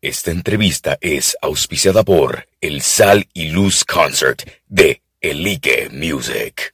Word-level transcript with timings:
Esta 0.00 0.30
entrevista 0.30 0.96
es 1.00 1.36
auspiciada 1.42 2.04
por 2.04 2.46
el 2.60 2.82
Sal 2.82 3.26
y 3.34 3.48
Luz 3.48 3.84
Concert 3.84 4.42
de 4.68 5.02
Elike 5.20 5.88
Music. 5.90 6.72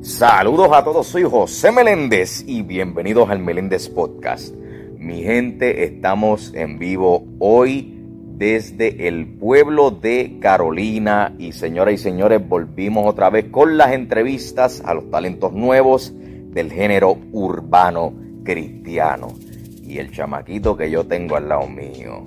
Saludos 0.00 0.70
a 0.72 0.82
todos, 0.82 1.06
soy 1.06 1.22
José 1.22 1.70
Meléndez 1.70 2.42
y 2.44 2.62
bienvenidos 2.62 3.30
al 3.30 3.38
Meléndez 3.38 3.88
Podcast. 3.88 4.52
Mi 4.98 5.22
gente, 5.22 5.84
estamos 5.84 6.52
en 6.54 6.80
vivo 6.80 7.24
hoy 7.38 7.94
desde 8.36 9.06
el 9.06 9.28
pueblo 9.38 9.92
de 9.92 10.38
Carolina 10.40 11.36
y 11.38 11.52
señoras 11.52 11.94
y 11.94 11.98
señores, 11.98 12.40
volvimos 12.48 13.06
otra 13.06 13.30
vez 13.30 13.44
con 13.44 13.78
las 13.78 13.92
entrevistas 13.92 14.82
a 14.84 14.92
los 14.92 15.08
talentos 15.08 15.52
nuevos 15.52 16.12
del 16.16 16.72
género 16.72 17.16
urbano 17.30 18.12
cristiano 18.42 19.28
y 19.94 19.98
el 19.98 20.10
chamaquito 20.10 20.76
que 20.76 20.90
yo 20.90 21.06
tengo 21.06 21.36
al 21.36 21.48
lado 21.48 21.68
mío. 21.68 22.24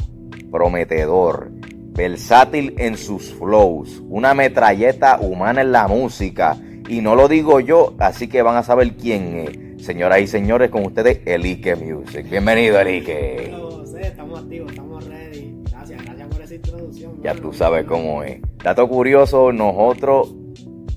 Prometedor, 0.49 1.51
versátil 1.91 2.73
en 2.77 2.95
sus 2.95 3.33
flows, 3.33 4.01
una 4.07 4.33
metralleta 4.33 5.19
humana 5.19 5.61
en 5.61 5.73
la 5.73 5.89
música. 5.89 6.57
Y 6.87 7.01
no 7.01 7.15
lo 7.15 7.27
digo 7.27 7.59
yo, 7.59 7.93
así 7.99 8.29
que 8.29 8.41
van 8.41 8.55
a 8.55 8.63
saber 8.63 8.95
quién 8.95 9.49
es. 9.77 9.85
Señoras 9.85 10.21
y 10.21 10.27
señores, 10.27 10.69
con 10.69 10.85
ustedes, 10.85 11.19
Elike 11.25 11.75
Music. 11.75 12.29
Bienvenido, 12.29 12.79
Elike. 12.79 13.53
estamos 14.01 14.39
activos, 14.39 14.71
estamos 14.71 15.05
ready. 15.05 15.53
Gracias, 15.69 16.05
gracias 16.05 16.27
por 16.29 16.41
esa 16.41 16.55
introducción. 16.55 17.21
Ya 17.21 17.35
tú 17.35 17.51
sabes 17.51 17.85
cómo 17.85 18.23
es. 18.23 18.39
Dato 18.63 18.87
curioso, 18.87 19.51
nosotros 19.51 20.33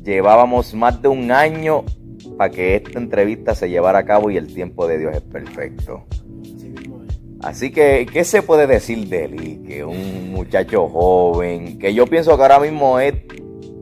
llevábamos 0.05 0.73
más 0.75 1.03
de 1.03 1.09
un 1.09 1.33
año 1.33 1.85
para 2.39 2.51
que 2.51 2.77
esta 2.77 3.01
entrevista 3.01 3.57
se 3.57 3.69
llevara 3.69 3.99
a 3.99 4.05
cabo 4.05 4.31
y 4.31 4.37
el 4.37 4.55
tiempo 4.55 4.87
de 4.87 4.99
Dios 4.99 5.17
es 5.17 5.23
perfecto. 5.23 6.07
Así 7.43 7.71
que, 7.71 8.07
¿qué 8.13 8.25
se 8.25 8.43
puede 8.43 8.67
decir 8.67 9.09
de 9.09 9.25
él? 9.25 9.63
Que 9.67 9.85
un 9.85 10.31
muchacho 10.31 10.89
joven, 10.89 11.79
que 11.79 11.95
yo 11.95 12.07
pienso 12.07 12.37
que 12.37 12.43
ahora 12.43 12.61
mismo 12.61 12.99
es, 12.99 13.15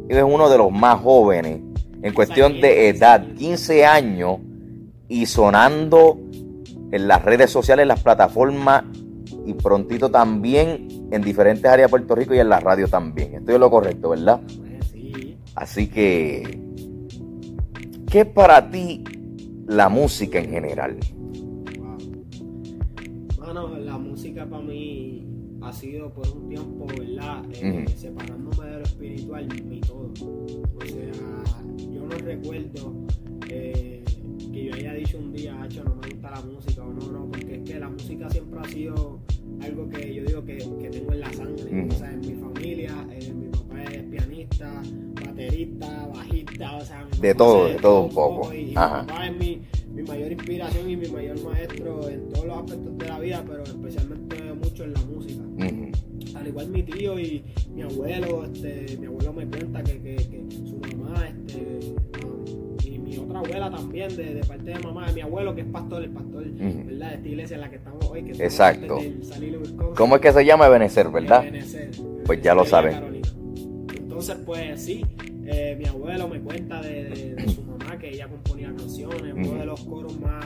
es 0.08 0.22
uno 0.22 0.48
de 0.48 0.58
los 0.58 0.70
más 0.70 1.00
jóvenes 1.00 1.60
en 2.02 2.14
cuestión 2.14 2.60
de 2.60 2.88
edad, 2.88 3.24
15 3.36 3.84
años, 3.84 4.38
y 5.08 5.26
sonando 5.26 6.18
en 6.92 7.08
las 7.08 7.24
redes 7.24 7.50
sociales, 7.50 7.82
en 7.82 7.88
las 7.88 8.02
plataformas, 8.02 8.84
y 9.44 9.54
prontito 9.54 10.10
también 10.10 10.86
en 11.10 11.22
diferentes 11.22 11.64
áreas 11.64 11.88
de 11.88 11.90
Puerto 11.90 12.14
Rico 12.14 12.34
y 12.34 12.38
en 12.38 12.48
la 12.48 12.60
radio 12.60 12.86
también. 12.86 13.34
Estoy 13.34 13.54
en 13.54 13.60
lo 13.60 13.70
correcto, 13.70 14.10
¿verdad? 14.10 14.40
Sí. 14.92 15.36
Así 15.54 15.88
que, 15.88 16.60
¿qué 18.10 18.20
es 18.20 18.26
para 18.26 18.70
ti 18.70 19.02
la 19.66 19.88
música 19.88 20.38
en 20.38 20.50
general? 20.50 20.98
Música 24.18 24.44
para 24.46 24.62
mí 24.64 25.24
ha 25.62 25.72
sido 25.72 26.12
por 26.12 26.28
un 26.28 26.48
tiempo, 26.48 26.86
¿verdad? 26.86 27.44
Eh, 27.52 27.84
separándome 27.94 28.66
de 28.66 28.78
lo 28.78 28.82
espiritual, 28.82 29.48
mi 29.64 29.80
todo. 29.80 30.10
O 30.74 30.84
sea, 30.84 31.62
yo 31.88 32.04
no 32.04 32.18
recuerdo 32.18 32.94
eh, 33.48 34.02
que 34.52 34.64
yo 34.64 34.74
haya 34.74 34.94
dicho 34.94 35.18
un 35.18 35.32
día, 35.32 35.56
hecho, 35.64 35.84
no 35.84 35.94
me 35.94 36.08
gusta 36.08 36.32
la 36.32 36.40
música 36.40 36.82
o 36.82 36.92
no, 36.92 37.12
no, 37.12 37.30
porque 37.30 37.54
es 37.54 37.62
que 37.62 37.78
la 37.78 37.90
música 37.90 38.28
siempre 38.28 38.58
ha 38.58 38.64
sido 38.64 39.20
algo 39.60 39.88
que 39.88 40.14
yo 40.14 40.24
digo 40.24 40.44
que, 40.44 40.56
tengo 40.90 41.12
en 41.12 41.20
la 41.20 41.32
sangre. 41.32 41.86
O 41.88 41.92
sea, 41.92 42.10
en 42.10 42.20
mi 42.20 42.34
familia, 42.34 43.06
eh, 43.12 43.32
mi 43.32 43.48
papá 43.50 43.84
es 43.84 44.02
pianista, 44.02 44.82
baterista, 45.24 46.08
bajista, 46.12 46.76
o 46.76 46.84
sea, 46.84 47.06
de 47.20 47.34
todo, 47.36 47.68
de 47.68 47.74
todo 47.76 48.00
un 48.00 48.12
poco. 48.12 48.52
Y, 48.52 48.64
mi 48.64 48.74
papá 48.74 49.27
también, 63.98 64.16
de, 64.16 64.34
de, 64.34 64.44
parte 64.44 64.70
de 64.70 64.78
mamá, 64.78 65.06
de 65.06 65.12
mi 65.14 65.20
abuelo, 65.20 65.54
que 65.54 65.62
es 65.62 65.66
pastor, 65.66 66.02
el 66.02 66.10
pastor, 66.10 66.44
¿verdad? 66.44 67.08
De 67.10 67.14
esta 67.16 67.28
iglesia 67.28 67.54
en 67.56 67.60
la 67.60 67.70
que 67.70 67.76
estamos 67.76 68.06
hoy, 68.10 68.22
que 68.24 68.44
Exacto. 68.44 68.98
¿Cómo 69.96 70.16
es 70.16 70.20
que 70.20 70.32
se 70.32 70.44
llama 70.44 70.66
Ebenezer, 70.66 71.08
verdad? 71.10 71.44
pues 72.24 72.42
ya 72.42 72.54
lo 72.54 72.64
saben. 72.64 73.22
Entonces, 73.96 74.36
pues 74.44 74.82
sí, 74.82 75.04
eh, 75.46 75.76
mi 75.78 75.86
abuelo 75.86 76.28
me 76.28 76.40
cuenta 76.40 76.82
de, 76.82 77.36
su 77.54 77.62
mamá 77.78 77.98
que 77.98 78.10
ella 78.10 78.28
componía 78.28 78.68
canciones, 78.76 79.34
uno 79.34 79.58
de 79.58 79.66
los 79.66 79.80
coros 79.84 80.18
más, 80.20 80.44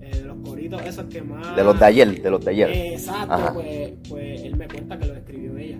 eh, 0.00 0.16
de 0.16 0.24
los 0.24 0.36
coritos 0.38 0.82
esos 0.82 1.06
que 1.06 1.22
más... 1.22 1.56
De 1.56 1.64
los 1.64 1.78
de 1.78 1.84
ayer, 1.86 2.22
de 2.22 2.30
los 2.30 2.44
de 2.44 2.50
ayer. 2.50 2.70
exacto, 2.70 3.54
pues, 3.54 3.92
pues, 4.08 4.42
él 4.42 4.56
me 4.56 4.68
cuenta 4.68 4.98
que 4.98 5.06
lo 5.06 5.14
escribió 5.14 5.56
ella. 5.56 5.78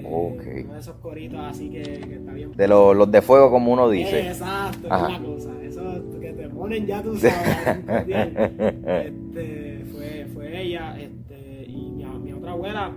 Este, 0.00 0.64
Uno 0.64 0.74
de 0.74 0.80
esos 0.80 0.96
coritos 0.96 1.40
así 1.40 1.70
que, 1.70 1.82
está 1.82 2.32
bien. 2.32 2.52
De 2.52 2.68
los, 2.68 2.96
los, 2.96 3.10
de 3.10 3.22
fuego 3.22 3.50
como 3.50 3.72
uno 3.72 3.90
dice. 3.90 4.28
exacto, 4.28 4.86
es 4.86 4.90
la 4.90 5.20
cosa. 5.24 5.50
Eso 5.62 6.20
que 6.20 6.32
te 6.32 6.48
ponen 6.48 6.86
ya 6.86 7.02
tú 7.02 7.16
sabes. 7.16 7.36
este, 9.06 9.84
fue, 9.92 10.26
fue 10.32 10.62
ella, 10.62 10.98
este, 11.00 11.66
y 11.68 11.90
mi, 11.90 12.04
mi, 12.04 12.32
otra 12.32 12.52
abuela, 12.52 12.92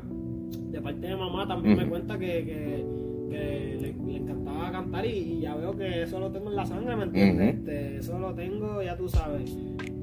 de 0.71 0.81
parte 0.81 1.07
de 1.07 1.15
mamá, 1.15 1.47
también 1.47 1.77
me 1.77 1.87
cuenta 1.87 2.17
que, 2.17 2.25
que, 2.25 2.85
que 3.33 3.95
le 4.05 4.17
encantaba 4.17 4.71
cantar 4.71 5.05
y, 5.05 5.41
ya 5.41 5.55
veo 5.55 5.75
que 5.75 6.03
eso 6.03 6.19
lo 6.19 6.31
tengo 6.31 6.49
en 6.49 6.55
la 6.55 6.65
sangre, 6.65 6.95
¿me 6.95 7.03
entiendes? 7.03 7.55
Este, 7.55 7.97
eso 7.97 8.19
lo 8.19 8.33
tengo, 8.33 8.81
ya 8.81 8.95
tú 8.95 9.09
sabes. 9.09 9.55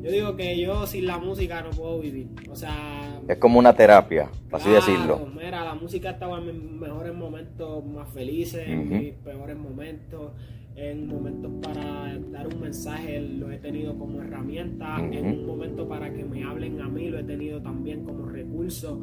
Yo 0.03 0.11
digo 0.11 0.37
que 0.37 0.59
yo 0.59 0.87
sin 0.87 1.07
la 1.07 1.19
música 1.19 1.63
no 1.63 1.71
puedo 1.71 2.01
vivir. 2.01 2.29
O 2.51 2.57
sea... 2.57 3.21
Es 3.29 3.37
como 3.39 3.59
una 3.59 3.75
terapia, 3.75 4.31
así 4.51 4.71
decirlo. 4.71 5.27
Mira, 5.35 5.65
la 5.65 5.75
música 5.75 6.11
estaba 6.11 6.39
en 6.39 6.47
mis 6.47 6.81
mejores 6.81 7.15
momentos 7.15 7.85
más 7.85 8.09
felices, 8.11 8.67
en 8.67 8.89
mis 8.89 9.13
peores 9.15 9.57
momentos 9.57 10.33
en 10.77 11.07
momentos 11.09 11.51
para 11.63 12.19
dar 12.31 12.47
un 12.47 12.61
mensaje 12.61 13.21
lo 13.21 13.51
he 13.51 13.59
tenido 13.59 13.99
como 13.99 14.23
herramienta, 14.23 14.97
en 14.99 15.27
un 15.27 15.47
momento 15.47 15.87
para 15.89 16.13
que 16.13 16.25
me 16.25 16.45
hablen 16.45 16.81
a 16.81 16.89
mí 16.89 17.09
lo 17.09 17.19
he 17.19 17.25
tenido 17.25 17.61
también 17.61 18.05
como 18.05 18.27
recurso. 18.27 19.03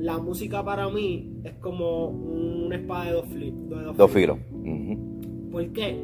La 0.00 0.16
música 0.18 0.64
para 0.64 0.88
mí 0.88 1.30
es 1.44 1.52
como 1.60 2.06
una 2.06 2.76
espada 2.76 3.04
de 3.04 3.12
dos, 3.12 3.96
dos, 3.96 4.10
filos. 4.10 4.38
¿Por 5.52 5.68
qué? 5.72 5.96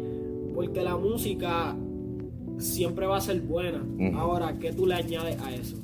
Porque 0.54 0.82
la 0.82 0.96
música 0.96 1.74
siempre 2.58 3.06
va 3.06 3.16
a 3.16 3.20
ser 3.20 3.40
buena. 3.40 3.82
Ahora, 4.14 4.58
¿qué 4.58 4.72
tú 4.72 4.86
le 4.86 4.94
añades 4.94 5.40
a 5.40 5.54
eso? 5.54 5.76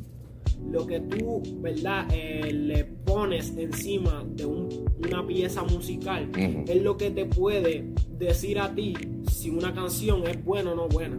lo 0.71 0.87
que 0.87 1.01
tú, 1.01 1.43
¿verdad? 1.61 2.07
Eh, 2.13 2.53
le 2.53 2.85
pones 2.85 3.57
encima 3.57 4.25
de 4.35 4.47
una 4.47 5.27
pieza 5.27 5.65
musical 5.65 6.31
es 6.37 6.83
lo 6.83 6.97
que 6.97 7.11
te 7.11 7.25
puede 7.25 7.85
decir 8.19 8.61
a 8.61 8.73
ti 8.73 8.95
si 9.29 9.51
una 9.51 9.75
canción 9.75 10.23
es 10.27 10.43
buena 10.45 10.73
o 10.73 10.77
no 10.77 10.89
buena. 10.89 11.17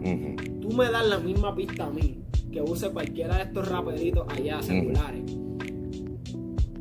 Tú 0.60 0.70
me 0.70 0.90
das 0.90 1.06
la 1.06 1.18
misma 1.18 1.54
pista 1.54 1.84
a 1.84 1.90
mí 1.90 2.18
que 2.50 2.62
use 2.62 2.88
cualquiera 2.90 3.36
de 3.36 3.42
estos 3.44 3.68
raperitos 3.68 4.26
allá 4.28 4.62
celulares. 4.62 5.22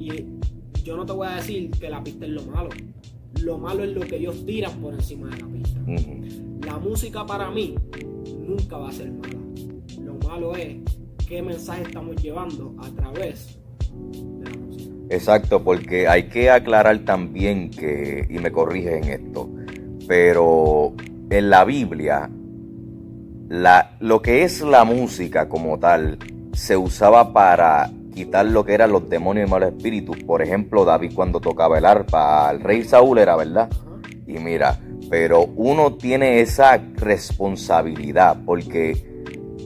Y 0.03 0.84
yo 0.84 0.97
no 0.97 1.06
te 1.06 1.14
voy 1.14 1.28
a 1.28 1.36
decir 1.36 1.72
que 1.72 1.90
la 1.90 2.03
pista 2.03 2.25
es 2.25 2.31
lo 2.31 2.44
malo. 2.44 2.69
Lo 3.41 3.58
malo 3.58 3.84
es 3.84 3.91
lo 3.94 4.02
que 4.02 4.18
ellos 4.18 4.46
tiran 4.46 4.74
por 4.81 4.94
encima 4.94 5.30
de 5.30 5.41
la 5.41 5.47
pista. 5.47 5.80
La 6.66 6.78
música 6.78 7.25
para 7.25 7.50
mí 7.50 7.75
nunca 8.46 8.78
va 8.78 8.90
a 8.90 8.91
ser 8.91 9.12
mala. 9.12 9.40
Lo 10.02 10.16
malo 10.28 10.56
es 10.56 10.75
qué 11.25 11.41
mensaje 11.41 11.84
estamos 11.84 12.18
llevando 12.22 12.75
a 12.80 12.90
través 12.90 13.58
de 14.12 14.50
la 14.50 14.58
música. 14.58 14.94
Exacto, 15.09 15.64
porque 15.64 16.08
hay 16.08 16.24
que 16.24 16.50
aclarar 16.50 17.00
también 17.00 17.70
que, 17.72 18.28
y 18.30 18.40
me 18.40 18.52
corrige 18.52 18.97
en 18.97 19.03
esto, 19.06 19.50
pero 20.08 20.94
en 21.30 21.50
la 21.50 21.64
Biblia, 21.64 22.30
la, 23.47 23.96
lo 24.02 24.22
que 24.22 24.44
es 24.44 24.62
la 24.62 24.84
música 24.84 25.47
como 25.47 25.80
tal, 25.80 26.18
se 26.52 26.75
usaba 26.75 27.31
para 27.31 27.90
quitar 28.13 28.46
lo 28.46 28.63
que 28.63 28.74
eran 28.74 28.91
los 28.91 29.09
demonios 29.09 29.47
y 29.47 29.51
malos 29.51 29.69
espíritus. 29.69 30.18
Por 30.24 30.41
ejemplo, 30.41 30.85
David 30.85 31.14
cuando 31.14 31.40
tocaba 31.40 31.78
el 31.78 31.85
arpa, 31.85 32.49
el 32.52 32.61
rey 32.61 32.84
Saúl 32.84 33.17
era, 33.17 33.35
¿verdad? 33.35 33.70
Y 34.28 34.34
mira, 34.40 34.79
pero 35.09 35.46
uno 35.55 35.96
tiene 35.96 36.40
esa 36.40 36.82
responsabilidad 36.96 38.38
porque 38.46 39.14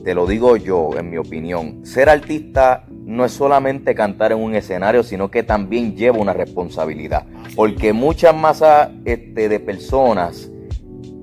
te 0.04 0.14
lo 0.14 0.26
digo 0.26 0.56
yo, 0.56 0.90
en 0.98 1.10
mi 1.10 1.18
opinión, 1.18 1.84
ser 1.84 2.08
artista 2.08 2.84
no 2.90 3.24
es 3.24 3.32
solamente 3.32 3.94
cantar 3.94 4.32
en 4.32 4.38
un 4.38 4.54
escenario, 4.54 5.02
sino 5.02 5.30
que 5.30 5.42
también 5.42 5.96
lleva 5.96 6.18
una 6.18 6.32
responsabilidad. 6.32 7.26
Porque 7.54 7.92
muchas 7.92 8.34
masas 8.34 8.90
este, 9.04 9.48
de 9.48 9.60
personas 9.60 10.50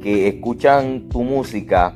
que 0.02 0.28
escuchan 0.28 1.10
tu 1.10 1.24
música 1.24 1.96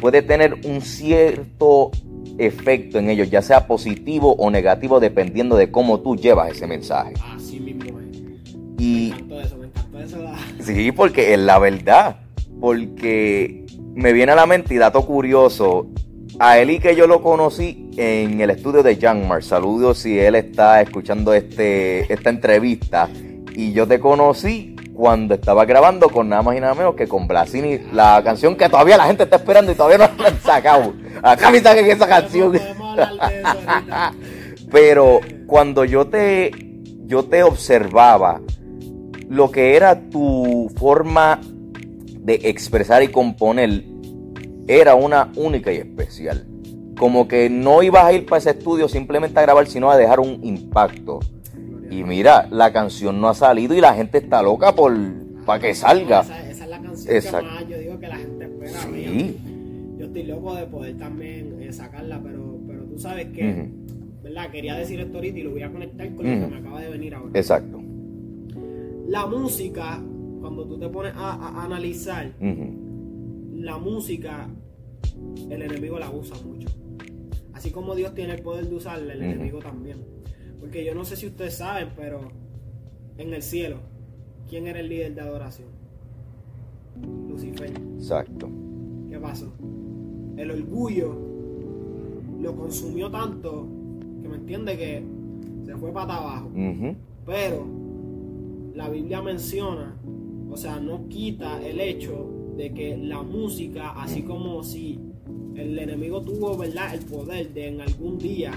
puede 0.00 0.22
tener 0.22 0.54
un 0.64 0.80
cierto 0.80 1.90
efecto 2.38 2.98
en 2.98 3.10
ellos, 3.10 3.30
ya 3.30 3.42
sea 3.42 3.66
positivo 3.66 4.34
o 4.36 4.50
negativo, 4.50 5.00
dependiendo 5.00 5.56
de 5.56 5.70
cómo 5.70 6.00
tú 6.00 6.16
llevas 6.16 6.52
ese 6.52 6.66
mensaje. 6.66 7.14
Así 7.34 7.60
mismo 7.60 7.98
es. 8.00 8.54
Y, 8.78 9.10
me 9.10 9.16
encantó 9.16 9.40
eso, 9.40 9.56
me 9.58 9.66
encantó 9.66 9.98
eso. 10.00 10.18
Sí, 10.60 10.92
porque 10.92 11.34
es 11.34 11.40
la 11.40 11.58
verdad. 11.58 12.20
Porque 12.60 13.66
me 13.94 14.12
viene 14.12 14.32
a 14.32 14.36
la 14.36 14.46
mente 14.46 14.74
y 14.74 14.78
dato 14.78 15.04
curioso, 15.04 15.88
a 16.38 16.58
Eli 16.58 16.78
que 16.78 16.94
yo 16.94 17.06
lo 17.06 17.22
conocí 17.22 17.90
en 17.96 18.40
el 18.40 18.50
estudio 18.50 18.82
de 18.82 18.96
Mar. 19.26 19.42
Saludos 19.42 19.98
si 19.98 20.18
él 20.18 20.36
está 20.36 20.80
escuchando 20.80 21.34
este, 21.34 22.12
esta 22.12 22.30
entrevista. 22.30 23.08
Y 23.54 23.72
yo 23.72 23.88
te 23.88 23.98
conocí 23.98 24.76
cuando 24.98 25.34
estaba 25.34 25.64
grabando 25.64 26.08
con 26.08 26.28
nada 26.28 26.42
más 26.42 26.56
y 26.56 26.60
nada 26.60 26.74
menos 26.74 26.96
que 26.96 27.06
con 27.06 27.28
Blasini, 27.28 27.78
la 27.92 28.20
canción 28.24 28.56
que 28.56 28.68
todavía 28.68 28.96
la 28.96 29.06
gente 29.06 29.22
está 29.22 29.36
esperando 29.36 29.70
y 29.70 29.76
todavía 29.76 29.98
no 29.98 30.20
la 30.20 30.28
han 30.28 30.40
sacado. 30.40 30.92
Acá 31.22 31.52
me 31.52 31.60
saquen 31.60 31.88
esa 31.88 32.08
canción. 32.08 32.58
Pero 34.72 35.20
cuando 35.46 35.84
yo 35.84 36.08
te, 36.08 36.50
yo 37.06 37.22
te 37.26 37.44
observaba, 37.44 38.40
lo 39.28 39.52
que 39.52 39.76
era 39.76 40.00
tu 40.10 40.68
forma 40.76 41.38
de 41.44 42.40
expresar 42.42 43.04
y 43.04 43.06
componer 43.06 43.84
era 44.66 44.96
una 44.96 45.30
única 45.36 45.72
y 45.72 45.76
especial. 45.76 46.44
Como 46.98 47.28
que 47.28 47.48
no 47.48 47.84
ibas 47.84 48.04
a 48.04 48.12
ir 48.12 48.26
para 48.26 48.38
ese 48.38 48.50
estudio 48.50 48.88
simplemente 48.88 49.38
a 49.38 49.42
grabar, 49.42 49.68
sino 49.68 49.92
a 49.92 49.96
dejar 49.96 50.18
un 50.18 50.40
impacto. 50.42 51.20
Y 51.90 52.04
mira, 52.04 52.46
la 52.50 52.72
canción 52.72 53.20
no 53.20 53.28
ha 53.28 53.34
salido 53.34 53.74
y 53.74 53.80
la 53.80 53.94
gente 53.94 54.18
está 54.18 54.42
loca 54.42 54.74
por 54.74 54.94
para 55.46 55.60
que 55.60 55.74
salga. 55.74 56.20
Esa, 56.20 56.50
es 56.50 56.68
la 56.68 56.80
canción 56.80 57.22
que 57.22 57.42
más 57.42 57.68
yo 57.68 57.78
digo 57.78 57.98
que 57.98 58.08
la 58.08 58.16
gente 58.16 58.44
espera. 58.44 58.80
Sí. 58.80 59.36
Yo 59.98 60.06
estoy 60.06 60.22
loco 60.24 60.54
de 60.54 60.66
poder 60.66 60.98
también 60.98 61.56
eh, 61.62 61.72
sacarla, 61.72 62.20
pero, 62.22 62.58
pero 62.66 62.84
tú 62.84 62.98
sabes 62.98 63.28
que, 63.28 63.70
¿verdad? 64.22 64.50
Quería 64.50 64.76
decir 64.76 65.00
esto 65.00 65.16
ahorita 65.16 65.38
y 65.38 65.42
lo 65.42 65.52
voy 65.52 65.62
a 65.62 65.72
conectar 65.72 66.14
con 66.14 66.26
lo 66.26 66.46
que 66.46 66.52
me 66.52 66.56
acaba 66.58 66.80
de 66.82 66.90
venir 66.90 67.14
ahora. 67.14 67.30
Exacto. 67.32 67.80
La 69.08 69.26
música, 69.26 70.02
cuando 70.40 70.66
tú 70.66 70.78
te 70.78 70.88
pones 70.90 71.14
a, 71.16 71.64
analizar, 71.64 72.30
la 73.54 73.78
música, 73.78 74.48
el 75.48 75.62
enemigo 75.62 75.98
la 75.98 76.10
usa 76.10 76.36
mucho. 76.44 76.68
Así 77.54 77.70
como 77.70 77.94
Dios 77.94 78.14
tiene 78.14 78.34
el 78.34 78.42
poder 78.42 78.68
de 78.68 78.74
usarla, 78.76 79.14
el 79.14 79.22
enemigo 79.22 79.60
también. 79.60 80.17
Porque 80.60 80.84
yo 80.84 80.94
no 80.94 81.04
sé 81.04 81.16
si 81.16 81.26
ustedes 81.26 81.54
saben, 81.54 81.90
pero 81.96 82.20
en 83.16 83.32
el 83.32 83.42
cielo, 83.42 83.76
¿quién 84.48 84.66
era 84.66 84.80
el 84.80 84.88
líder 84.88 85.14
de 85.14 85.20
adoración? 85.20 85.68
Lucifer. 87.28 87.70
Exacto. 87.96 88.48
¿Qué 89.08 89.18
pasó? 89.18 89.52
El 90.36 90.50
orgullo 90.50 91.16
lo 92.40 92.56
consumió 92.56 93.10
tanto 93.10 93.66
que 94.22 94.28
me 94.28 94.36
entiende 94.36 94.76
que 94.76 95.02
se 95.64 95.76
fue 95.76 95.92
para 95.92 96.16
abajo. 96.16 96.50
Pero 97.26 97.66
la 98.74 98.88
Biblia 98.88 99.20
menciona, 99.22 99.96
o 100.50 100.56
sea, 100.56 100.80
no 100.80 101.08
quita 101.08 101.60
el 101.64 101.80
hecho 101.80 102.30
de 102.56 102.72
que 102.72 102.96
la 102.96 103.22
música, 103.22 103.90
así 104.00 104.22
como 104.22 104.62
si 104.62 104.98
el 105.54 105.78
enemigo 105.78 106.22
tuvo, 106.22 106.56
¿verdad?, 106.56 106.94
el 106.94 107.04
poder 107.04 107.52
de 107.52 107.68
en 107.68 107.80
algún 107.80 108.18
día 108.18 108.52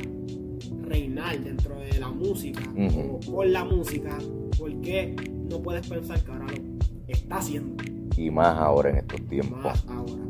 reinar 0.83 1.39
dentro 1.39 1.79
de 1.79 1.99
la 1.99 2.09
música 2.09 2.61
o 3.09 3.19
por 3.19 3.47
la 3.47 3.63
música, 3.63 4.17
porque 4.57 5.15
no 5.49 5.61
puedes 5.61 5.87
pensar 5.87 6.23
que 6.23 6.31
ahora 6.31 6.47
lo 6.47 6.81
está 7.07 7.37
haciendo? 7.37 7.83
Y 8.17 8.29
más 8.29 8.57
ahora 8.57 8.89
en 8.89 8.97
estos 8.97 9.21
tiempos. 9.27 9.63
Más 9.63 9.85
ahora. 9.87 10.21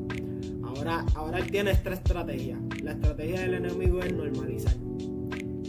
Ahora, 0.63 1.05
ahora 1.15 1.39
él 1.39 1.51
tiene 1.51 1.75
tres 1.75 1.99
estrategias. 1.99 2.59
La 2.81 2.91
estrategia 2.93 3.41
del 3.41 3.55
enemigo 3.55 3.99
es 3.99 4.13
normalizar. 4.13 4.75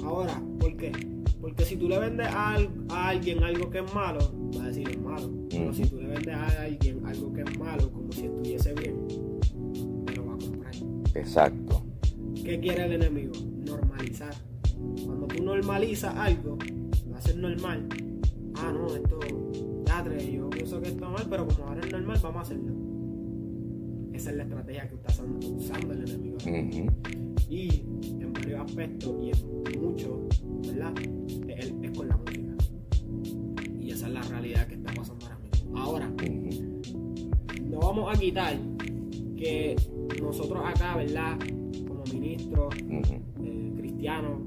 Ahora, 0.05 0.41
¿por 0.59 0.77
qué? 0.77 0.93
Porque 1.41 1.65
si 1.65 1.77
tú 1.77 1.89
le 1.89 1.99
vendes 1.99 2.29
a, 2.29 2.57
alguien 2.89 3.43
algo 3.43 3.69
que 3.69 3.81
es 3.81 3.95
malo, 3.95 4.21
va 4.57 4.65
a 4.65 4.67
decir 4.69 4.89
es 4.89 5.01
malo. 5.01 5.29
Pero 5.51 5.75
si 5.75 5.85
tú 5.85 6.01
le 6.01 6.07
vendes 6.07 6.35
a 6.35 6.63
alguien 6.63 7.05
algo 7.05 7.33
que 7.33 7.43
es 7.43 7.59
malo, 7.59 7.91
como 7.91 8.13
si 8.13 8.27
estuviese 8.27 8.73
bien, 8.75 9.07
lo 10.15 10.27
va 10.27 10.35
a 10.35 10.39
comprar. 10.39 10.75
Exacto. 11.15 11.85
¿Qué 12.45 12.61
quiere 12.61 12.85
el 12.85 12.93
enemigo? 12.93 13.33
Normalizar. 13.67 14.35
Cuando 15.05 15.27
tú 15.27 15.43
normalizas 15.43 16.15
algo, 16.17 16.59
a 17.15 17.21
ser 17.21 17.37
normal. 17.37 17.89
Ah, 18.55 18.73
no, 18.73 18.95
esto, 18.95 19.21
ya, 19.87 20.05
yo 20.19 20.51
pienso 20.51 20.81
que 20.81 20.89
esto 20.89 21.05
es 21.05 21.11
mal, 21.11 21.27
pero 21.29 21.47
como 21.47 21.69
ahora 21.69 21.81
es 21.81 21.93
normal, 21.93 22.19
vamos 22.23 22.39
a 22.39 22.41
hacerlo. 22.43 22.73
Esa 24.13 24.31
es 24.31 24.37
la 24.37 24.43
estrategia 24.45 24.89
que 24.89 24.95
está 24.95 25.25
usando 25.25 25.93
el 25.93 26.09
enemigo. 26.09 26.39
Y 27.49 27.85
en 28.21 28.33
varios 28.33 28.61
aspectos, 28.61 29.15
y 29.23 29.31
en 29.31 29.83
muchos, 29.83 30.43
¿verdad? 30.67 30.95
Es, 31.49 31.73
es, 31.83 31.91
con 31.97 32.09
la 32.09 32.17
música. 32.17 32.55
Y 33.81 33.91
esa 33.91 34.07
es 34.07 34.13
la 34.13 34.23
realidad 34.23 34.67
que 34.67 34.75
está 34.75 34.93
pasando 34.95 35.27
ahora 35.27 35.39
mismo. 35.39 35.79
Ahora, 35.79 36.13
no 37.63 37.79
vamos 37.79 38.15
a 38.15 38.19
quitar 38.19 38.57
que 39.37 39.77
nosotros 40.21 40.63
acá, 40.65 40.97
¿verdad? 40.97 41.39
Como 41.87 42.05
ministros, 42.13 42.75
eh, 42.79 43.73
cristianos, 43.77 44.42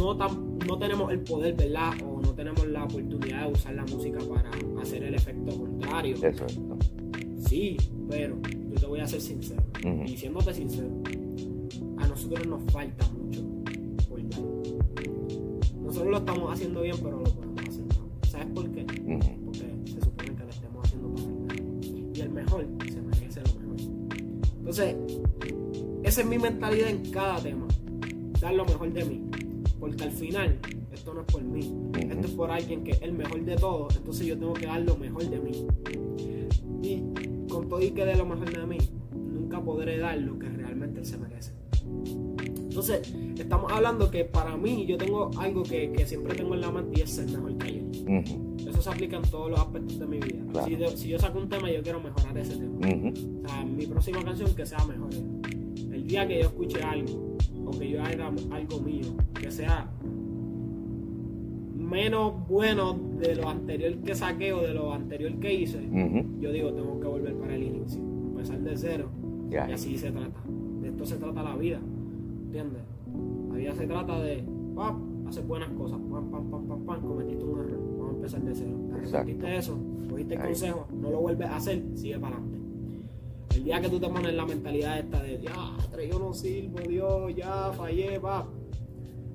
no, 0.00 0.14
no 0.66 0.78
tenemos 0.78 1.12
el 1.12 1.20
poder, 1.20 1.54
¿verdad? 1.54 1.92
O 2.02 2.20
no 2.20 2.32
tenemos 2.32 2.66
la 2.66 2.84
oportunidad 2.84 3.46
de 3.46 3.52
usar 3.52 3.74
la 3.74 3.84
música 3.84 4.18
para 4.18 4.50
hacer 4.80 5.04
el 5.04 5.14
efecto 5.14 5.56
contrario. 5.56 6.16
Eso 6.22 6.46
Sí, 7.38 7.76
pero 8.08 8.38
yo 8.42 8.80
te 8.80 8.86
voy 8.86 9.00
a 9.00 9.06
ser 9.06 9.20
sincero. 9.20 9.62
Y 10.06 10.16
siéndote 10.16 10.54
sincero, 10.54 10.88
a 11.98 12.06
nosotros 12.06 12.46
nos 12.46 12.62
falta 12.72 13.06
mucho 13.08 13.42
por 14.08 14.22
Nosotros 15.82 16.10
lo 16.10 16.18
estamos 16.18 16.52
haciendo 16.52 16.82
bien, 16.82 16.96
pero 17.02 17.18
lo 17.18 17.24
podemos 17.24 17.68
hacer 17.68 17.84
¿Sabes 18.28 18.46
por 18.54 18.70
qué? 18.70 18.84
Porque 19.44 19.74
se 19.86 20.00
supone 20.00 20.34
que 20.36 20.44
lo 20.44 20.50
estemos 20.50 20.86
haciendo 20.86 21.14
el 21.50 22.16
Y 22.16 22.20
el 22.20 22.30
mejor 22.30 22.66
se 22.88 23.02
merece 23.02 23.40
lo 23.40 23.60
mejor. 23.60 23.76
Entonces, 24.58 24.96
esa 26.04 26.20
es 26.20 26.26
mi 26.26 26.38
mentalidad 26.38 26.90
en 26.90 27.10
cada 27.10 27.42
tema. 27.42 27.66
Dar 28.40 28.54
lo 28.54 28.64
mejor 28.64 28.92
de 28.92 29.04
mí. 29.04 29.30
Porque 29.80 30.04
al 30.04 30.12
final, 30.12 30.58
esto 30.92 31.14
no 31.14 31.22
es 31.22 31.26
por 31.26 31.42
mí. 31.42 31.60
Esto 31.98 32.26
es 32.26 32.32
por 32.32 32.50
alguien 32.50 32.84
que 32.84 32.92
es 32.92 33.02
el 33.02 33.12
mejor 33.14 33.42
de 33.42 33.56
todos. 33.56 33.96
Entonces 33.96 34.26
yo 34.26 34.38
tengo 34.38 34.52
que 34.52 34.66
dar 34.66 34.82
lo 34.82 34.96
mejor 34.96 35.24
de 35.24 35.40
mí. 35.40 35.66
Y 36.82 37.48
con 37.48 37.68
todo 37.68 37.80
y 37.80 37.90
que 37.90 38.04
dé 38.04 38.14
lo 38.14 38.26
mejor 38.26 38.52
de 38.52 38.66
mí, 38.66 38.78
nunca 39.12 39.60
podré 39.62 39.98
dar 39.98 40.18
lo 40.18 40.38
que 40.38 40.48
realmente 40.50 41.00
él 41.00 41.06
se 41.06 41.16
merece. 41.16 41.52
Entonces, 42.44 43.14
estamos 43.38 43.72
hablando 43.72 44.10
que 44.10 44.24
para 44.24 44.56
mí 44.56 44.86
yo 44.86 44.96
tengo 44.98 45.30
algo 45.38 45.62
que, 45.62 45.92
siempre 46.06 46.34
tengo 46.34 46.54
en 46.54 46.60
la 46.60 46.70
mente 46.70 47.00
y 47.00 47.02
es 47.02 47.10
ser 47.10 47.26
mejor 47.30 47.56
que 47.56 47.66
ayer. 47.66 47.84
Eso 48.68 48.82
se 48.82 48.90
aplica 48.90 49.16
en 49.16 49.22
todos 49.22 49.50
los 49.50 49.60
aspectos 49.60 49.98
de 49.98 50.06
mi 50.06 50.18
vida. 50.18 50.66
Si, 50.94 51.08
yo 51.08 51.18
saco 51.18 51.38
un 51.38 51.48
tema, 51.48 51.70
yo 51.70 51.82
quiero 51.82 52.00
mejorar 52.00 52.36
ese 52.36 52.56
tema. 52.56 52.76
O 52.76 53.48
sea, 53.48 53.64
mi 53.64 53.86
próxima 53.86 54.22
canción 54.22 54.54
que 54.54 54.66
sea 54.66 54.84
mejor. 54.84 55.10
El 55.12 56.06
día 56.06 56.28
que 56.28 56.40
yo 56.40 56.48
escuche 56.48 56.82
algo 56.82 57.29
o 57.70 57.78
que 57.78 57.90
yo 57.90 58.02
haga 58.02 58.26
algo 58.26 58.80
mío, 58.80 59.14
que 59.40 59.50
sea 59.50 59.88
menos 61.76 62.48
bueno 62.48 62.98
de 63.18 63.34
lo 63.34 63.48
anterior 63.48 63.96
que 63.98 64.14
saqué 64.14 64.52
o 64.52 64.62
de 64.62 64.74
lo 64.74 64.92
anterior 64.92 65.32
que 65.40 65.54
hice, 65.54 65.80
yo 66.40 66.52
digo, 66.52 66.72
tengo 66.72 67.00
que 67.00 67.06
volver 67.06 67.34
para 67.34 67.54
el 67.54 67.62
inicio, 67.62 68.00
empezar 68.00 68.60
de 68.60 68.76
cero. 68.76 69.08
Y 69.50 69.56
así 69.56 69.98
se 69.98 70.12
trata. 70.12 70.40
De 70.80 70.88
esto 70.88 71.04
se 71.04 71.16
trata 71.16 71.42
la 71.42 71.56
vida. 71.56 71.80
¿Entiendes? 72.44 72.82
La 73.48 73.56
vida 73.56 73.74
se 73.74 73.86
trata 73.86 74.20
de, 74.20 74.44
hacer 75.26 75.44
buenas 75.44 75.70
cosas, 75.70 75.98
pam, 76.10 76.30
pam, 76.30 76.50
pam, 76.50 76.68
pam, 76.68 76.86
pam, 76.86 77.00
cometiste 77.00 77.44
un 77.44 77.58
error, 77.58 77.80
vamos 77.98 78.10
a 78.10 78.14
empezar 78.16 78.42
de 78.42 78.54
cero. 78.54 78.78
Arrepentiste 78.94 79.56
eso, 79.56 79.78
cogiste 80.08 80.34
el 80.34 80.40
consejo, 80.40 80.86
no 80.92 81.10
lo 81.10 81.20
vuelves 81.20 81.48
a 81.48 81.56
hacer, 81.56 81.82
sigue 81.94 82.18
para 82.18 82.36
adelante. 82.36 82.59
El 83.54 83.64
día 83.64 83.80
que 83.80 83.88
tú 83.88 83.98
te 83.98 84.08
pones 84.08 84.34
la 84.34 84.46
mentalidad 84.46 84.98
esta 84.98 85.22
de, 85.22 85.40
ya, 85.40 85.52
yo 86.10 86.18
no 86.18 86.32
sirvo, 86.32 86.78
Dios, 86.80 87.34
ya 87.36 87.72
fallé, 87.72 88.18
va. 88.18 88.46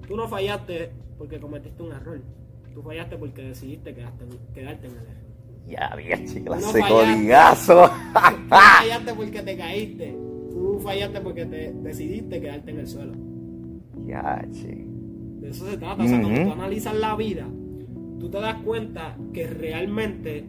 Tú 0.07 0.15
no 0.15 0.27
fallaste 0.27 0.91
porque 1.17 1.39
cometiste 1.39 1.83
un 1.83 1.91
error. 1.91 2.21
Tú 2.73 2.81
fallaste 2.81 3.17
porque 3.17 3.41
decidiste 3.41 3.93
quedarte, 3.93 4.25
quedarte 4.53 4.87
en 4.87 4.93
el 4.93 4.99
error. 4.99 5.25
Ya, 5.67 5.95
bien, 5.95 6.43
clase 6.43 6.79
no 6.79 6.87
codigazo. 6.87 7.87
Tú 7.87 8.49
fallaste 8.49 9.13
porque 9.13 9.41
te 9.41 9.57
caíste. 9.57 10.17
Tú 10.51 10.79
fallaste 10.79 11.21
porque 11.21 11.45
te 11.45 11.73
decidiste 11.73 12.39
quedarte 12.39 12.71
en 12.71 12.79
el 12.79 12.87
suelo. 12.87 13.13
Ya, 14.05 14.45
che. 14.51 14.85
De 15.39 15.49
eso 15.49 15.65
se 15.69 15.77
trata. 15.77 16.03
O 16.03 16.07
sea, 16.07 16.21
cuando 16.21 16.43
tú 16.43 16.51
analizas 16.51 16.95
la 16.95 17.15
vida, 17.15 17.47
tú 18.19 18.29
te 18.29 18.39
das 18.39 18.61
cuenta 18.63 19.17
que 19.33 19.47
realmente 19.47 20.47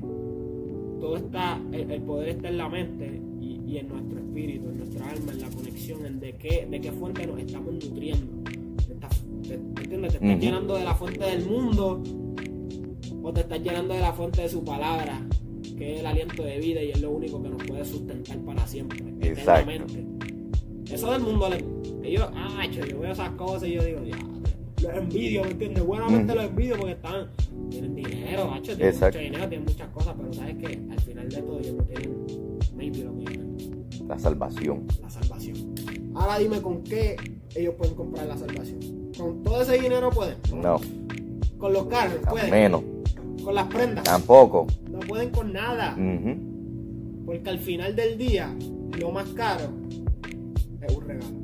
todo 1.00 1.16
está, 1.16 1.60
el, 1.72 2.02
poder 2.02 2.30
está 2.30 2.48
en 2.48 2.58
la 2.58 2.68
mente 2.68 3.22
y, 3.66 3.78
en 3.78 3.88
nuestro 3.88 4.18
espíritu, 4.18 4.68
en 4.68 4.78
nuestra 4.78 5.10
alma, 5.10 5.32
en 5.32 5.40
la 5.40 5.50
conexión, 5.50 6.06
en 6.06 6.20
de 6.20 6.32
qué, 6.34 6.66
de 6.70 6.80
qué 6.80 6.92
fuente 6.92 7.26
nos 7.26 7.40
estamos 7.40 7.74
nutriendo 7.74 8.46
te, 9.48 9.54
¿entiendes? 9.54 10.12
Te 10.12 10.26
estás 10.26 10.40
llenando 10.40 10.74
de 10.74 10.84
la 10.84 10.94
fuente 10.94 11.24
del 11.24 11.44
mundo 11.46 12.02
o 13.22 13.32
te 13.32 13.40
estás 13.40 13.60
llenando 13.60 13.94
de 13.94 14.00
la 14.00 14.12
fuente 14.12 14.42
de 14.42 14.48
su 14.48 14.64
palabra, 14.64 15.20
que 15.76 15.94
es 15.94 16.00
el 16.00 16.06
aliento 16.06 16.42
de 16.42 16.58
vida 16.58 16.82
y 16.82 16.90
es 16.90 17.00
lo 17.00 17.10
único 17.10 17.42
que 17.42 17.48
nos 17.48 17.62
puede 17.64 17.84
sustentar 17.84 18.38
para 18.38 18.66
siempre, 18.66 18.98
eternamente. 19.20 20.04
Eso 20.90 21.10
del 21.10 21.22
mundo, 21.22 21.48
yo, 22.02 22.30
ah, 22.34 22.64
yo 22.70 23.00
veo 23.00 23.12
esas 23.12 23.30
cosas 23.30 23.68
y 23.68 23.72
yo 23.72 23.84
digo, 23.84 24.04
ya, 24.04 24.16
los 24.82 24.96
envidio, 24.96 25.42
¿me 25.42 25.50
entiendes? 25.50 25.84
Buenamente 25.84 26.34
los 26.34 26.44
envidio 26.44 26.76
porque 26.76 26.92
están, 26.92 27.28
tienen 27.70 27.94
dinero, 27.96 28.48
macho, 28.48 28.76
tienen 28.76 28.94
mucho 28.94 29.18
dinero, 29.18 29.48
tienen 29.48 29.64
muchas 29.64 29.88
cosas, 29.88 30.14
pero 30.16 30.32
sabes 30.32 30.56
que 30.56 30.66
al 30.66 31.00
final 31.00 31.28
de 31.28 31.42
todo 31.42 31.58
ellos 31.58 31.74
no 31.74 31.82
tienen 31.84 32.26
maybe 32.76 33.02
lo 33.02 33.18
que 33.18 33.25
La 34.08 34.18
salvación. 34.18 34.86
La 35.02 35.10
salvación. 35.10 35.74
Ahora 36.14 36.38
dime 36.38 36.62
con 36.62 36.82
qué 36.82 37.16
ellos 37.54 37.74
pueden 37.74 37.94
comprar 37.94 38.26
la 38.26 38.36
salvación. 38.36 38.78
¿Con 39.16 39.42
todo 39.42 39.62
ese 39.62 39.78
dinero 39.80 40.10
pueden? 40.10 40.36
No. 40.62 40.80
¿Con 41.58 41.72
los 41.72 41.86
carros? 41.86 42.18
Pueden. 42.28 42.50
Menos. 42.50 42.82
¿Con 43.42 43.54
las 43.54 43.66
prendas? 43.66 44.04
Tampoco. 44.04 44.66
No 44.90 45.00
pueden 45.00 45.30
con 45.30 45.52
nada. 45.52 45.96
Porque 47.24 47.50
al 47.50 47.58
final 47.58 47.96
del 47.96 48.16
día, 48.16 48.54
lo 48.98 49.10
más 49.10 49.28
caro 49.30 49.64
es 50.80 50.96
un 50.96 51.04
regalo. 51.06 51.36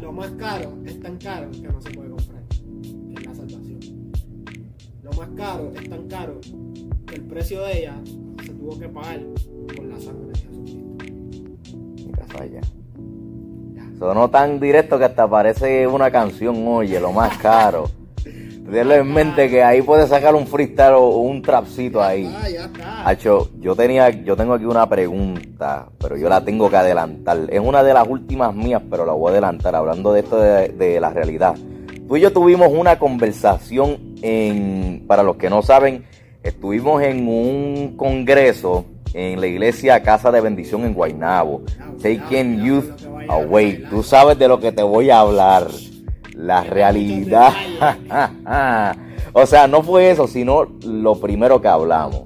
Lo 0.00 0.12
más 0.12 0.30
caro 0.32 0.78
es 0.86 1.00
tan 1.00 1.18
caro 1.18 1.50
que 1.50 1.68
no 1.68 1.80
se 1.80 1.90
puede 1.90 2.08
comprar, 2.08 2.42
que 2.48 3.14
es 3.14 3.26
la 3.26 3.34
salvación. 3.34 3.80
Lo 5.02 5.12
más 5.12 5.28
caro 5.36 5.72
es 5.74 5.88
tan 5.88 6.08
caro 6.08 6.40
que 7.06 7.14
el 7.14 7.22
precio 7.22 7.62
de 7.62 7.78
ella 7.80 8.00
se 8.44 8.54
tuvo 8.54 8.78
que 8.78 8.88
pagar 8.88 9.20
con 9.76 9.90
la 9.90 10.00
sangre 10.00 10.25
falla. 12.36 12.60
Sonó 13.98 14.28
tan 14.28 14.60
directo 14.60 14.98
que 14.98 15.04
hasta 15.04 15.28
parece 15.28 15.86
una 15.86 16.10
canción, 16.10 16.66
oye, 16.68 17.00
lo 17.00 17.12
más 17.12 17.36
caro. 17.38 17.88
Tenlo 18.70 18.94
en 18.94 19.12
mente 19.12 19.48
que 19.48 19.62
ahí 19.62 19.80
puedes 19.80 20.08
sacar 20.08 20.34
un 20.34 20.46
freestyle 20.46 20.94
o 20.94 21.18
un 21.18 21.40
trapcito 21.40 22.02
ahí. 22.02 22.26
Está. 22.44 23.12
yo 23.14 23.76
tenía, 23.76 24.10
yo 24.10 24.36
tengo 24.36 24.54
aquí 24.54 24.64
una 24.64 24.88
pregunta, 24.88 25.86
pero 25.98 26.16
yo 26.16 26.28
la 26.28 26.44
tengo 26.44 26.68
que 26.68 26.76
adelantar. 26.76 27.38
Es 27.48 27.60
una 27.60 27.84
de 27.84 27.94
las 27.94 28.08
últimas 28.08 28.52
mías, 28.54 28.82
pero 28.90 29.06
la 29.06 29.12
voy 29.12 29.28
a 29.28 29.32
adelantar, 29.32 29.74
hablando 29.76 30.12
de 30.12 30.20
esto 30.20 30.40
de, 30.40 30.68
de 30.70 31.00
la 31.00 31.10
realidad. 31.10 31.54
Tú 32.08 32.16
y 32.16 32.20
yo 32.20 32.32
tuvimos 32.32 32.72
una 32.72 32.98
conversación 32.98 34.16
en, 34.22 35.04
para 35.06 35.22
los 35.22 35.36
que 35.36 35.48
no 35.48 35.62
saben, 35.62 36.04
estuvimos 36.42 37.02
en 37.02 37.26
un 37.28 37.96
congreso 37.96 38.84
en 39.14 39.40
la 39.40 39.46
iglesia 39.46 40.02
Casa 40.02 40.30
de 40.30 40.40
Bendición 40.40 40.84
en 40.84 40.94
Guaynabo. 40.94 41.62
Taking 42.02 42.64
Youth 42.64 42.90
Away. 43.28 43.84
Tú 43.90 44.02
sabes 44.02 44.38
de 44.38 44.48
lo 44.48 44.60
que 44.60 44.72
te 44.72 44.82
voy 44.82 45.10
a 45.10 45.20
hablar 45.20 45.68
la 46.34 46.62
realidad. 46.62 47.52
o 49.32 49.46
sea, 49.46 49.66
no 49.66 49.82
fue 49.82 50.10
eso, 50.10 50.26
sino 50.26 50.64
lo 50.84 51.18
primero 51.18 51.60
que 51.60 51.68
hablamos. 51.68 52.22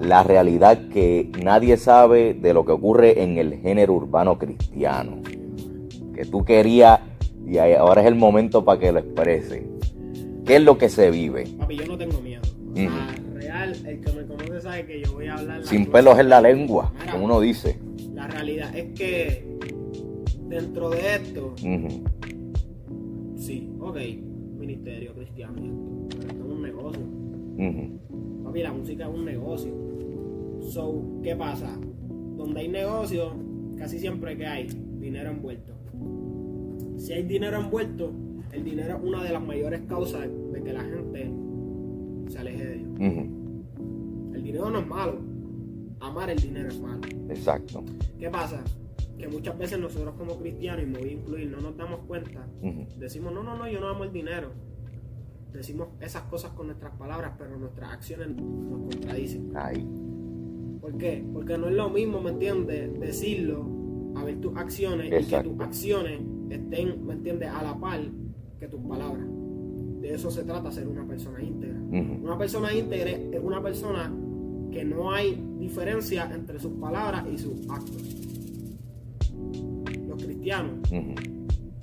La 0.00 0.24
realidad 0.24 0.88
que 0.92 1.30
nadie 1.42 1.76
sabe 1.76 2.34
de 2.34 2.52
lo 2.52 2.64
que 2.64 2.72
ocurre 2.72 3.22
en 3.22 3.38
el 3.38 3.60
género 3.60 3.94
urbano 3.94 4.36
cristiano. 4.36 5.22
Que 6.14 6.24
tú 6.24 6.44
querías 6.44 7.00
y 7.46 7.58
ahora 7.58 8.02
es 8.02 8.08
el 8.08 8.14
momento 8.14 8.64
para 8.64 8.80
que 8.80 8.92
lo 8.92 8.98
exprese. 8.98 9.66
¿Qué 10.44 10.56
es 10.56 10.62
lo 10.62 10.76
que 10.76 10.88
se 10.88 11.10
vive? 11.10 11.46
Papi, 11.58 11.76
yo 11.76 11.86
no 11.86 11.96
tengo 11.96 12.20
miedo. 12.20 12.42
real, 12.74 13.31
el 13.84 14.00
que 14.00 14.12
me 14.12 14.26
conoce 14.26 14.60
sabe 14.60 14.86
que 14.86 15.02
yo 15.02 15.12
voy 15.12 15.26
a 15.26 15.34
hablar. 15.34 15.64
Sin 15.64 15.86
pelos 15.86 16.18
en 16.18 16.28
la 16.28 16.40
lengua, 16.40 16.92
como 17.10 17.24
uno 17.24 17.40
dice. 17.40 17.78
La 18.14 18.26
realidad 18.26 18.76
es 18.76 18.92
que 18.98 19.44
dentro 20.48 20.90
de 20.90 21.14
esto, 21.14 21.54
Sí, 23.36 23.72
ok, 23.80 23.96
ministerio 24.56 25.14
cristiano, 25.14 25.56
esto 26.10 26.44
es 26.44 26.50
un 26.50 26.62
negocio. 26.62 27.02
Papi, 28.44 28.62
la 28.62 28.72
música 28.72 29.08
es 29.08 29.10
un 29.12 29.24
negocio. 29.24 29.72
So, 30.60 31.02
¿qué 31.24 31.34
pasa? 31.34 31.76
Donde 32.36 32.60
hay 32.60 32.68
negocio, 32.68 33.34
casi 33.76 33.98
siempre 33.98 34.36
que 34.36 34.46
hay 34.46 34.68
dinero 35.00 35.30
envuelto. 35.30 35.72
Si 36.98 37.12
hay 37.12 37.24
dinero 37.24 37.58
envuelto, 37.58 38.12
el 38.52 38.64
dinero 38.64 38.96
es 38.96 39.02
una 39.02 39.24
de 39.24 39.32
las 39.32 39.42
mayores 39.42 39.80
causas 39.88 40.28
de 40.52 40.62
que 40.62 40.72
la 40.72 40.84
gente 40.84 41.30
se 42.28 42.38
aleje 42.38 42.64
de 42.64 42.74
Dios. 42.76 42.90
El 43.00 43.41
dinero 44.52 44.70
no 44.70 44.78
es 44.78 44.86
malo. 44.86 45.18
Amar 46.00 46.30
el 46.30 46.38
dinero 46.38 46.68
es 46.68 46.80
malo. 46.80 47.00
Exacto. 47.28 47.84
¿Qué 48.18 48.28
pasa? 48.28 48.62
que 49.22 49.28
muchas 49.28 49.56
veces 49.56 49.78
nosotros 49.78 50.14
como 50.18 50.36
cristianos, 50.36 50.82
y 50.82 50.86
me 50.86 50.98
voy 50.98 51.08
a 51.10 51.12
incluir, 51.12 51.48
no 51.48 51.60
nos 51.60 51.76
damos 51.76 52.00
cuenta, 52.08 52.44
decimos, 52.98 53.32
no, 53.32 53.44
no, 53.44 53.56
no, 53.56 53.68
yo 53.68 53.78
no 53.78 53.88
amo 53.88 54.02
el 54.02 54.12
dinero. 54.12 54.48
Decimos 55.52 55.88
esas 56.00 56.22
cosas 56.22 56.50
con 56.52 56.66
nuestras 56.66 56.92
palabras, 56.96 57.34
pero 57.38 57.56
nuestras 57.56 57.92
acciones 57.92 58.34
nos 58.34 58.92
contradicen. 58.92 59.52
Ay. 59.54 59.86
¿Por 60.80 60.98
qué? 60.98 61.24
Porque 61.32 61.56
no 61.56 61.68
es 61.68 61.74
lo 61.74 61.88
mismo, 61.88 62.20
¿me 62.20 62.30
entiendes? 62.30 62.98
Decirlo, 62.98 63.64
a 64.16 64.24
ver 64.24 64.40
tus 64.40 64.56
acciones 64.56 65.06
y 65.06 65.30
que 65.30 65.40
tus 65.42 65.60
acciones 65.60 66.20
estén, 66.50 67.06
¿me 67.06 67.12
entiendes?, 67.12 67.48
a 67.48 67.62
la 67.62 67.78
par 67.78 68.00
que 68.58 68.66
tus 68.66 68.80
palabras. 68.80 69.26
De 70.00 70.14
eso 70.14 70.32
se 70.32 70.42
trata 70.42 70.72
ser 70.72 70.88
una 70.88 71.06
persona 71.06 71.40
íntegra. 71.40 71.78
Una 71.78 72.36
persona 72.36 72.74
íntegra 72.74 73.10
es 73.10 73.40
una 73.40 73.62
persona 73.62 74.12
que 74.72 74.84
no 74.84 75.12
hay 75.12 75.40
diferencia 75.58 76.30
entre 76.34 76.58
sus 76.58 76.72
palabras 76.72 77.24
y 77.32 77.38
sus 77.38 77.68
actos 77.68 78.22
cristianos, 80.42 80.90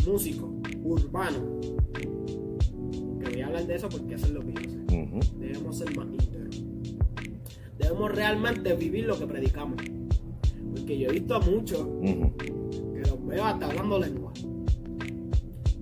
músicos, 0.05 0.49
urbanos. 0.83 1.41
Que 1.93 3.29
voy 3.29 3.41
a 3.41 3.47
hablar 3.47 3.67
de 3.67 3.75
eso 3.75 3.87
porque 3.89 4.15
eso 4.15 4.25
es 4.25 4.31
lo 4.31 4.41
que 4.41 4.53
yo 4.53 4.69
sé. 4.69 5.29
Debemos 5.39 5.77
ser 5.77 5.95
más 5.95 6.07
íntegros. 6.07 6.63
Debemos 7.77 8.13
realmente 8.13 8.75
vivir 8.75 9.05
lo 9.05 9.17
que 9.17 9.27
predicamos. 9.27 9.81
Porque 10.75 10.99
yo 10.99 11.09
he 11.09 11.13
visto 11.13 11.35
a 11.35 11.39
muchos 11.39 11.87
que 12.01 12.99
los 13.01 13.25
veo 13.25 13.45
hasta 13.45 13.67
hablando 13.67 13.99
lengua. 13.99 14.33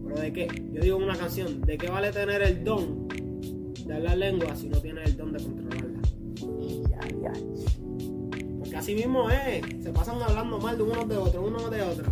Pero 0.03 0.21
de 0.21 0.33
qué? 0.33 0.47
Yo 0.73 0.81
digo 0.81 0.97
en 0.97 1.03
una 1.03 1.17
canción, 1.17 1.61
¿de 1.61 1.77
qué 1.77 1.89
vale 1.89 2.11
tener 2.11 2.41
el 2.41 2.63
don 2.63 3.07
de 3.07 3.93
hablar 3.93 4.17
lengua 4.17 4.55
si 4.55 4.67
no 4.67 4.79
tienes 4.79 5.09
el 5.09 5.17
don 5.17 5.33
de 5.33 5.39
Porque 8.59 8.75
así 8.75 8.95
mismo 8.95 9.29
es, 9.29 9.61
se 9.83 9.91
pasan 9.91 10.21
hablando 10.21 10.59
mal 10.59 10.77
de 10.77 10.83
unos 10.83 11.07
de 11.07 11.17
otros, 11.17 11.47
unos 11.47 11.71
de 11.71 11.81
otros. 11.81 12.09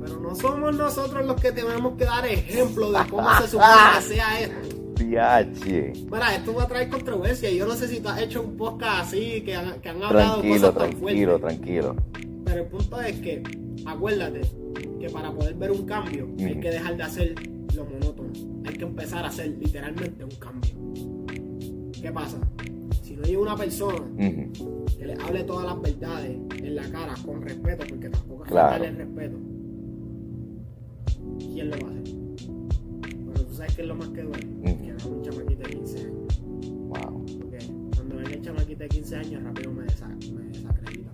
Pero 0.00 0.20
no 0.20 0.34
somos 0.34 0.74
nosotros 0.74 1.24
los 1.24 1.40
que 1.40 1.52
tenemos 1.52 1.96
que 1.96 2.04
dar 2.04 2.26
ejemplo 2.26 2.90
de 2.90 2.98
cómo 3.08 3.28
se 3.40 3.48
supone 3.48 3.72
que 3.96 4.02
sea 4.14 4.40
esto. 4.40 4.82
Piache. 4.96 5.92
Mira, 6.10 6.34
esto 6.34 6.54
va 6.54 6.64
a 6.64 6.68
traer 6.68 6.88
controversia. 6.88 7.50
Yo 7.50 7.66
no 7.66 7.74
sé 7.74 7.88
si 7.88 8.00
tú 8.00 8.08
has 8.08 8.20
hecho 8.20 8.42
un 8.42 8.56
podcast 8.56 9.08
así, 9.08 9.42
que 9.42 9.54
han, 9.54 9.80
que 9.80 9.88
han 9.88 10.02
hablado 10.02 10.40
tranquilo, 10.40 10.54
cosas 10.54 10.74
tan 10.74 11.00
Tranquilo, 11.00 11.38
tranquilo, 11.38 11.96
Pero 12.44 12.62
el 12.62 12.68
punto 12.68 13.00
es 13.00 13.16
que, 13.20 13.42
acuérdate, 13.86 14.40
que 15.00 15.10
para 15.10 15.32
poder 15.32 15.54
ver 15.54 15.70
un 15.72 15.86
cambio 15.86 16.28
hay 16.38 16.60
que 16.60 16.70
dejar 16.70 16.96
de 16.96 17.02
hacer 17.02 17.34
lo 17.74 17.84
monótono. 17.84 18.32
Hay 18.64 18.74
que 18.74 18.84
empezar 18.84 19.24
a 19.24 19.28
hacer 19.28 19.48
literalmente 19.48 20.24
un 20.24 20.36
cambio. 20.36 20.72
¿Qué 22.00 22.12
pasa? 22.12 22.38
No 23.22 23.28
hay 23.28 23.36
una 23.36 23.56
persona 23.56 24.04
que 24.16 25.06
le 25.06 25.14
hable 25.14 25.44
todas 25.44 25.64
las 25.64 25.80
verdades 25.80 26.36
en 26.58 26.74
la 26.74 26.82
cara 26.90 27.14
con 27.24 27.40
respeto, 27.40 27.84
porque 27.88 28.08
tampoco 28.08 28.44
es 28.44 28.50
claro. 28.50 28.82
el 28.82 28.96
respeto 28.96 29.38
¿quién 31.38 31.70
lo 31.70 31.76
va 31.78 31.88
a 31.88 31.90
hacer? 31.92 32.16
Pero 33.32 33.46
tú 33.46 33.54
sabes 33.54 33.76
que 33.76 33.82
es 33.82 33.88
lo 33.88 33.94
más 33.94 34.08
que 34.08 34.22
duele, 34.22 34.46
que 34.64 34.88
era 34.88 35.06
un 35.06 35.22
chamaquito 35.22 35.62
de 35.62 35.70
15 35.70 35.98
años. 36.00 36.40
Wow. 36.42 37.26
Porque 37.38 37.58
cuando 37.94 38.16
ven 38.16 38.26
el 38.32 38.42
chamaquito 38.42 38.82
de 38.82 38.88
15 38.88 39.16
años, 39.16 39.42
rápido 39.44 39.72
me, 39.72 39.82
desacredita. 39.84 41.10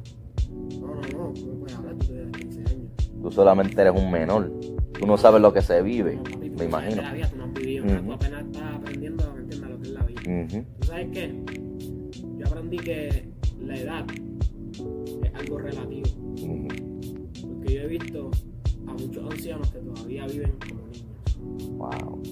No, 0.80 0.86
no, 0.86 0.94
no, 0.94 1.32
tú 1.34 1.46
no 1.46 1.58
puedes 1.58 1.76
hablar, 1.76 1.94
tú 1.96 2.06
tienes 2.06 2.32
15 2.32 2.60
años. 2.60 2.90
Tú 3.20 3.30
solamente 3.30 3.78
eres 3.78 3.92
un 3.94 4.10
menor. 4.10 4.50
Tú 4.98 5.06
no 5.06 5.18
sabes 5.18 5.42
lo 5.42 5.52
que 5.52 5.60
se 5.60 5.82
vive, 5.82 6.16
no, 6.16 6.38
me 6.38 6.64
imagino. 6.64 7.02
La 7.02 7.12
vida, 7.12 7.28
tú 7.28 7.36
no 7.36 7.44
has 7.44 7.52
vivido, 7.52 7.84
tú 7.84 8.12
apenas 8.14 8.44
estás 8.46 8.74
aprendiendo 8.76 9.24
a 9.24 9.36
lo 9.36 9.46
que 9.46 9.84
es 9.84 9.90
la 9.90 10.02
vida. 10.04 10.64
¿Tú 10.80 10.86
sabes 10.86 11.08
qué? 11.12 11.67
Aprendí 12.48 12.78
que 12.78 13.24
la 13.60 13.76
edad 13.76 14.06
es 15.22 15.34
algo 15.34 15.58
relativo. 15.58 16.08
Porque 17.46 17.74
yo 17.74 17.80
he 17.82 17.86
visto 17.86 18.30
muchos 18.98 19.30
ancianos 19.30 19.70
que 19.70 19.78
todavía 19.80 20.26
viven 20.26 20.54
como 20.66 20.86
niños. 20.88 21.14
Wow. 21.76 22.22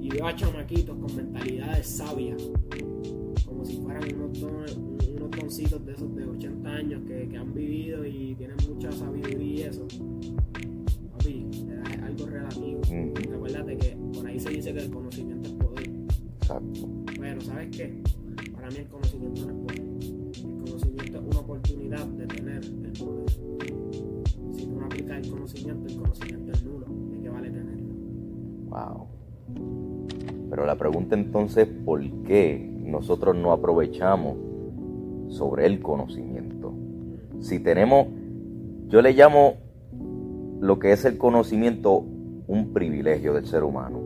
Y 0.00 0.08
veo 0.08 0.26
a 0.26 0.34
chamaquitos 0.34 0.96
con 0.96 1.16
mentalidades 1.16 1.86
sabias, 1.86 2.42
como 3.44 3.62
si 3.64 3.76
fueran 3.82 4.04
unos, 4.14 4.38
unos 4.38 5.30
doncitos 5.30 5.84
de 5.84 5.92
esos 5.92 6.16
de 6.16 6.24
80 6.24 6.68
años 6.70 7.02
que, 7.06 7.28
que 7.28 7.36
han 7.36 7.52
vivido 7.52 8.06
y 8.06 8.34
tienen 8.36 8.56
pregunta 30.88 31.16
entonces, 31.16 31.66
¿por 31.84 32.00
qué 32.22 32.64
nosotros 32.84 33.34
no 33.34 33.50
aprovechamos 33.50 34.36
sobre 35.30 35.66
el 35.66 35.80
conocimiento? 35.80 36.72
Si 37.40 37.58
tenemos, 37.58 38.06
yo 38.86 39.02
le 39.02 39.12
llamo 39.12 39.54
lo 40.60 40.78
que 40.78 40.92
es 40.92 41.04
el 41.04 41.18
conocimiento 41.18 42.04
un 42.46 42.72
privilegio 42.72 43.34
del 43.34 43.46
ser 43.46 43.64
humano. 43.64 43.98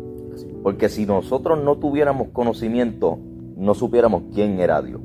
Porque 0.62 0.88
si 0.88 1.04
nosotros 1.04 1.62
no 1.62 1.76
tuviéramos 1.76 2.28
conocimiento, 2.28 3.18
no 3.58 3.74
supiéramos 3.74 4.22
quién 4.32 4.58
era 4.58 4.80
Dios. 4.80 5.02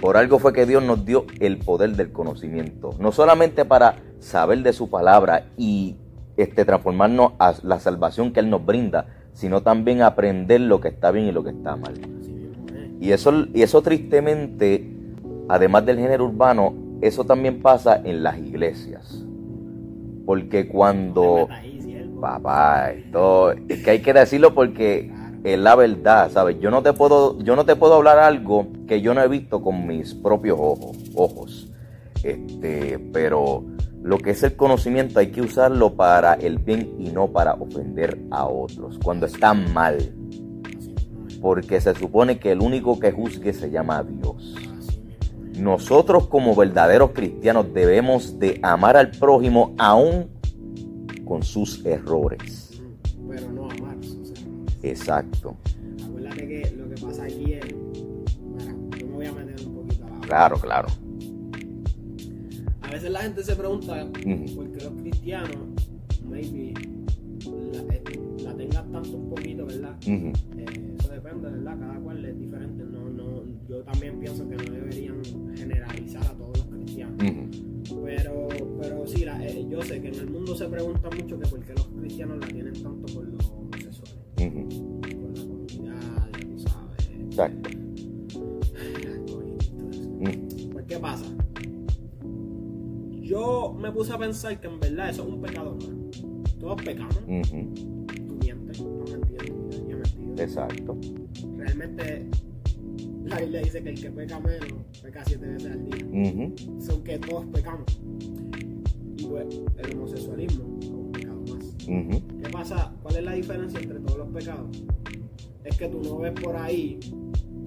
Por 0.00 0.16
algo 0.16 0.38
fue 0.38 0.52
que 0.52 0.64
Dios 0.64 0.84
nos 0.84 1.04
dio 1.04 1.26
el 1.40 1.58
poder 1.58 1.96
del 1.96 2.12
conocimiento, 2.12 2.90
no 3.00 3.10
solamente 3.10 3.64
para 3.64 3.96
saber 4.20 4.62
de 4.62 4.72
su 4.72 4.88
palabra 4.90 5.46
y 5.56 5.96
este, 6.36 6.64
transformarnos 6.64 7.32
a 7.40 7.54
la 7.64 7.80
salvación 7.80 8.32
que 8.32 8.38
Él 8.38 8.48
nos 8.48 8.64
brinda, 8.64 9.06
sino 9.32 9.62
también 9.62 10.02
aprender 10.02 10.60
lo 10.60 10.80
que 10.80 10.88
está 10.88 11.10
bien 11.10 11.26
y 11.26 11.32
lo 11.32 11.42
que 11.42 11.50
está 11.50 11.76
mal. 11.76 11.94
Y 13.00 13.12
eso, 13.12 13.46
y 13.52 13.62
eso 13.62 13.82
tristemente, 13.82 14.88
además 15.48 15.84
del 15.84 15.98
género 15.98 16.26
urbano, 16.26 16.74
eso 17.00 17.24
también 17.24 17.60
pasa 17.60 18.00
en 18.04 18.22
las 18.22 18.38
iglesias. 18.38 19.24
Porque 20.24 20.68
cuando... 20.68 21.48
Papá, 22.20 22.92
esto 22.92 23.50
es 23.50 23.82
que 23.82 23.90
hay 23.90 23.98
que 24.00 24.12
decirlo 24.12 24.54
porque 24.54 25.10
es 25.42 25.58
la 25.58 25.74
verdad, 25.74 26.30
¿sabes? 26.30 26.60
Yo 26.60 26.70
no 26.70 26.80
te 26.82 26.92
puedo, 26.92 27.40
yo 27.40 27.56
no 27.56 27.64
te 27.64 27.74
puedo 27.74 27.94
hablar 27.94 28.20
algo 28.20 28.68
que 28.86 29.00
yo 29.00 29.12
no 29.12 29.22
he 29.22 29.28
visto 29.28 29.60
con 29.60 29.88
mis 29.88 30.14
propios 30.14 30.56
ojos, 30.60 30.96
ojos. 31.16 31.72
Este, 32.22 33.00
pero 33.12 33.64
lo 34.02 34.18
que 34.18 34.30
es 34.30 34.42
el 34.42 34.56
conocimiento 34.56 35.20
hay 35.20 35.30
que 35.30 35.40
usarlo 35.40 35.94
para 35.94 36.34
el 36.34 36.58
bien 36.58 36.96
y 36.98 37.10
no 37.10 37.28
para 37.28 37.54
ofender 37.54 38.18
a 38.32 38.46
otros 38.46 38.98
cuando 38.98 39.26
está 39.26 39.54
mal. 39.54 40.12
Porque 41.40 41.80
se 41.80 41.94
supone 41.94 42.38
que 42.38 42.52
el 42.52 42.60
único 42.60 42.98
que 42.98 43.12
juzgue 43.12 43.52
se 43.52 43.70
llama 43.70 44.02
Dios. 44.02 44.56
Nosotros 45.56 46.26
como 46.26 46.56
verdaderos 46.56 47.10
cristianos 47.12 47.72
debemos 47.72 48.40
de 48.40 48.58
amar 48.62 48.96
al 48.96 49.12
prójimo 49.12 49.74
aún 49.78 50.28
con 51.24 51.44
sus 51.44 51.84
errores. 51.86 52.82
Pero 53.28 53.52
no 53.52 53.70
amar 53.70 53.96
sus 54.02 54.32
errores. 54.32 54.74
Exacto. 54.82 55.56
Acuérdate 56.04 56.48
que 56.48 56.74
lo 56.76 56.88
que 56.92 57.00
pasa 57.00 57.24
aquí 57.24 57.52
es... 57.52 57.68
Yo 57.68 59.06
me 59.06 59.14
voy 59.14 59.26
a 59.26 59.32
meter 59.32 59.66
un 59.66 59.74
poquito 59.74 60.06
a 60.06 60.10
la... 60.10 60.20
Claro, 60.20 60.56
claro 60.58 61.01
veces 62.92 63.10
la 63.10 63.20
gente 63.20 63.42
se 63.42 63.56
pregunta 63.56 64.06
por 64.54 64.70
qué 64.72 64.84
los 64.84 64.92
cristianos, 65.00 65.56
maybe, 66.28 66.74
la, 67.72 67.94
eh, 67.94 68.02
la 68.44 68.54
tengan 68.54 68.92
tanto 68.92 69.16
un 69.16 69.30
poquito, 69.30 69.66
¿verdad? 69.66 69.96
Eh, 70.06 70.94
eso 70.98 71.08
depende, 71.08 71.50
¿verdad? 71.50 71.78
Cada 71.78 71.94
cual 72.00 72.24
es 72.24 72.38
diferente. 72.38 72.84
No, 72.84 73.08
no, 73.08 73.44
yo 73.68 73.82
también 73.82 74.18
pienso 74.18 74.48
que 74.48 74.56
no 74.56 74.64
deberían 74.64 75.22
generalizar 75.56 76.22
a 76.24 76.34
todos 76.34 76.58
los 76.58 76.66
cristianos. 76.66 77.16
Pero, 78.04 78.48
pero 78.80 79.06
sí, 79.06 79.24
la, 79.24 79.44
eh, 79.44 79.66
yo 79.68 79.82
sé 79.82 80.00
que 80.00 80.08
en 80.08 80.14
el 80.14 80.30
mundo 80.30 80.54
se 80.54 80.66
pregunta 80.66 81.08
mucho 81.10 81.38
que 81.38 81.46
por 81.48 81.60
qué 81.64 81.74
los 81.74 81.86
cristianos 81.88 82.38
la 82.38 82.46
tienen 82.48 82.74
tanto 82.74 83.12
por 83.14 83.24
los 83.26 83.50
homosexuales. 83.50 84.14
Por 84.36 85.38
la 85.38 85.44
comunidad, 85.44 86.30
ya 86.32 86.38
tú 86.40 86.58
sabes. 86.58 87.08
Exacto. 87.26 87.81
Yo 93.32 93.74
me 93.78 93.90
puse 93.90 94.12
a 94.12 94.18
pensar 94.18 94.60
que 94.60 94.66
en 94.66 94.78
verdad 94.78 95.08
eso 95.08 95.22
es 95.22 95.28
un 95.28 95.40
pecado 95.40 95.78
Todos 96.60 96.82
pecamos. 96.82 97.16
Tú 97.16 98.34
mientes, 98.42 98.82
no 98.82 99.06
entiendes, 99.06 99.48
yo 99.88 100.02
mentido. 100.04 100.44
Exacto. 100.44 100.98
Realmente 101.56 102.28
la 103.24 103.40
Biblia 103.40 103.62
dice 103.62 103.82
que 103.82 103.88
el 103.88 104.00
que 104.00 104.10
peca 104.10 104.38
menos 104.38 104.68
peca 105.02 105.24
siete 105.24 105.46
veces 105.46 105.72
al 105.72 105.84
día. 105.86 106.52
Son 106.78 107.02
que 107.02 107.18
todos 107.18 107.46
pecamos. 107.46 107.86
Y 109.16 109.24
pues 109.24 109.46
el 109.78 109.96
homosexualismo 109.96 110.78
es 110.82 110.88
un 110.88 111.12
pecado 111.12 111.42
más. 111.50 111.74
¿Qué 111.86 112.50
pasa? 112.52 112.94
¿Cuál 113.02 113.16
es 113.16 113.24
la 113.24 113.32
diferencia 113.32 113.80
entre 113.80 113.98
todos 114.00 114.18
los 114.18 114.28
pecados? 114.28 114.84
Es 115.64 115.78
que 115.78 115.88
tú 115.88 116.02
no 116.02 116.18
ves 116.18 116.32
por 116.32 116.54
ahí, 116.54 117.00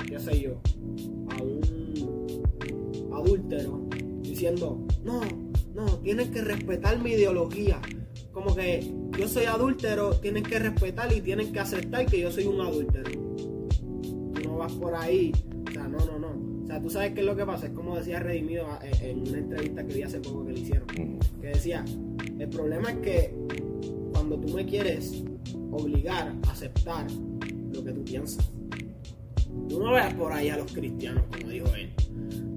qué 0.07 0.19
sé 0.19 0.41
yo, 0.41 0.59
a 1.29 1.41
un 1.41 2.43
adúltero 3.15 3.87
diciendo, 4.21 4.85
no, 5.03 5.21
no, 5.75 5.85
tienes 5.99 6.29
que 6.29 6.41
respetar 6.41 6.97
mi 6.99 7.11
ideología. 7.11 7.81
Como 8.31 8.55
que 8.55 8.89
yo 9.19 9.27
soy 9.27 9.43
adúltero, 9.43 10.15
tienes 10.21 10.43
que 10.43 10.57
respetar 10.57 11.11
y 11.13 11.19
tienes 11.19 11.49
que 11.49 11.59
aceptar 11.59 12.05
que 12.05 12.21
yo 12.21 12.31
soy 12.31 12.45
un 12.45 12.61
adúltero. 12.61 13.11
Tú 13.11 14.41
no 14.41 14.57
vas 14.57 14.71
por 14.73 14.95
ahí. 14.95 15.33
O 15.67 15.71
sea, 15.71 15.87
no, 15.89 15.97
no, 15.97 16.17
no. 16.17 16.63
O 16.63 16.67
sea, 16.67 16.81
tú 16.81 16.89
sabes 16.89 17.11
qué 17.13 17.19
es 17.19 17.25
lo 17.25 17.35
que 17.35 17.45
pasa. 17.45 17.67
Es 17.67 17.73
como 17.73 17.97
decía 17.97 18.21
Redimido 18.21 18.67
en 19.01 19.27
una 19.27 19.37
entrevista 19.37 19.85
que 19.85 19.93
vi 19.93 20.03
hace 20.03 20.19
poco 20.21 20.45
que 20.45 20.53
le 20.53 20.59
hicieron. 20.61 20.87
Que 21.41 21.47
decía, 21.47 21.83
el 22.39 22.49
problema 22.49 22.91
es 22.91 22.97
que 22.99 23.35
cuando 24.13 24.39
tú 24.39 24.53
me 24.53 24.65
quieres 24.65 25.23
obligar 25.71 26.33
a 26.47 26.51
aceptar 26.51 27.05
lo 27.73 27.83
que 27.83 27.91
tú 27.91 28.03
piensas, 28.05 28.49
tú 29.67 29.83
no 29.83 29.91
veas 29.91 30.13
por 30.13 30.31
ahí 30.31 30.47
a 30.47 30.57
los 30.57 30.71
cristianos, 30.71 31.25
como 31.29 31.49
dijo 31.49 31.67
él 31.75 31.91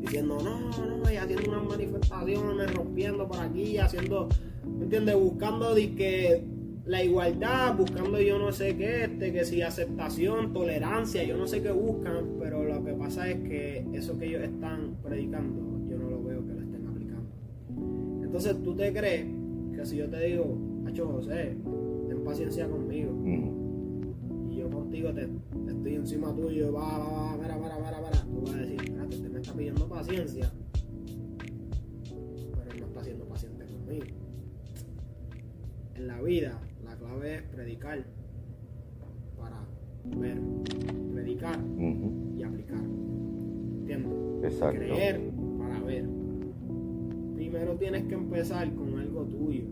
diciendo, 0.09 0.39
no, 0.43 0.71
no, 0.97 1.13
y 1.13 1.17
haciendo 1.17 1.51
unas 1.51 1.65
manifestaciones, 1.65 2.75
rompiendo 2.75 3.29
por 3.29 3.41
aquí, 3.41 3.77
haciendo, 3.77 4.29
¿me 4.65 4.85
entiendes? 4.85 5.15
Buscando 5.17 5.75
de 5.75 5.95
que 5.95 6.45
la 6.87 7.05
igualdad, 7.05 7.77
buscando 7.77 8.19
yo 8.19 8.39
no 8.39 8.51
sé 8.51 8.75
qué, 8.77 9.05
este, 9.05 9.33
que 9.33 9.45
si 9.45 9.61
aceptación, 9.61 10.55
tolerancia, 10.55 11.23
yo 11.25 11.37
no 11.37 11.47
sé 11.47 11.63
qué 11.63 11.71
buscan, 11.71 12.37
pero 12.39 12.65
lo 12.65 12.83
que 12.83 12.95
pasa 12.95 13.29
es 13.29 13.37
que 13.47 13.87
eso 13.93 14.19
que 14.19 14.27
ellos 14.27 14.43
están 14.43 14.97
predicando, 15.03 15.87
yo 15.91 15.99
no 15.99 16.09
lo 16.09 16.25
veo 16.25 16.47
que 16.47 16.55
lo 16.55 16.61
estén 16.63 16.87
aplicando. 16.87 17.29
Entonces 18.25 18.63
tú 18.63 18.75
te 18.75 18.91
crees 18.95 19.27
que 19.77 19.85
si 19.85 19.97
yo 19.97 20.09
te 20.09 20.21
digo, 20.25 20.57
Hacho 20.87 21.07
José, 21.07 21.55
ten 22.09 22.25
paciencia 22.25 22.67
conmigo, 22.67 23.13
y 24.51 24.57
yo 24.57 24.71
contigo 24.71 25.13
te, 25.13 25.29
estoy 25.69 25.97
encima 25.97 26.35
tuyo, 26.35 26.73
va, 26.73 26.99
va, 26.99 27.09
va, 27.13 27.28
pidiendo 29.59 29.89
paciencia, 29.89 30.53
pero 32.05 32.79
no 32.79 32.87
está 32.87 33.03
siendo 33.03 33.25
paciente 33.25 33.67
conmigo. 33.67 34.07
En 35.97 36.07
la 36.07 36.23
vida, 36.23 36.61
la 36.85 36.97
clave 36.97 37.35
es 37.35 37.43
predicar 37.43 38.05
para 39.37 39.67
ver, 40.17 40.39
predicar 41.13 41.59
y 42.37 42.43
aplicar. 42.45 42.85
¿Entiendes? 43.81 44.53
Exacto. 44.53 44.79
Creer 44.79 45.29
para 45.59 45.81
ver. 45.81 46.09
Primero 47.35 47.75
tienes 47.75 48.05
que 48.05 48.15
empezar 48.15 48.73
con 48.75 48.97
algo 48.97 49.25
tuyo. 49.25 49.65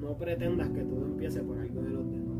No 0.00 0.16
pretendas 0.18 0.70
que 0.70 0.84
todo 0.84 1.04
empiece 1.04 1.42
por 1.42 1.58
algo 1.58 1.82
de 1.82 1.90
los 1.90 2.12
demás. 2.12 2.38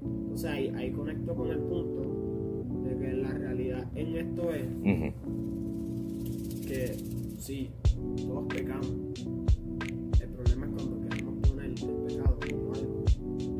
Entonces 0.00 0.50
ahí, 0.50 0.72
ahí 0.76 0.92
conecto 0.92 1.34
con 1.34 1.50
el 1.50 1.58
punto 1.58 2.84
de 2.84 2.96
que 2.98 3.14
la 3.14 3.32
realidad 3.32 3.84
en 3.96 4.16
esto 4.16 4.52
es 4.52 4.66
que 6.76 6.94
sí, 7.38 7.70
todos 8.26 8.46
pecamos. 8.48 8.92
El 10.20 10.28
problema 10.28 10.66
es 10.66 10.72
cuando 10.74 11.08
queremos 11.08 11.48
poner 11.48 11.66
el 11.66 11.74
pecado 11.74 12.38
como 12.40 12.74
algo 12.74 13.04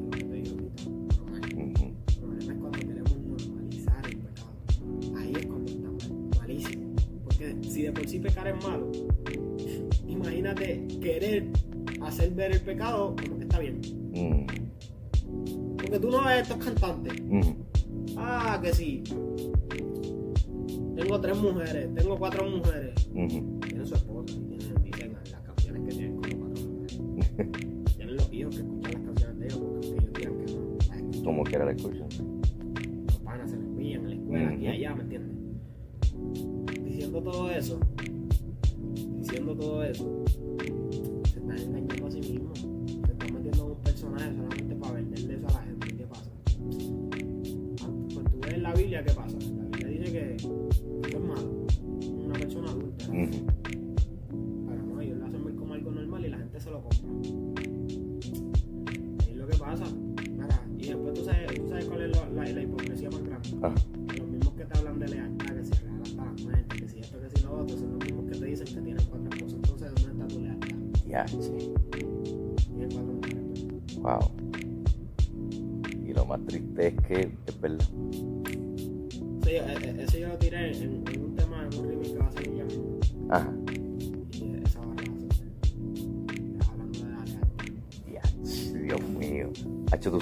lo 0.04 0.10
que 0.10 0.24
te 0.24 0.32
digo 0.34 0.56
ahorita, 0.56 0.82
normal. 1.16 1.40
El 2.08 2.18
problema 2.18 2.52
es 2.52 2.58
cuando 2.58 2.78
queremos 2.78 3.18
normalizar 3.18 4.06
el 4.06 4.18
pecado. 4.18 4.50
Ahí 5.16 5.32
es 5.34 5.46
cuando 5.46 5.72
está 5.72 5.88
mal, 5.88 6.28
malísimo. 6.38 6.94
Porque 7.24 7.56
si 7.62 7.82
de 7.82 7.92
por 7.92 8.06
sí 8.06 8.18
pecar 8.18 8.48
es 8.48 8.62
malo, 8.62 8.92
imagínate 10.06 10.86
querer 11.00 11.46
hacer 12.02 12.34
ver 12.34 12.52
el 12.52 12.60
pecado 12.60 13.16
como 13.16 13.38
que 13.38 13.44
está 13.44 13.58
bien. 13.60 13.80
Porque 15.78 15.98
tú 15.98 16.10
no 16.10 16.22
ves 16.22 16.42
estos 16.42 16.62
cantantes. 16.62 17.14
Ah, 18.18 18.60
que 18.62 18.74
sí 18.74 19.02
tengo 20.96 21.20
tres 21.20 21.36
mujeres, 21.36 21.94
tengo 21.94 22.18
cuatro 22.18 22.48
mujeres. 22.48 23.05
Tienen 23.16 23.86
su 23.86 23.94
esposa 23.94 24.34
y 24.34 24.40
tienen, 24.42 24.82
dicen 24.82 25.12
las 25.14 25.40
canciones 25.40 25.82
que 25.84 25.94
tienen 25.96 26.16
como 26.16 26.48
mujeres. 26.48 27.00
tienen 27.96 28.16
los 28.16 28.30
hijos 28.30 28.54
que 28.54 28.60
escuchan 28.60 28.92
las 28.92 29.02
canciones 29.02 29.38
de 29.38 29.46
ellos 29.46 29.58
porque 29.58 29.86
ellos 29.86 30.12
digan 30.12 30.36
que 30.36 30.52
no 30.52 30.76
las. 30.76 31.22
Como 31.24 31.44
quiera 31.44 31.64
la 31.64 31.72
escuchan. 31.72 32.05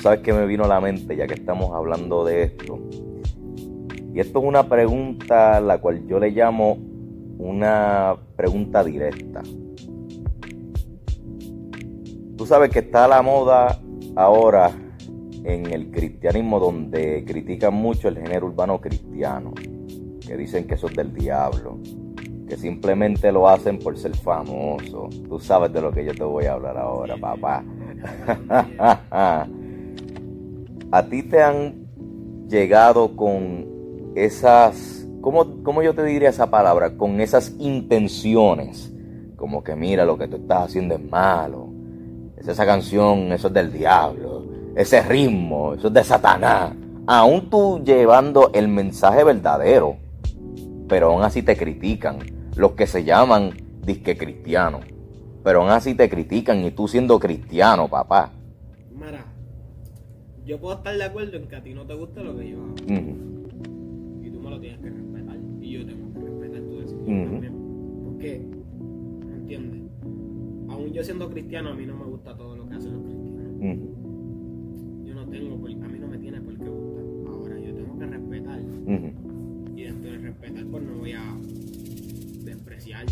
Sabes 0.05 0.21
que 0.21 0.35
me 0.35 0.45
vino 0.45 0.65
a 0.65 0.69
la 0.69 0.83
mente 0.83 1.17
ya 1.17 1.27
que 1.27 1.33
estamos 1.33 1.73
hablando 1.73 2.27
de 2.27 2.43
esto. 2.43 2.79
Y 4.13 4.21
esto 4.21 4.39
es 4.39 4.45
una 4.45 4.69
pregunta 4.69 5.63
la 5.63 5.79
cual 5.79 6.07
yo 6.07 6.19
le 6.19 6.31
llamo 6.31 6.77
una 7.39 8.15
pregunta 8.37 8.85
directa. 8.85 9.41
Tú 12.37 12.45
sabes 12.45 12.69
que 12.69 12.81
está 12.81 13.09
la 13.09 13.23
moda 13.23 13.81
ahora 14.15 14.73
en 15.43 15.73
el 15.73 15.91
cristianismo 15.91 16.61
donde 16.61 17.25
critican 17.27 17.73
mucho 17.73 18.09
el 18.09 18.19
género 18.19 18.49
urbano 18.49 18.83
cristiano, 18.83 19.55
que 20.21 20.37
dicen 20.37 20.67
que 20.67 20.75
eso 20.75 20.89
es 20.89 20.97
del 20.97 21.15
diablo, 21.15 21.79
que 22.47 22.59
simplemente 22.59 23.33
lo 23.33 23.49
hacen 23.49 23.79
por 23.79 23.97
ser 23.97 24.15
famoso. 24.15 25.09
Tú 25.27 25.41
sabes 25.41 25.73
de 25.73 25.81
lo 25.81 25.91
que 25.91 26.05
yo 26.05 26.15
te 26.15 26.25
voy 26.25 26.45
a 26.45 26.53
hablar 26.53 26.77
ahora, 26.77 27.17
papá. 27.17 27.65
a 30.97 31.03
ti 31.09 31.23
te 31.23 31.43
han 31.43 32.47
llegado 32.49 33.17
con 33.17 34.13
esas, 34.15 35.07
¿cómo, 35.21 35.63
¿cómo 35.63 35.83
yo 35.83 35.95
te 35.95 36.05
diría 36.05 36.29
esa 36.29 36.51
palabra? 36.51 36.97
Con 36.97 37.21
esas 37.21 37.55
intenciones, 37.59 38.93
como 39.37 39.65
que 39.65 39.75
mira 39.75 40.05
lo 40.05 40.17
que 40.19 40.29
tú 40.29 40.37
estás 40.37 40.67
haciendo 40.69 40.95
es 40.95 41.03
malo, 41.03 41.69
es 42.37 42.47
esa 42.47 42.65
canción, 42.65 43.33
eso 43.33 43.49
es 43.49 43.55
del 43.55 43.73
diablo 43.73 44.55
ese 44.75 45.03
ritmo, 45.03 45.75
eso 45.75 45.89
es 45.89 45.95
de 45.95 46.05
Satanás. 46.05 46.73
Aún 47.07 47.49
tú 47.51 47.83
llevando 47.85 48.51
el 48.55 48.69
mensaje 48.69 49.23
verdadero, 49.23 49.97
pero 50.89 51.13
aún 51.13 51.23
así 51.23 51.43
te 51.43 51.57
critican. 51.57 52.19
Los 52.57 52.73
que 52.73 52.87
se 52.87 53.05
llaman 53.05 53.53
disque 53.85 54.17
cristianos. 54.17 54.83
Pero 55.43 55.61
aún 55.61 55.71
así 55.71 55.95
te 55.95 56.09
critican 56.09 56.65
y 56.65 56.71
tú 56.71 56.89
siendo 56.89 57.19
cristiano, 57.19 57.89
papá. 57.89 58.33
Yo 60.47 60.61
puedo 60.61 60.77
estar 60.77 60.97
de 60.97 61.05
acuerdo 61.05 61.37
en 61.37 61.49
que 61.49 61.57
a 61.57 61.63
ti 61.63 61.75
no 61.75 61.87
te 61.87 61.95
gusta 61.95 62.23
lo 62.23 62.37
que 62.37 62.51
yo 62.51 62.63
hago. 62.63 62.75
Y 64.23 64.31
tú 64.31 64.41
me 64.41 64.51
lo 64.51 64.61
tienes 64.61 64.81
que 64.81 64.91
respetar. 64.91 65.39
Y 65.61 65.71
yo 65.71 65.87
tengo 65.87 66.13
que 66.13 66.21
respetar 66.21 66.63
tu 66.63 66.79
decisión 66.81 67.25
también. 67.25 67.53
¿Por 68.05 68.19
qué? 68.19 68.47
¿Entiendes? 69.37 69.83
Aún 70.69 70.93
yo 70.93 71.03
siendo 71.03 71.31
cristiano, 71.31 71.71
a 71.71 71.75
mí 71.75 71.87
no 71.87 71.97
me 71.97 72.05
gusta 72.05 72.37
todo 72.37 72.57
lo 72.57 72.69
que 72.69 72.75
hacen 72.75 72.93
los 72.93 73.03
cristianos 73.03 73.25
a 75.85 75.89
mí 75.89 75.99
no 75.99 76.07
me 76.07 76.19
tiene 76.19 76.41
por 76.41 76.57
qué 76.57 76.69
gustar. 76.69 77.05
Ahora 77.27 77.59
yo 77.59 77.75
tengo 77.75 77.99
que 77.99 78.07
respetar. 78.07 78.61
Y 79.77 79.83
dentro 79.83 80.11
de 80.11 80.19
respetar, 80.19 80.65
pues 80.67 80.83
no 80.85 80.99
voy 80.99 81.13
a 81.13 81.37
despreciar 82.45 83.07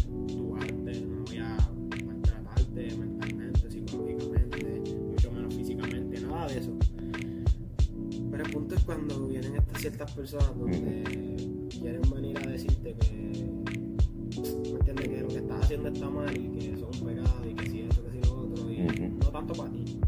es 8.82 8.86
cuando 8.86 9.28
vienen 9.28 9.56
estas 9.56 9.80
ciertas 9.80 10.10
personas 10.12 10.58
donde 10.58 11.68
quieren 11.70 12.02
venir 12.14 12.38
a 12.38 12.46
decirte 12.46 12.94
que, 12.94 13.12
¿me 14.40 14.78
entiendes? 14.78 15.08
Que 15.08 15.20
lo 15.20 15.28
que 15.28 15.36
estás 15.36 15.64
haciendo 15.64 15.88
está 15.88 16.08
mal 16.08 16.36
y 16.36 16.48
que 16.48 16.72
es 16.72 16.80
un 16.80 17.06
pecado 17.06 17.48
y 17.48 17.54
que 17.54 17.70
si 17.70 17.80
esto, 17.82 18.02
que 18.04 18.10
si 18.10 18.18
lo 18.28 18.40
otro, 18.40 18.72
y 18.72 18.78
no 19.10 19.26
tanto 19.30 19.54
para 19.54 19.70
ti 19.70 20.00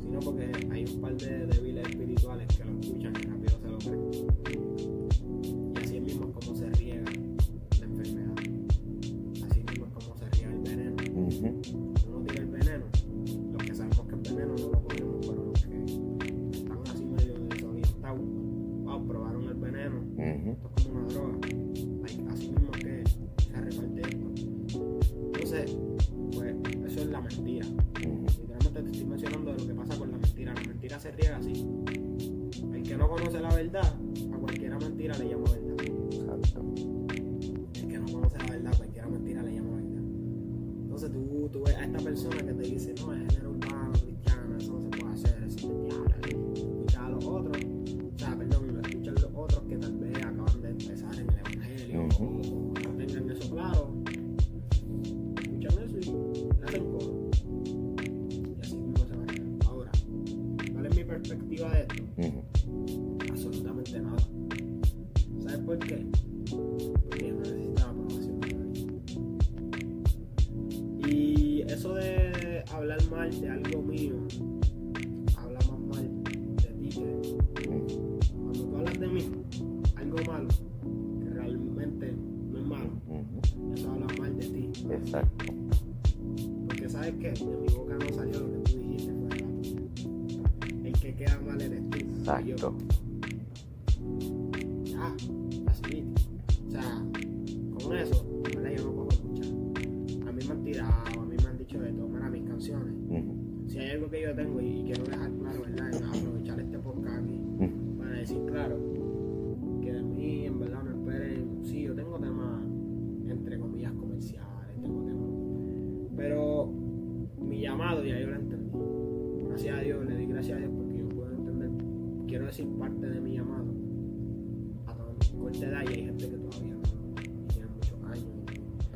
sino 0.00 0.20
porque 0.20 0.52
hay 0.70 0.84
un 0.84 1.00
par 1.00 1.16
de 1.16 1.46
débiles 1.46 1.88
espirituales 1.88 2.46
que 2.56 2.64
probaron 19.90 20.18
el 20.18 20.75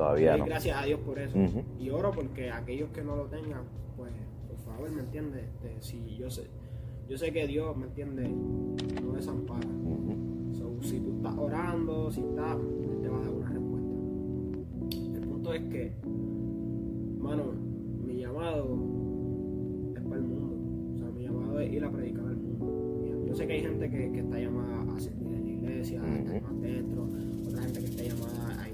Todavía 0.01 0.35
Gracias 0.39 0.83
a 0.83 0.87
Dios 0.87 0.99
por 1.01 1.19
eso. 1.19 1.37
Y 1.79 1.91
oro 1.91 2.11
porque 2.11 2.51
aquellos 2.51 2.89
que 2.89 3.03
no 3.03 3.17
lo 3.17 3.25
tengan, 3.25 3.65
pues 3.99 4.11
por 4.49 4.57
favor, 4.61 4.91
¿me 4.91 5.03
entiendes? 5.03 5.45
Este, 5.45 5.77
si 5.81 6.17
yo 6.17 6.31
sé, 6.31 6.47
yo 7.07 7.19
sé 7.19 7.31
que 7.33 7.47
Dios, 7.47 7.77
¿me 7.77 7.85
entiende? 7.85 8.27
No 9.03 9.13
desampara. 9.13 9.69
si 10.81 11.01
tú 11.01 11.17
estás 11.17 11.37
orando, 11.37 12.11
si 12.11 12.23
estás, 12.23 12.57
Él 12.57 12.99
te 13.03 13.09
va 13.09 13.19
a 13.19 13.21
dar 13.21 13.31
una 13.31 13.51
respuesta. 13.51 15.19
El 15.19 15.29
punto 15.29 15.53
es 15.53 15.63
que, 15.65 15.93
mano, 17.19 17.53
mi 18.03 18.17
llamado 18.17 18.79
es 19.95 20.03
para 20.03 20.17
el 20.17 20.23
mundo. 20.23 20.95
O 20.95 20.99
sea, 20.99 21.09
mi 21.11 21.25
llamado 21.25 21.61
es 21.61 21.73
ir 21.75 21.85
a 21.85 21.91
predicar 21.91 22.25
al 22.25 22.37
mundo 22.37 22.91
yo 23.31 23.37
sé 23.37 23.47
que 23.47 23.53
hay 23.53 23.61
gente 23.61 23.89
que, 23.89 24.11
que 24.11 24.19
está 24.19 24.41
llamada 24.41 24.93
a 24.93 24.99
servir 24.99 25.35
en 25.35 25.45
la 25.45 25.51
iglesia, 25.51 26.03
a 26.03 26.19
estar 26.19 26.43
más 26.43 26.61
dentro, 26.61 27.07
otra 27.47 27.63
gente 27.63 27.79
que 27.79 27.87
está 27.87 28.03
llamada 28.03 28.61
a 28.61 28.69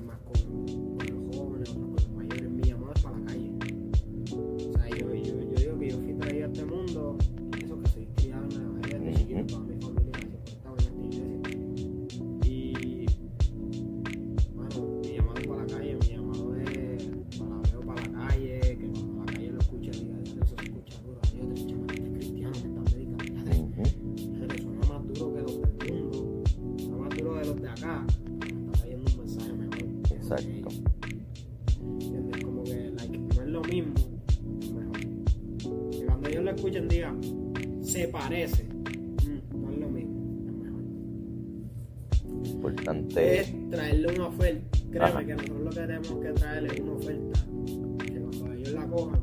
la 48.87 48.97
cojan, 48.97 49.21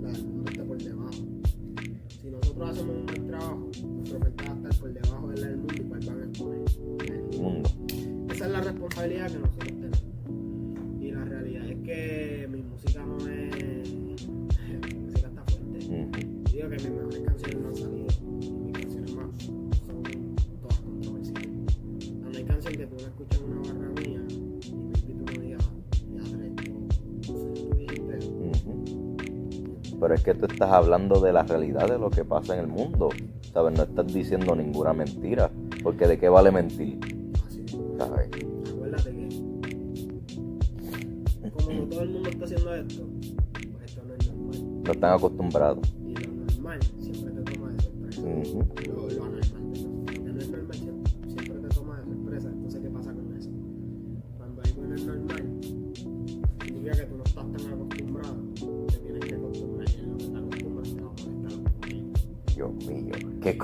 la 0.00 0.10
del 0.10 0.24
mundo 0.24 0.50
esté 0.50 0.64
por 0.64 0.82
debajo. 0.82 1.12
Si 2.20 2.30
nosotros 2.30 2.70
hacemos 2.70 2.96
un 2.96 3.06
buen 3.06 3.26
trabajo, 3.26 3.70
nuestra 3.82 4.18
oferta 4.18 4.44
va 4.44 4.52
a 4.52 4.56
estar 4.56 4.80
por 4.80 4.92
debajo 4.92 5.28
de 5.28 5.40
la 5.40 5.46
del 5.48 5.56
mundo 5.56 5.74
y 5.74 5.80
cuál 5.80 6.00
van 6.06 6.20
a 6.20 6.24
exponer. 6.24 6.64
El 7.06 7.40
Mundo. 7.40 7.70
Esa 8.30 8.46
es 8.46 8.52
la 8.52 8.60
responsabilidad 8.60 9.30
que 9.30 9.38
nosotros 9.38 9.71
es 30.22 30.24
que 30.24 30.34
tú 30.34 30.46
estás 30.46 30.70
hablando 30.70 31.20
de 31.20 31.32
la 31.32 31.42
realidad 31.42 31.88
de 31.88 31.98
lo 31.98 32.08
que 32.08 32.24
pasa 32.24 32.54
en 32.54 32.60
el 32.60 32.68
mundo. 32.68 33.08
¿Sabes? 33.52 33.76
No 33.76 33.82
estás 33.82 34.06
diciendo 34.06 34.54
ninguna 34.54 34.92
mentira. 34.92 35.50
Porque 35.82 36.06
de 36.06 36.16
qué 36.18 36.28
vale 36.28 36.52
mentir. 36.52 37.00
¿Sabes? 37.98 38.30
Acuérdate 38.70 39.10
que. 39.10 39.28
Como 41.50 41.82
todo 41.88 42.02
el 42.02 42.10
mundo 42.10 42.30
está 42.30 42.44
haciendo 42.44 42.74
esto, 42.74 43.02
pues 43.52 43.84
esto 43.84 44.02
no 44.06 44.14
es 44.14 44.32
normal. 44.32 44.82
No 44.84 44.92
están 44.92 45.12
acostumbrados. 45.12 46.01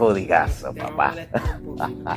Codigazo, 0.08 0.74
papá. 0.74 1.14
poquito. 1.64 2.16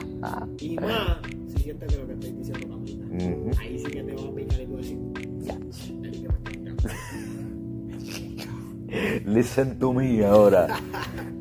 Y 0.60 0.76
más, 0.78 1.18
si 1.48 1.64
sientes 1.64 1.94
que 1.94 1.98
lo 2.00 2.08
que 2.08 2.14
estoy 2.14 2.32
diciendo 2.32 2.68
no 2.68 2.76
aplica. 2.76 3.06
Ujú. 3.06 3.52
Ahí 3.60 3.80
sí 3.80 3.92
que 3.92 4.04
te 4.04 4.14
va 4.16 4.22
a 4.22 4.36
picar 4.36 4.62
y 4.62 4.66
tú 4.66 4.78
decir. 4.78 4.98
Listen 9.26 9.80
to 9.80 9.94
me 9.94 10.26
ahora. 10.26 10.68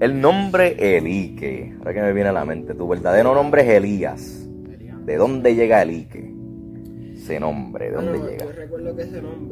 El 0.01 0.21
nombre 0.21 0.97
Elique. 0.97 1.75
Ahora 1.79 1.95
que 1.95 2.01
me 2.01 2.13
viene 2.13 2.29
a 2.31 2.33
la 2.33 2.45
mente. 2.45 2.75
Tu 2.75 2.87
verdadero 2.89 3.35
nombre 3.35 3.63
es 3.63 3.69
Elías. 3.69 4.49
¿De 5.05 5.17
dónde 5.17 5.55
llega 5.55 5.83
Elique? 5.83 6.33
Ese 7.15 7.41
nombre, 7.41 7.91
¿de 7.91 7.97
dónde 7.97 8.11
Bueno, 8.19 8.29
llega? 8.29 8.45
Yo 8.45 8.53
recuerdo 8.53 8.97
que 8.97 9.03
ese 9.03 9.23
nombre 9.23 9.50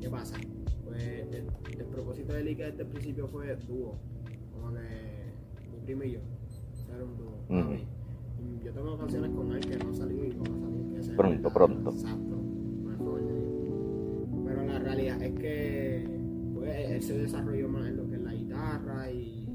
¿Qué 0.00 0.08
pasa? 0.10 0.36
Pues 0.84 1.02
el, 1.02 1.46
el 1.78 1.86
propósito 1.86 2.32
de 2.32 2.40
Ike 2.42 2.64
desde 2.70 2.82
el 2.82 2.88
principio 2.88 3.26
fue 3.28 3.56
dúo, 3.66 3.94
como 4.52 4.72
que 4.74 4.80
mi 5.72 5.84
primo 5.84 6.04
y 6.04 6.12
yo, 6.12 6.20
era 6.94 7.04
un 7.04 7.16
dúo. 7.16 7.34
Y 8.40 8.64
Yo 8.64 8.72
tengo 8.72 8.96
canciones 8.98 9.30
con 9.32 9.52
él 9.52 9.60
que 9.60 9.76
no 9.78 9.88
han 9.88 9.94
salido 9.94 10.24
y 10.24 10.30
van 10.30 10.52
a 10.52 10.60
salir. 10.60 10.98
ese 10.98 11.12
Pronto, 11.14 11.50
pronto. 11.50 11.90
Exacto. 11.90 12.36
Pero 14.46 14.64
la 14.66 14.78
realidad 14.78 15.22
es 15.22 15.32
que 15.38 16.06
pues, 16.54 16.90
él 16.90 17.02
se 17.02 17.18
desarrolló 17.18 17.68
más 17.68 17.86
en 17.86 17.96
lo 17.96 18.08
que 18.08 18.16
es 18.16 18.22
la 18.22 18.34
guitarra 18.34 19.10
y, 19.10 19.46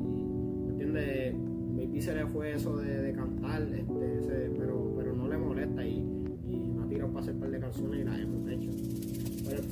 ¿me 0.65 0.69
entiendes? 0.71 1.35
Maybe 1.75 2.01
se 2.01 2.13
le 2.15 2.25
fue 2.27 2.53
eso 2.53 2.77
de, 2.77 3.01
de 3.01 3.13
cantar, 3.13 3.61
este, 3.63 4.17
ese- 4.19 4.51
pero, 4.57 4.93
pero 4.95 5.13
no 5.15 5.27
le 5.27 5.37
molesta 5.37 5.85
y, 5.85 5.99
y 6.49 6.69
me 6.69 6.83
ha 6.83 6.87
tirado 6.87 7.09
para 7.11 7.21
hacer 7.23 7.33
un 7.35 7.39
par 7.41 7.49
de 7.51 7.59
canciones 7.59 7.99
y 8.01 8.03
las 8.03 8.19
hemos 8.19 8.32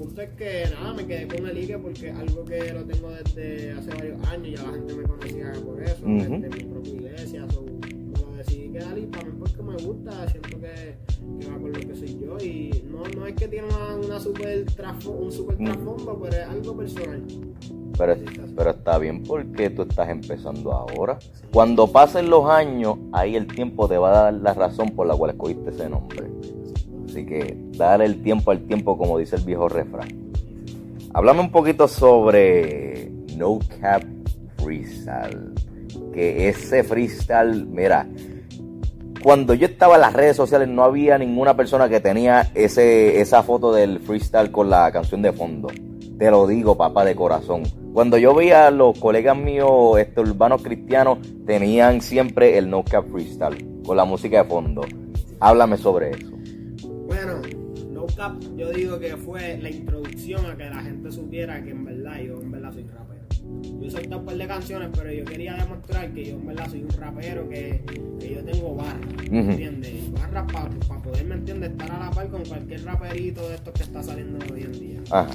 punto 0.01 0.21
es 0.21 0.29
que 0.31 0.63
nada, 0.73 0.93
me 0.93 1.05
quedé 1.05 1.27
con 1.27 1.47
el 1.47 1.57
Ike 1.57 1.77
porque 1.77 2.09
es 2.09 2.15
algo 2.17 2.45
que 2.45 2.73
lo 2.73 2.83
tengo 2.85 3.09
desde 3.11 3.71
hace 3.71 3.89
varios 3.91 4.27
años 4.27 4.59
ya 4.59 4.65
la 4.67 4.73
gente 4.73 4.93
me 4.95 5.03
conocía 5.03 5.51
por 5.65 5.81
eso, 5.83 6.05
desde 6.05 6.49
mi 6.49 6.63
propia 6.63 6.93
iglesia. 6.93 7.45
so, 7.51 7.61
me 7.63 8.19
lo 8.19 8.35
decidí 8.37 8.69
quedar 8.69 8.97
y 8.97 9.05
para 9.05 9.25
mí 9.25 9.31
porque 9.39 9.61
me 9.63 9.77
gusta, 9.83 10.29
siento 10.29 10.59
que, 10.59 10.95
que 11.39 11.47
va 11.51 11.57
con 11.59 11.71
lo 11.73 11.79
que 11.79 11.95
soy 11.95 12.19
yo 12.19 12.37
y 12.43 12.83
no, 12.91 13.03
no 13.19 13.27
es 13.27 13.35
que 13.35 13.47
tiene 13.47 13.67
una, 13.67 13.95
una 13.95 14.19
super 14.19 14.65
trasfo- 14.67 15.15
un 15.19 15.31
super 15.31 15.55
Ujú. 15.55 15.65
trasfondo, 15.65 16.19
pero 16.21 16.35
es 16.37 16.47
algo 16.49 16.77
personal. 16.77 17.23
Pero, 17.97 18.15
pero 18.55 18.69
está 18.71 18.97
bien 18.97 19.21
porque 19.21 19.69
tú 19.69 19.83
estás 19.83 20.09
empezando 20.09 20.71
ahora. 20.71 21.19
Cuando 21.53 21.85
pasen 21.91 22.29
los 22.31 22.45
años, 22.49 22.97
ahí 23.11 23.35
el 23.35 23.45
tiempo 23.45 23.87
te 23.87 23.97
va 23.97 24.09
a 24.09 24.23
dar 24.23 24.33
la 24.33 24.53
razón 24.55 24.89
por 24.95 25.05
la 25.05 25.15
cual 25.15 25.31
escogiste 25.31 25.69
ese 25.69 25.87
nombre. 25.87 26.30
Así 27.11 27.25
que 27.25 27.57
dale 27.73 28.05
el 28.05 28.23
tiempo 28.23 28.51
al 28.51 28.61
tiempo, 28.61 28.97
como 28.97 29.17
dice 29.17 29.35
el 29.35 29.43
viejo 29.43 29.67
refrán. 29.67 30.07
Háblame 31.13 31.41
un 31.41 31.51
poquito 31.51 31.89
sobre 31.89 33.11
No 33.35 33.59
Cap 33.81 34.01
Freestyle. 34.57 35.51
Que 36.13 36.47
ese 36.47 36.85
freestyle, 36.85 37.65
mira, 37.65 38.07
cuando 39.21 39.53
yo 39.53 39.65
estaba 39.65 39.95
en 39.95 40.01
las 40.01 40.13
redes 40.13 40.37
sociales 40.37 40.69
no 40.69 40.85
había 40.85 41.17
ninguna 41.17 41.57
persona 41.57 41.89
que 41.89 41.99
tenía 41.99 42.49
ese, 42.55 43.19
esa 43.19 43.43
foto 43.43 43.73
del 43.73 43.99
freestyle 43.99 44.49
con 44.49 44.69
la 44.69 44.89
canción 44.93 45.21
de 45.21 45.33
fondo. 45.33 45.67
Te 46.17 46.31
lo 46.31 46.47
digo, 46.47 46.77
papá, 46.77 47.03
de 47.03 47.13
corazón. 47.13 47.63
Cuando 47.93 48.17
yo 48.17 48.33
veía 48.33 48.67
a 48.67 48.71
los 48.71 48.97
colegas 48.99 49.35
míos 49.35 49.99
este, 49.99 50.21
urbanos 50.21 50.61
cristianos, 50.61 51.17
tenían 51.45 51.99
siempre 51.99 52.57
el 52.57 52.69
No 52.69 52.85
Cap 52.85 53.05
Freestyle 53.11 53.81
con 53.85 53.97
la 53.97 54.05
música 54.05 54.43
de 54.43 54.49
fondo. 54.49 54.83
Háblame 55.41 55.75
sobre 55.75 56.11
eso. 56.11 56.40
Cap, 58.15 58.39
yo 58.57 58.71
digo 58.71 58.99
que 58.99 59.15
fue 59.17 59.57
la 59.61 59.69
introducción 59.69 60.45
a 60.45 60.55
que 60.55 60.69
la 60.69 60.81
gente 60.81 61.11
supiera 61.11 61.63
que 61.63 61.71
en 61.71 61.85
verdad 61.85 62.19
yo 62.21 62.41
en 62.41 62.51
verdad 62.51 62.73
soy 62.73 62.83
rapero. 62.83 63.21
Yo 63.81 63.89
soltado 63.89 64.19
un 64.19 64.25
par 64.25 64.37
de 64.37 64.47
canciones, 64.47 64.89
pero 64.93 65.11
yo 65.11 65.25
quería 65.25 65.55
demostrar 65.55 66.13
que 66.13 66.25
yo 66.25 66.35
en 66.35 66.45
verdad 66.45 66.69
soy 66.69 66.83
un 66.83 66.89
rapero, 66.89 67.49
que, 67.49 67.81
que 68.19 68.35
yo 68.35 68.43
tengo 68.43 68.75
barras, 68.75 69.01
Ujú. 69.27 69.35
¿entiendes? 69.35 70.11
Barras 70.11 70.51
para 70.51 71.01
poder, 71.01 71.25
¿me 71.25 71.35
entiendes? 71.35 71.71
Estar 71.71 71.91
a 71.91 71.99
la 71.99 72.11
par 72.11 72.29
con 72.29 72.45
cualquier 72.45 72.83
raperito 72.85 73.47
de 73.49 73.55
estos 73.55 73.73
que 73.73 73.83
está 73.83 74.03
saliendo 74.03 74.39
hoy 74.53 74.61
en 74.61 74.71
día. 74.73 74.99
Ajá. 75.09 75.31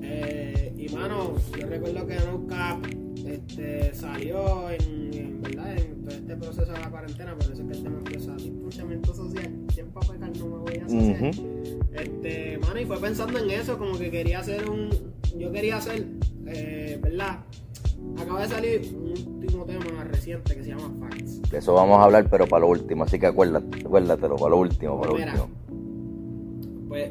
Eh, 0.00 0.72
y 0.76 0.88
mano, 0.94 1.34
yo 1.58 1.66
recuerdo 1.66 2.06
que 2.06 2.16
Cap 2.48 2.86
este, 3.26 3.94
salió 3.94 4.70
en, 4.70 5.14
en 5.14 5.42
verdad 5.42 5.76
en 5.76 6.02
todo 6.02 6.14
este 6.14 6.36
proceso 6.36 6.72
de 6.72 6.78
la 6.78 6.90
cuarentena, 6.90 7.34
por 7.34 7.44
eso 7.44 7.62
es 7.62 7.68
que 7.68 7.76
el 7.76 7.82
tema 7.82 7.98
empezó 7.98 8.32
a 8.32 8.36
distanciamiento 8.36 9.14
social. 9.14 9.50
Para 10.06 10.18
pecar 10.18 10.36
no 10.38 10.46
me 10.46 10.58
voy 10.58 10.74
a. 10.76 12.00
Este, 12.02 12.58
mano, 12.58 12.80
y 12.80 12.84
fue 12.86 12.98
pensando 12.98 13.38
en 13.38 13.50
eso, 13.50 13.78
como 13.78 13.98
que 13.98 14.10
quería 14.10 14.38
hacer 14.40 14.68
un. 14.68 14.90
Yo 15.38 15.50
quería 15.52 15.76
hacer, 15.76 16.06
eh, 16.46 16.98
¿verdad? 17.02 17.40
Acaba 18.18 18.42
de 18.42 18.48
salir 18.48 18.94
un 18.94 19.12
último 19.42 19.64
tema 19.64 20.04
reciente 20.04 20.54
que 20.56 20.62
se 20.62 20.70
llama 20.70 20.90
Facts. 20.98 21.42
De 21.50 21.58
eso 21.58 21.72
vamos 21.74 21.98
a 21.98 22.04
hablar, 22.04 22.28
pero 22.30 22.46
para 22.46 22.60
lo 22.60 22.68
último. 22.70 23.04
Así 23.04 23.18
que 23.18 23.26
acuérdate, 23.26 23.78
acuérdatelo, 23.86 24.36
para 24.36 24.50
lo 24.50 24.58
último, 24.58 25.00
para 25.00 25.12
lo 25.12 25.18
Mira. 25.18 25.32
último. 25.32 26.88
Pues, 26.88 27.10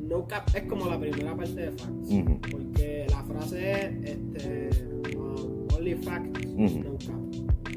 No 0.00 0.26
Cap 0.26 0.48
es 0.54 0.62
como 0.64 0.86
la 0.86 0.98
primera 0.98 1.36
parte 1.36 1.54
de 1.54 1.70
Facts. 1.72 2.50
Porque 2.50 3.06
la 3.10 3.22
frase 3.24 3.72
es 3.72 3.90
este, 4.04 4.70
um, 5.16 5.66
Only 5.74 5.94
Facts, 5.94 6.40
Ujú. 6.46 6.78
No 6.84 6.98
Cap. 6.98 7.74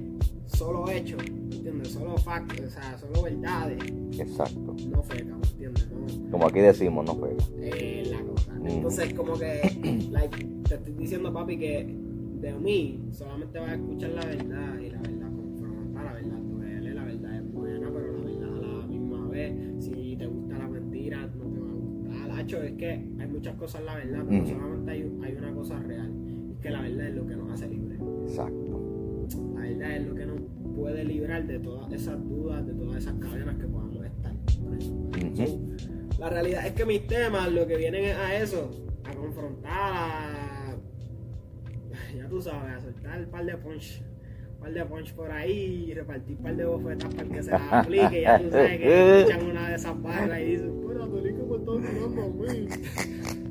Solo 0.47 0.89
hechos, 0.91 1.21
¿me 1.31 1.42
entiendes? 1.69 1.89
Solo 1.93 2.17
facts, 2.17 2.61
o 2.61 2.69
sea, 2.69 2.97
solo 2.97 3.21
verdades, 3.23 3.79
Exacto. 4.19 4.75
no 4.91 5.03
feca, 5.03 5.35
¿me 5.35 5.47
entiendes? 5.47 5.89
No, 5.91 6.31
Como 6.31 6.47
aquí 6.47 6.59
decimos, 6.59 7.05
no 7.05 7.13
juega. 7.13 7.43
eh, 7.59 8.03
la 8.11 8.21
cosa. 8.23 8.53
Ujú. 8.59 8.67
Entonces, 8.67 9.13
como 9.13 9.37
que, 9.37 10.07
like, 10.11 10.45
te 10.67 10.75
estoy 10.75 10.93
diciendo, 10.93 11.33
papi, 11.33 11.57
que 11.57 11.95
de 12.41 12.53
mí 12.53 12.99
solamente 13.11 13.59
vas 13.59 13.69
a 13.69 13.75
escuchar 13.75 14.09
la 14.11 14.25
verdad 14.25 14.79
y 14.79 14.89
la 14.89 15.01
verdad 15.01 15.31
confronta, 15.35 16.03
la 16.03 16.13
verdad 16.13 16.37
duele, 16.37 16.93
la 16.93 17.03
verdad 17.05 17.35
es 17.37 17.53
buena, 17.53 17.89
pero 17.93 18.13
la 18.17 18.23
verdad 18.25 18.63
a 18.73 18.77
la 18.79 18.87
misma 18.87 19.27
vez, 19.29 19.53
si 19.79 20.15
te 20.17 20.25
gusta 20.27 20.57
la 20.57 20.67
mentira, 20.67 21.25
no 21.37 21.45
te 21.45 21.59
va 21.59 21.69
a 21.69 21.73
gustar. 21.73 22.31
Hacho, 22.39 22.61
es 22.63 22.73
que 22.73 22.89
hay 22.91 23.27
muchas 23.31 23.55
cosas 23.55 23.79
en 23.81 23.85
la 23.85 23.95
verdad, 23.95 24.25
pero 24.27 24.41
Ujú. 24.43 24.49
solamente 24.51 24.91
hay, 24.91 25.01
hay 25.23 25.35
una 25.37 25.53
cosa 25.53 25.79
real, 25.79 26.11
es 26.51 26.59
que 26.59 26.69
la 26.69 26.81
verdad 26.81 27.07
es 27.07 27.15
lo 27.15 27.25
que 27.27 27.35
nos 27.37 27.51
hace 27.51 27.67
libres. 27.69 27.99
Exacto. 28.27 28.81
La 29.55 29.61
verdad 29.61 29.95
es 29.97 30.07
lo 30.07 30.15
que 30.15 30.25
nos 30.25 30.39
puede 30.75 31.03
librar 31.03 31.45
de 31.45 31.59
todas 31.59 31.91
esas 31.91 32.23
dudas, 32.27 32.65
de 32.65 32.73
todas 32.73 32.97
esas 32.97 33.13
cadenas 33.15 33.55
que 33.55 33.67
podamos 33.67 34.05
estar. 34.05 34.33
La 36.19 36.29
realidad 36.29 36.67
es 36.67 36.73
que 36.73 36.85
mis 36.85 37.07
temas 37.07 37.51
lo 37.51 37.67
que 37.67 37.77
vienen 37.77 38.05
es 38.05 38.17
a 38.17 38.35
eso, 38.35 38.71
a 39.03 39.13
confrontar, 39.13 39.71
a... 39.71 40.75
ya 42.15 42.27
tú 42.27 42.41
sabes, 42.41 42.77
a 42.77 42.81
soltar 42.81 43.19
el 43.19 43.27
par 43.27 43.45
de 43.45 43.57
punch 43.57 44.03
par 44.63 44.73
de 44.73 44.85
punch 44.85 45.13
por 45.13 45.29
ahí 45.29 45.87
y 45.89 45.93
repartir 45.93 46.37
un 46.37 46.43
par 46.43 46.55
de 46.55 46.63
bofetas 46.65 47.13
para 47.13 47.29
que 47.29 47.43
se 47.43 47.51
las 47.51 47.61
aplique. 47.73 48.21
Ya 48.21 48.39
tú 48.39 48.49
sabes 48.49 48.79
que 48.79 49.19
escuchan 49.19 49.49
una 49.49 49.67
de 49.69 49.75
esas 49.75 50.01
barras 50.01 50.39
y 50.39 50.45
dicen, 50.45 50.81
bueno, 50.81 51.09
Tony, 51.09 51.33
¿cómo 51.33 51.57
estás 51.57 51.75
mirando 51.93 52.21
a 52.21 52.27
mí? 52.27 52.67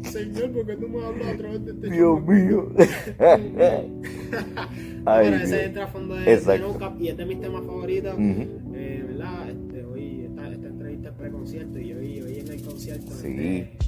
Señor, 0.05 0.53
¿por 0.53 0.67
qué 0.67 0.77
tú 0.77 0.89
me 0.89 1.05
hablas 1.05 1.29
a 1.29 1.37
través 1.37 1.63
de 1.65 1.73
este 1.73 1.91
Dios 1.91 2.23
mío. 2.23 2.73
Ay, 5.05 5.29
bueno, 5.31 5.45
ese 5.45 5.57
es 5.57 5.67
el 5.67 5.73
trasfondo 5.73 6.15
de, 6.15 6.37
de 6.37 6.59
no 6.59 6.79
Cap 6.79 7.01
y 7.01 7.09
este 7.09 7.23
es 7.23 7.29
mi 7.29 7.37
tema 7.37 7.61
favorito. 7.63 8.15
eh, 8.19 9.05
¿Verdad? 9.09 9.49
Este, 9.51 9.85
hoy 9.85 10.27
esta, 10.29 10.49
esta 10.49 10.67
entrevista 10.69 11.09
es 11.09 11.15
pre-concierto 11.17 11.79
y 11.79 11.93
hoy, 11.93 12.23
hoy 12.23 12.39
en 12.39 12.49
el 12.49 12.63
concierto. 12.63 13.11
Sí. 13.21 13.29
Este, 13.29 13.79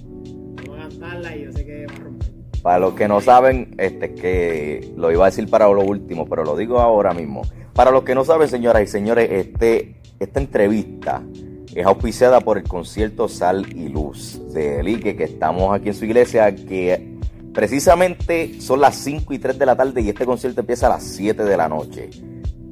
vamos 0.68 0.78
a 0.84 0.88
cantarla 0.88 1.36
y 1.36 1.44
yo 1.44 1.52
sé 1.52 1.64
que 1.64 1.86
va 1.86 1.92
a 1.94 1.96
romper. 1.98 2.28
Para 2.62 2.78
los 2.78 2.94
que 2.94 3.08
no 3.08 3.20
saben, 3.20 3.74
este 3.78 4.14
que 4.14 4.92
lo 4.96 5.12
iba 5.12 5.26
a 5.26 5.30
decir 5.30 5.48
para 5.48 5.68
lo 5.68 5.82
último, 5.82 6.26
pero 6.26 6.44
lo 6.44 6.56
digo 6.56 6.80
ahora 6.80 7.12
mismo. 7.12 7.42
Para 7.74 7.90
los 7.90 8.04
que 8.04 8.14
no 8.14 8.24
saben, 8.24 8.48
señoras 8.48 8.82
y 8.82 8.86
señores, 8.86 9.28
este, 9.30 9.96
esta 10.18 10.40
entrevista 10.40 11.22
es 11.74 11.84
auspiciada 11.84 12.40
por 12.40 12.56
el 12.56 12.64
concierto 12.64 13.28
Sal 13.28 13.66
y 13.74 13.88
Luz 13.88 14.40
de 14.54 14.80
Elique, 14.80 15.14
que 15.16 15.24
estamos 15.24 15.74
aquí 15.74 15.88
en 15.88 15.94
su 15.94 16.04
iglesia, 16.06 16.54
que 16.54 17.13
precisamente 17.54 18.60
son 18.60 18.80
las 18.80 18.96
5 18.96 19.32
y 19.32 19.38
3 19.38 19.56
de 19.58 19.64
la 19.64 19.76
tarde 19.76 20.02
y 20.02 20.08
este 20.08 20.26
concierto 20.26 20.60
empieza 20.60 20.86
a 20.86 20.90
las 20.90 21.04
7 21.04 21.44
de 21.44 21.56
la 21.56 21.68
noche. 21.68 22.10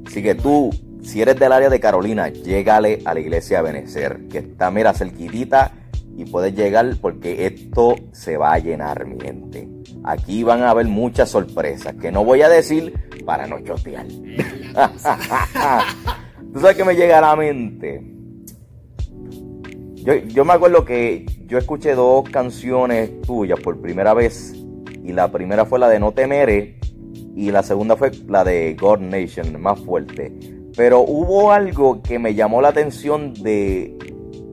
Así 0.05 0.21
que 0.21 0.35
tú, 0.35 0.69
si 1.01 1.21
eres 1.21 1.39
del 1.39 1.53
área 1.53 1.69
de 1.69 1.79
Carolina, 1.79 2.27
llégale 2.27 2.99
a 3.05 3.13
la 3.13 3.21
iglesia 3.21 3.59
a 3.59 3.61
Benecer, 3.61 4.27
que 4.29 4.39
está, 4.39 4.69
mira, 4.69 4.93
cerquitita 4.93 5.71
y 6.15 6.25
puedes 6.25 6.53
llegar 6.53 6.97
porque 7.01 7.47
esto 7.47 7.95
se 8.11 8.35
va 8.37 8.53
a 8.53 8.59
llenar, 8.59 9.07
mi 9.07 9.19
gente. 9.19 9.67
Aquí 10.03 10.43
van 10.43 10.61
a 10.61 10.69
haber 10.71 10.87
muchas 10.87 11.29
sorpresas 11.29 11.95
que 11.95 12.11
no 12.11 12.25
voy 12.25 12.41
a 12.41 12.49
decir 12.49 12.93
para 13.25 13.47
no 13.47 13.61
chotear. 13.61 14.05
¿Tú 16.53 16.59
sabes 16.59 16.75
que 16.75 16.83
me 16.83 16.93
llega 16.95 17.19
a 17.19 17.21
la 17.21 17.35
mente? 17.37 18.03
Yo, 20.03 20.15
yo, 20.15 20.43
me 20.43 20.53
acuerdo 20.53 20.83
que 20.83 21.25
yo 21.47 21.57
escuché 21.57 21.95
dos 21.95 22.29
canciones 22.29 23.21
tuyas 23.21 23.57
por 23.61 23.79
primera 23.79 24.13
vez 24.13 24.53
y 25.03 25.11
la 25.11 25.31
primera 25.31 25.65
fue 25.65 25.79
la 25.79 25.89
de 25.89 25.99
No 25.99 26.11
Temere 26.11 26.79
y 27.35 27.51
la 27.51 27.63
segunda 27.63 27.95
fue 27.95 28.11
la 28.27 28.43
de 28.43 28.75
God 28.79 28.99
Nation, 28.99 29.61
más 29.61 29.79
fuerte. 29.79 30.31
Pero 30.75 31.01
hubo 31.01 31.51
algo 31.51 32.01
que 32.01 32.19
me 32.19 32.33
llamó 32.33 32.61
la 32.61 32.69
atención 32.69 33.33
de, 33.33 33.95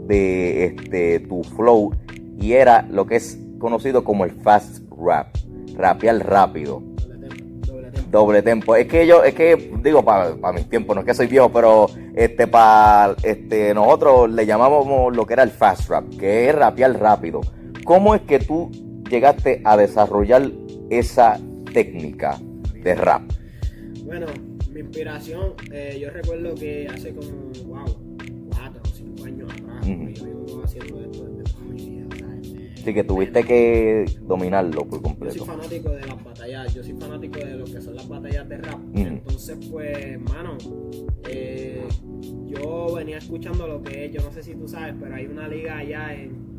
de 0.07 0.65
este, 0.67 1.21
tu 1.21 1.43
flow 1.43 1.95
y 2.39 2.53
era 2.53 2.83
lo 2.91 3.07
que 3.07 3.17
es 3.17 3.39
conocido 3.59 4.05
como 4.05 4.25
el 4.25 4.33
fast 4.33 4.83
rap, 4.91 5.29
rapear 5.77 6.19
rápido. 6.27 6.83
Doble 8.11 8.43
tempo. 8.43 8.75
Es 8.75 8.89
que 8.89 9.07
yo, 9.07 9.23
es 9.23 9.35
que, 9.35 9.73
digo, 9.83 10.05
para 10.05 10.35
mis 10.53 10.69
tiempos, 10.69 10.97
no 10.97 11.03
es 11.03 11.07
que 11.07 11.15
soy 11.15 11.29
viejo, 11.29 11.51
pero 11.51 11.87
este, 12.15 12.49
para 12.49 13.15
este, 13.23 13.73
nosotros 13.73 14.31
le 14.31 14.47
llamamos 14.47 15.15
lo 15.15 15.25
que 15.27 15.35
era 15.35 15.45
el 15.45 15.51
fast 15.51 15.89
rap, 15.89 16.09
que 16.19 16.49
es 16.49 16.55
rapear 16.55 16.99
rápido. 16.99 17.41
¿Cómo 17.85 18.15
es 18.15 18.23
que 18.23 18.41
tú 18.41 18.71
llegaste 19.11 19.61
a 19.65 19.77
desarrollar 19.77 20.51
esa 20.89 21.39
técnica 21.75 22.39
de 22.83 22.95
rap? 22.95 23.23
Bueno, 24.05 24.27
mi 24.73 24.81
inspiración, 24.81 25.55
eh, 25.73 25.99
yo 26.01 26.11
recuerdo 26.11 26.55
que 26.55 26.89
hace 26.89 27.13
como, 27.13 27.51
wow, 27.67 27.85
cuatro 28.55 28.83
o 28.83 28.89
cinco 28.95 29.25
años 29.25 29.53
atrás, 29.53 29.87
uh 29.87 29.91
-huh. 29.91 30.13
yo 30.15 30.25
vengo 30.25 30.63
haciendo 30.65 31.01
esto 31.01 31.25
desde 31.25 31.53
toda 31.53 31.65
mi 31.65 31.85
vida. 31.85 32.07
Sí, 32.83 32.95
que 32.95 33.05
tuviste 33.05 33.45
que 33.45 34.07
dominarlo 34.23 34.87
por 34.87 35.03
completo. 35.03 35.35
Yo 35.35 35.45
soy 35.45 35.55
fanático 35.55 35.91
de 35.91 36.07
las 36.07 36.25
batallas, 36.25 36.75
yo 36.75 36.83
soy 36.83 36.95
fanático 36.95 37.39
de 37.39 37.57
lo 37.57 37.65
que 37.67 37.81
son 37.81 37.95
las 37.95 38.09
batallas 38.09 38.49
de 38.49 38.57
rap. 38.57 38.79
Entonces, 38.95 39.59
pues, 39.71 40.19
mano, 40.23 40.57
eh, 41.29 41.83
yo 42.47 42.95
venía 42.95 43.19
escuchando 43.19 43.67
lo 43.67 43.83
que 43.83 44.07
es, 44.07 44.13
yo 44.13 44.23
no 44.23 44.33
sé 44.33 44.43
si 44.43 44.55
tú 44.55 44.67
sabes, 44.67 44.95
pero 44.99 45.15
hay 45.15 45.27
una 45.27 45.47
liga 45.47 45.77
allá 45.77 46.15
en, 46.15 46.50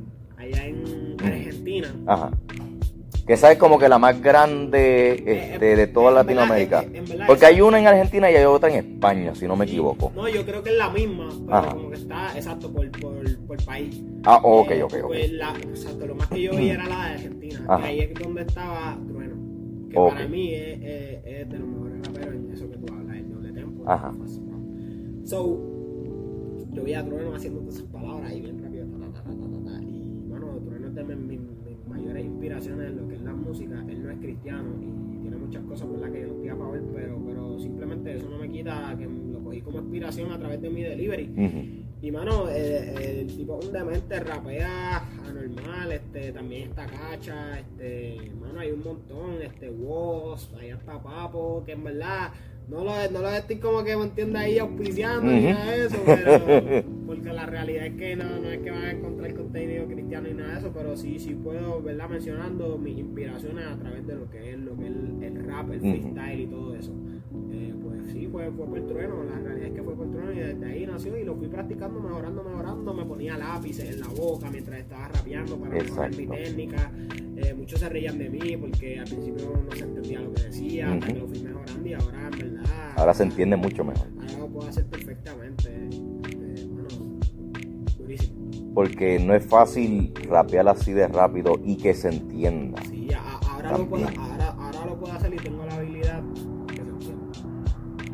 allá 0.41 0.65
en 0.65 1.15
Argentina. 1.23 1.95
Ajá. 2.05 2.31
Que 3.25 3.33
esa 3.33 3.51
es 3.51 3.57
como 3.59 3.77
que 3.77 3.87
la 3.87 3.99
más 3.99 4.19
grande 4.19 5.23
este, 5.25 5.75
de 5.75 5.87
toda 5.87 6.11
Latinoamérica. 6.11 6.81
Verdad, 6.81 6.95
en, 6.95 7.21
en 7.21 7.27
Porque 7.27 7.45
hay 7.45 7.61
una 7.61 7.79
en 7.79 7.85
Argentina 7.85 8.31
y 8.31 8.35
hay 8.35 8.45
otra 8.45 8.69
en 8.69 8.77
España, 8.77 9.35
si 9.35 9.47
no 9.47 9.55
me 9.55 9.65
equivoco. 9.65 10.11
No, 10.15 10.27
yo 10.27 10.43
creo 10.43 10.63
que 10.63 10.71
es 10.71 10.77
la 10.77 10.89
misma, 10.89 11.29
pero 11.45 11.55
Ajá. 11.55 11.71
como 11.71 11.89
que 11.91 11.97
está 11.97 12.35
exacto 12.35 12.73
por, 12.73 12.89
por, 12.99 13.45
por 13.45 13.63
país. 13.63 14.03
Ah, 14.23 14.39
ok, 14.43 14.71
ok, 14.83 14.93
ok. 15.03 15.07
Pues 15.07 15.31
la, 15.33 15.51
exacto, 15.51 16.07
lo 16.07 16.15
más 16.15 16.27
que 16.27 16.41
yo 16.41 16.51
vi 16.51 16.69
era 16.69 16.87
la 16.87 17.05
de 17.05 17.13
Argentina. 17.13 17.65
Ajá. 17.67 17.83
Que 17.83 17.89
ahí 17.89 17.99
es 17.99 18.13
donde 18.15 18.41
estaba 18.41 18.97
Trueno. 19.07 19.35
Que 19.89 19.95
para 19.95 20.27
mí 20.27 20.53
es, 20.55 20.79
es, 20.81 21.25
es 21.25 21.49
de 21.49 21.59
los 21.59 21.67
mejores 21.67 22.07
raperos 22.07 22.35
en 22.35 22.51
eso 22.51 22.69
que 22.71 22.77
tú 22.77 22.93
hablas, 22.93 23.17
el 23.17 23.29
doble 23.29 23.51
tempo. 23.51 23.83
Ajá. 23.89 24.11
So, 25.25 25.59
yo 26.71 26.83
vi 26.83 26.93
a 26.95 27.05
Trueno 27.05 27.35
haciendo 27.35 27.59
todas 27.59 27.75
esas 27.75 27.87
palabras 27.89 28.31
ahí 28.31 28.41
bien 28.41 28.57
inspiraciones 32.41 32.89
en 32.89 32.97
lo 32.97 33.07
que 33.07 33.15
es 33.15 33.21
la 33.21 33.33
música. 33.33 33.85
Él 33.87 34.03
no 34.03 34.09
es 34.09 34.17
cristiano 34.17 34.69
y 34.81 35.21
tiene 35.21 35.37
muchas 35.37 35.63
cosas 35.63 35.87
por 35.87 35.99
las 35.99 36.09
que 36.09 36.21
yo 36.21 36.27
no 36.27 36.33
estoy 36.33 36.49
a 36.49 36.55
favor, 36.55 36.81
pero, 36.95 37.23
pero 37.23 37.59
simplemente 37.59 38.15
eso 38.15 38.29
no 38.29 38.39
me 38.39 38.49
quita 38.49 38.95
que 38.97 39.05
lo 39.05 39.43
cogí 39.43 39.61
como 39.61 39.77
inspiración 39.79 40.31
a 40.31 40.39
través 40.39 40.59
de 40.59 40.69
mi 40.71 40.81
delivery. 40.81 41.85
Y 42.01 42.11
mano, 42.11 42.49
eh, 42.49 43.21
el 43.21 43.27
tipo 43.27 43.59
es 43.59 43.67
un 43.67 43.73
demente 43.73 44.19
rapea 44.19 45.07
anormal, 45.23 45.91
este, 45.91 46.31
también 46.31 46.69
está 46.69 46.87
cacha, 46.87 47.59
este, 47.59 48.31
mano, 48.41 48.59
hay 48.59 48.71
un 48.71 48.83
montón, 48.83 49.39
este, 49.43 49.69
Woz, 49.69 50.51
ahí 50.59 50.69
está 50.69 50.99
Papo, 50.99 51.61
que 51.63 51.73
en 51.73 51.83
verdad 51.83 52.31
no 52.71 52.85
lo, 52.85 53.11
no 53.11 53.21
lo 53.21 53.29
estoy 53.29 53.57
como 53.57 53.83
que 53.83 53.97
me 53.97 54.03
entiende 54.03 54.39
ahí 54.39 54.57
auspiciando 54.57 55.29
ni 55.29 55.43
nada 55.43 55.71
de 55.71 55.85
eso, 55.85 55.97
pero 56.05 56.83
porque 57.05 57.33
la 57.33 57.45
realidad 57.45 57.85
es 57.87 57.95
que 57.95 58.15
no, 58.15 58.39
no 58.39 58.49
es 58.49 58.59
que 58.59 58.71
van 58.71 58.83
a 58.83 58.91
encontrar 58.91 59.33
contenido 59.35 59.85
cristiano 59.87 60.29
ni 60.29 60.33
nada 60.33 60.53
de 60.53 60.59
eso, 60.59 60.71
pero 60.73 60.95
sí, 60.95 61.19
sí 61.19 61.35
puedo, 61.35 61.81
¿verdad? 61.81 62.09
Mencionando 62.09 62.77
mis 62.77 62.97
inspiraciones 62.97 63.65
a 63.67 63.77
través 63.77 64.07
de 64.07 64.15
lo 64.15 64.29
que 64.29 64.51
es, 64.51 64.59
lo 64.59 64.77
que 64.77 64.85
es 64.85 64.91
el, 64.91 65.23
el 65.23 65.45
rap, 65.45 65.69
el 65.71 65.81
freestyle 65.81 66.39
y 66.39 66.47
todo 66.47 66.75
eso. 66.75 66.93
Eh, 67.51 67.73
pues 67.83 68.11
sí, 68.13 68.29
fue, 68.31 68.49
fue 68.51 68.65
por 68.65 68.87
trueno, 68.87 69.23
la 69.25 69.37
realidad 69.37 69.67
es 69.67 69.73
que 69.73 69.83
fue 69.83 69.93
por 69.93 70.09
trueno 70.09 70.31
y 70.31 70.39
desde 70.39 70.65
ahí 70.65 70.87
nació 70.87 71.17
y 71.17 71.25
lo 71.25 71.35
fui 71.35 71.49
practicando, 71.49 71.99
mejorando, 71.99 72.41
mejorando, 72.41 72.93
me 72.93 73.03
ponía 73.03 73.37
lápices 73.37 73.89
en 73.89 73.99
la 73.99 74.07
boca 74.07 74.49
mientras 74.49 74.79
estaba 74.79 75.09
rapeando 75.09 75.57
para 75.57 75.75
mejorar 75.75 76.15
mi 76.15 76.25
técnica, 76.25 76.89
Eh, 77.43 77.53
muchos 77.55 77.79
se 77.79 77.89
reían 77.89 78.17
de 78.19 78.29
mí 78.29 78.55
porque 78.57 78.99
al 78.99 79.05
principio 79.07 79.63
no 79.65 79.71
se 79.75 79.83
entendía 79.83 80.19
lo 80.19 80.31
que 80.33 80.43
decía, 80.43 80.93
hasta 80.93 81.05
Ujú. 81.05 81.13
que 81.13 81.19
lo 81.19 81.27
fui 81.27 81.39
mejorando 81.39 81.89
y 81.89 81.93
ahora 81.93 82.29
en 82.31 82.39
verdad... 82.39 82.93
Ahora 82.97 83.13
se 83.13 83.23
entiende 83.23 83.55
mucho 83.55 83.83
mejor. 83.83 84.07
Ahora 84.19 84.37
lo 84.37 84.47
puedo 84.47 84.69
hacer 84.69 84.85
perfectamente, 84.85 85.69
eh, 85.69 86.67
bueno, 86.69 87.19
durísimo. 87.97 88.51
Porque 88.75 89.17
no 89.19 89.33
es 89.33 89.45
fácil 89.45 90.13
rapear 90.29 90.67
así 90.67 90.93
de 90.93 91.07
rápido 91.07 91.59
y 91.63 91.77
que 91.77 91.93
se 91.95 92.09
entienda. 92.09 92.81
Sí, 92.83 93.07
ahora, 93.13 93.77
lo 93.77 93.89
puedo, 93.89 94.07
ahora, 94.19 94.49
ahora 94.49 94.85
lo 94.85 94.99
puedo 94.99 95.13
hacer 95.13 95.33
y 95.33 95.37
tengo 95.37 95.65
la 95.65 95.75
habilidad 95.75 96.23
que 96.67 96.75
se 96.75 96.81
entienda. 96.81 97.31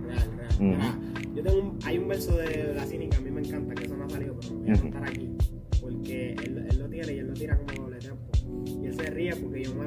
Real, 0.08 0.32
real. 0.38 1.00
Yo 1.36 1.44
tengo 1.44 1.60
un, 1.60 1.80
hay 1.84 1.98
un 1.98 2.08
verso 2.08 2.36
de 2.38 2.74
la 2.74 2.86
cínica, 2.86 3.18
a 3.18 3.22
mí 3.22 3.30
me 3.30 3.42
encanta, 3.42 3.76
que 3.76 3.84
eso 3.86 3.98
no 3.98 4.06
ha 4.06 4.10
salido, 4.10 4.36
pero 4.40 4.54
lo 4.54 4.60
voy 4.62 4.72
a 4.72 4.80
contar 4.80 5.04
aquí. 5.04 5.27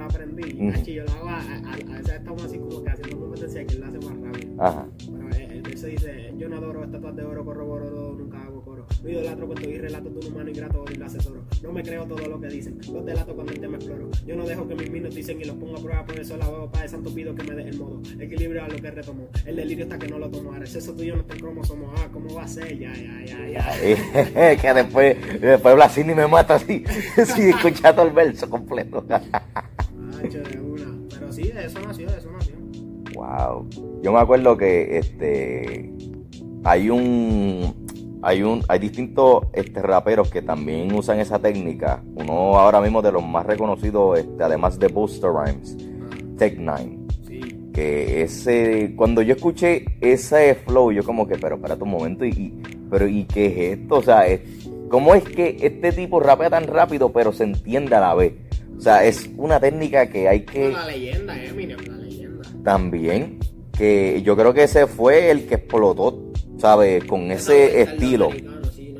Lo 0.00 0.06
aprendí. 0.06 0.54
Macho, 0.54 0.90
yo 0.90 1.04
lo 1.04 1.12
hago, 1.12 1.28
a, 1.28 1.38
a, 1.40 1.74
a 1.74 1.98
veces 1.98 2.14
estamos 2.14 2.42
así 2.42 2.58
como 2.58 2.82
que 2.82 2.90
haciendo 2.90 3.18
competencia 3.20 3.66
que 3.66 3.74
él 3.74 3.80
lo 3.80 3.86
hace 3.86 3.98
más 3.98 4.20
rápido. 4.20 4.62
Ajá. 4.62 4.86
Pero 4.98 5.28
el, 5.28 5.52
el 5.52 5.62
verso 5.62 5.86
dice, 5.86 6.34
yo 6.36 6.48
no 6.48 6.56
adoro 6.56 6.84
estatuas 6.84 7.16
de 7.16 7.22
oro, 7.22 7.44
corroboro, 7.44 8.14
nunca 8.18 8.42
hago 8.42 8.62
coro. 8.62 8.86
No 9.02 9.10
idolatro 9.10 9.46
cuento 9.46 9.68
y 9.68 9.78
relato 9.78 10.08
un 10.08 10.26
humano 10.26 10.50
ingrato 10.50 10.84
y 10.90 10.94
lo 10.96 11.06
asesoro. 11.06 11.42
No 11.62 11.72
me 11.72 11.82
creo 11.82 12.04
todo 12.06 12.26
lo 12.26 12.40
que 12.40 12.48
dicen, 12.48 12.78
los 12.92 13.04
delato 13.04 13.34
cuando 13.34 13.52
el 13.52 13.60
tema 13.60 13.76
exploro. 13.76 14.10
Yo 14.26 14.36
no 14.36 14.46
dejo 14.46 14.66
que 14.66 14.74
mis 14.74 14.90
minos 14.90 15.14
dicen 15.14 15.40
y 15.40 15.44
los 15.44 15.56
pongo 15.56 15.76
a 15.76 15.82
prueba, 15.82 16.04
por 16.04 16.18
eso 16.18 16.36
la 16.36 16.48
veo 16.48 16.70
para 16.70 16.88
santo 16.88 17.14
pido 17.14 17.34
que 17.34 17.44
me 17.44 17.54
dé 17.54 17.68
el 17.68 17.78
modo. 17.78 18.00
Equilibrio 18.18 18.64
a 18.64 18.68
lo 18.68 18.76
que 18.76 18.90
retomo, 18.90 19.28
el 19.44 19.56
delirio 19.56 19.84
está 19.84 19.98
que 19.98 20.08
no 20.08 20.18
lo 20.18 20.30
tomo. 20.30 20.52
Ahora 20.52 20.64
el 20.64 20.68
sexo 20.68 20.94
tuyo 20.94 21.14
no 21.16 21.20
está 21.22 21.34
en 21.34 21.40
cromo, 21.40 21.64
somos, 21.64 21.90
ah, 21.98 22.08
¿cómo 22.12 22.34
va 22.34 22.44
a 22.44 22.48
ser? 22.48 22.78
Ya, 22.78 22.92
ya, 22.94 23.24
ya, 23.26 23.48
ya. 23.48 24.56
que 24.60 24.74
después, 24.74 25.40
después 25.40 25.74
Blasini 25.74 26.14
me 26.14 26.26
mata 26.26 26.54
así, 26.54 26.84
si 27.34 27.50
escucha 27.50 27.94
todo 27.94 28.06
el 28.06 28.12
verso 28.12 28.48
completo. 28.48 29.04
Macho, 30.22 30.38
de 30.42 30.60
una. 30.60 30.98
Pero 31.10 31.32
sí, 31.32 31.42
de 31.50 31.66
eso 31.66 31.78
nació, 31.80 32.10
de 32.10 32.18
eso 32.18 32.30
nació. 32.32 32.54
Wow. 33.14 33.68
Yo 34.02 34.12
me 34.12 34.18
acuerdo 34.20 34.56
que 34.56 34.98
este 34.98 35.92
hay 36.64 36.90
un 36.90 37.74
hay 38.22 38.42
un 38.42 38.62
hay 38.68 38.78
distintos 38.78 39.44
este, 39.52 39.80
raperos 39.82 40.30
que 40.30 40.42
también 40.42 40.94
usan 40.94 41.18
esa 41.20 41.38
técnica. 41.38 42.02
Uno 42.14 42.58
ahora 42.58 42.80
mismo 42.80 43.02
de 43.02 43.12
los 43.12 43.24
más 43.26 43.46
reconocidos, 43.46 44.18
este, 44.20 44.44
además 44.44 44.78
de 44.78 44.88
Buster 44.88 45.30
Rhymes, 45.30 45.76
Tech 46.36 46.56
Nine. 46.58 46.98
Sí. 47.26 47.40
Que 47.72 48.22
ese 48.22 48.94
cuando 48.96 49.22
yo 49.22 49.34
escuché 49.34 49.84
ese 50.00 50.54
flow, 50.54 50.92
yo 50.92 51.02
como 51.02 51.26
que, 51.26 51.36
pero 51.36 51.56
espérate 51.56 51.82
un 51.82 51.90
momento, 51.90 52.24
y, 52.24 52.30
y- 52.30 52.62
pero 52.90 53.06
¿y 53.08 53.24
qué 53.24 53.46
es 53.46 53.78
esto? 53.78 53.96
O 53.96 54.02
sea, 54.02 54.26
es- 54.26 54.40
¿cómo 54.88 55.14
es 55.14 55.24
que 55.24 55.56
este 55.60 55.92
tipo 55.92 56.20
rapea 56.20 56.50
tan 56.50 56.66
rápido 56.66 57.12
pero 57.12 57.32
se 57.32 57.44
entiende 57.44 57.94
a 57.96 58.00
la 58.00 58.14
vez? 58.14 58.34
O 58.80 58.82
sea, 58.82 59.04
es 59.04 59.28
una 59.36 59.60
técnica 59.60 60.06
que 60.08 60.26
hay 60.26 60.40
que 60.46 60.70
La 60.70 60.86
leyenda, 60.86 61.44
Eminem, 61.44 61.78
la 61.86 61.96
leyenda. 61.98 62.42
también 62.64 63.38
que 63.76 64.22
yo 64.22 64.34
creo 64.38 64.54
que 64.54 64.62
ese 64.62 64.86
fue 64.86 65.30
el 65.30 65.46
que 65.46 65.56
explotó, 65.56 66.32
¿sabes? 66.56 67.04
Con 67.04 67.30
ese 67.30 67.82
estilo. 67.82 68.30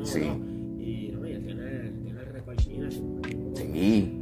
sí. 0.03 0.19
Y 0.77 1.11
no, 1.11 1.27
y 1.27 1.31
él 1.33 1.45
tiene, 1.45 1.89
tiene 2.03 2.19
el 2.21 2.25
récord 2.31 2.59
Sí. 2.59 4.19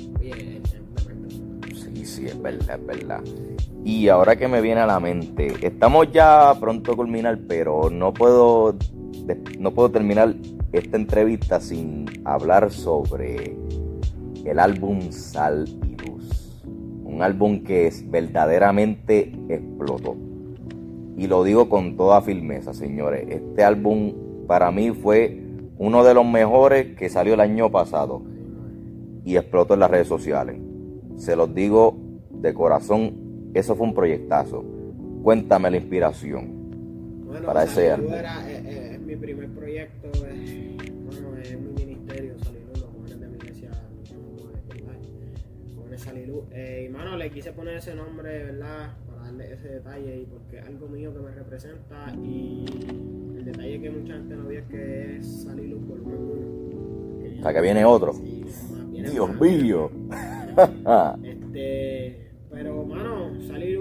Sí, 1.74 2.06
sí, 2.06 2.26
es 2.28 2.42
verdad, 2.42 2.80
es 2.80 2.86
verdad. 2.86 3.22
Y 3.84 4.08
ahora 4.08 4.38
que 4.38 4.48
me 4.48 4.62
viene 4.62 4.80
a 4.80 4.86
la 4.86 5.02
mente, 5.02 5.56
estamos 5.62 6.10
ya 6.14 6.54
pronto 6.58 6.94
a 6.94 6.96
culminar, 6.96 7.38
pero 7.50 7.90
no 7.90 8.14
puedo, 8.14 8.78
no 9.60 9.74
puedo 9.74 9.92
terminar 9.92 10.36
esta 10.72 10.96
entrevista 10.96 11.60
sin 11.60 12.06
hablar 12.24 12.72
sobre 12.72 13.58
el 14.50 14.60
álbum 14.60 15.12
Sal 15.12 15.66
y 15.68 15.96
Luz. 16.08 16.64
Un 17.04 17.22
álbum 17.22 17.64
que 17.64 17.88
es 17.88 18.10
verdaderamente 18.10 19.32
explotó. 19.48 20.16
Y 21.18 21.28
lo 21.28 21.44
digo 21.44 21.70
con 21.70 21.98
toda 21.98 22.22
firmeza, 22.22 22.74
señores. 22.74 23.28
Este 23.30 23.64
álbum 23.64 24.46
para 24.48 24.72
mí 24.72 24.92
fue 24.92 25.44
uno 25.78 26.04
de 26.04 26.14
los 26.14 26.26
mejores 26.26 26.96
que 26.96 27.10
salió 27.10 27.34
el 27.34 27.42
año 27.42 27.70
pasado. 27.70 28.22
Y 29.26 29.36
explotó 29.36 29.74
en 29.74 29.82
las 29.82 29.92
redes 29.92 30.08
sociales. 30.08 30.58
Se 31.18 31.36
los 31.36 31.54
digo 31.54 31.98
de 32.32 32.54
corazón, 32.54 33.52
eso 33.54 33.76
fue 33.76 33.88
un 33.88 33.94
proyectazo. 33.94 34.64
Cuéntame 35.22 35.70
la 35.70 35.78
inspiración 35.78 36.60
para 37.46 37.64
ese 37.64 37.92
álbum. 37.92 38.14
Era, 38.14 38.50
eh, 38.50 38.64
eh, 38.66 39.00
mi 39.00 39.16
primer 39.16 39.50
proyecto, 39.50 40.10
Eh, 46.52 46.86
y 46.88 46.90
mano, 46.90 47.18
le 47.18 47.30
quise 47.30 47.52
poner 47.54 47.78
ese 47.78 47.96
nombre, 47.96 48.44
¿verdad? 48.44 48.94
darle 49.22 49.54
ese 49.54 49.68
detalle 49.68 50.22
y 50.22 50.26
porque 50.26 50.60
es 50.60 50.66
algo 50.66 50.88
mío 50.88 51.14
que 51.14 51.20
me 51.20 51.32
representa 51.32 52.14
y 52.24 52.66
el 53.38 53.46
detalle 53.46 53.82
que 53.82 53.90
mucha 53.90 54.14
gente 54.14 54.36
no 54.36 54.48
ve 54.48 54.60
es 54.60 54.66
que 54.66 55.18
es 55.18 55.44
salir 55.44 55.76
un 55.76 55.88
volumen 55.88 56.60
sea, 57.42 57.54
que 57.54 57.62
viene 57.62 57.86
otro. 57.86 58.14
Dios 58.14 59.40
mío. 59.40 59.92
este, 61.24 62.32
pero, 62.52 62.86
mano, 62.86 63.42
salir. 63.48 63.80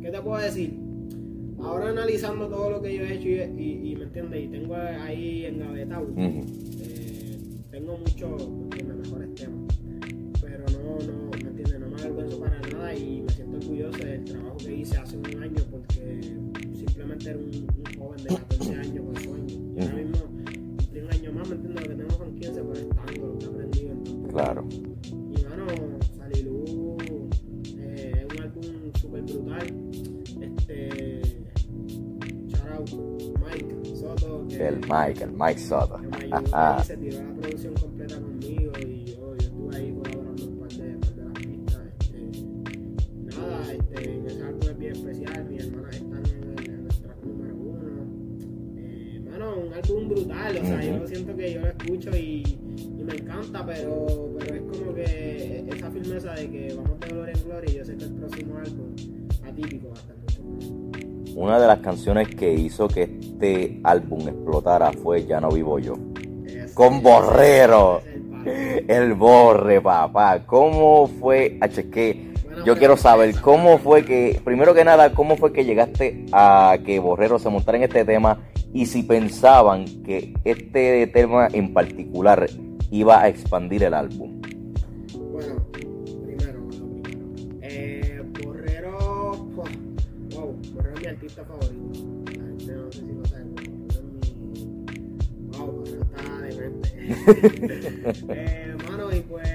¿Qué 0.00 0.10
te 0.10 0.20
puedo 0.20 0.40
decir? 0.40 0.78
Ahora 1.62 1.90
analizando 1.90 2.48
todo 2.48 2.70
lo 2.70 2.82
que 2.82 2.96
yo 2.96 3.02
he 3.02 3.14
hecho 3.14 3.28
y, 3.28 3.94
me 3.96 4.04
entiendes, 4.04 4.44
y 4.44 4.48
tengo 4.48 4.76
ahí 4.76 5.44
en 5.46 5.60
uh 5.60 6.44
eh, 6.80 7.38
tengo 7.70 7.98
muchos 7.98 8.48
mejores 8.48 8.70
temas, 8.70 8.97
y 12.98 13.22
me 13.22 13.32
siento 13.32 13.56
orgulloso 13.56 13.98
del 13.98 14.24
trabajo 14.24 14.56
que 14.56 14.74
hice 14.74 14.96
hace 14.96 15.16
un 15.16 15.42
año 15.42 15.62
porque 15.70 16.36
simplemente 16.74 17.30
era 17.30 17.38
un, 17.38 17.66
joven 17.98 18.24
de 18.24 18.28
14 18.28 18.74
años 18.74 19.04
con 19.04 19.16
sueño. 19.16 19.74
Y 19.76 19.80
ahora 19.80 19.94
mismo 19.94 20.18
cumplí 20.18 21.00
un 21.00 21.12
año 21.12 21.32
más, 21.32 21.48
me 21.48 21.54
entiendo 21.54 21.80
lo 21.80 21.88
que 21.88 21.94
tengo 21.94 22.18
con 22.18 22.34
15, 22.34 22.52
pero 22.52 22.72
es 22.72 22.88
tanto 22.88 23.26
lo 23.26 23.38
que 23.38 23.44
he 23.44 23.48
aprendido. 23.48 23.90
Entonces, 23.92 24.32
claro. 24.32 24.68
Y 24.72 25.44
mano, 25.44 25.66
Salilú 26.16 26.96
eh, 27.78 28.26
es 28.28 28.34
un 28.34 28.42
álbum 28.42 28.64
súper 29.00 29.22
brutal. 29.22 29.66
Este. 30.40 31.20
Shout 32.48 32.70
out 32.72 32.90
Mike 33.40 33.96
Soto. 33.96 34.46
el 34.50 34.80
Mike, 34.88 35.24
el 35.24 35.32
Mike 35.32 35.60
Soto. 35.60 36.00
Que 36.00 36.08
me 36.08 36.36
ayudó, 36.36 36.84
se 36.84 36.96
tiró 36.96 37.22
la 37.22 37.34
producción 37.34 37.74
completa 37.74 38.16
canciones 61.98 62.28
que 62.28 62.54
hizo 62.54 62.86
que 62.86 63.02
este 63.02 63.80
álbum 63.82 64.20
explotara 64.20 64.92
fue 64.92 65.26
Ya 65.26 65.40
no 65.40 65.48
vivo 65.50 65.80
yo. 65.80 65.94
Con 66.72 67.02
Borrero. 67.02 68.02
el 68.44 69.14
borre, 69.14 69.80
papá. 69.80 70.44
¿Cómo 70.46 71.08
fue? 71.08 71.58
H, 71.60 71.90
que 71.90 72.32
yo 72.64 72.76
quiero 72.76 72.96
saber 72.96 73.34
cómo 73.40 73.78
fue 73.78 74.04
que, 74.04 74.40
primero 74.44 74.74
que 74.74 74.84
nada, 74.84 75.12
cómo 75.12 75.36
fue 75.36 75.52
que 75.52 75.64
llegaste 75.64 76.26
a 76.30 76.78
que 76.86 77.00
Borrero 77.00 77.40
se 77.40 77.48
montara 77.48 77.78
en 77.78 77.84
este 77.84 78.04
tema 78.04 78.38
y 78.72 78.86
si 78.86 79.02
pensaban 79.02 79.84
que 80.04 80.34
este 80.44 81.08
tema 81.08 81.48
en 81.52 81.74
particular 81.74 82.48
iba 82.92 83.22
a 83.22 83.28
expandir 83.28 83.82
el 83.82 83.94
álbum. 83.94 84.40
Bueno, 85.32 85.56
primero. 86.22 86.60
Eh, 87.60 88.22
Borrero, 88.44 89.48
wow, 89.56 90.56
Borrero 90.74 90.94
es 90.94 91.00
mi 91.00 91.06
artista 91.08 91.44
favorito. 91.44 91.87
Eh, 98.30 98.76
mano, 98.88 99.14
y 99.14 99.20
pues. 99.20 99.48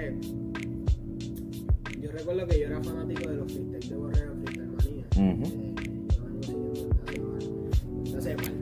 Yo 2.01 2.12
recuerdo 2.12 2.47
que 2.47 2.60
yo 2.60 2.66
era 2.68 2.84
fanático 2.84 3.30
de 3.30 3.36
los 3.38 3.51
freestyles 3.51 3.89
de 3.89 3.95
Borrero, 3.95 4.34
Freestyle 4.43 4.72
Manía. 4.72 5.06
Ujú. 5.34 5.76
Eh, 7.12 7.34
yo 8.06 8.18
hace 8.18 8.36
mal. 8.36 8.54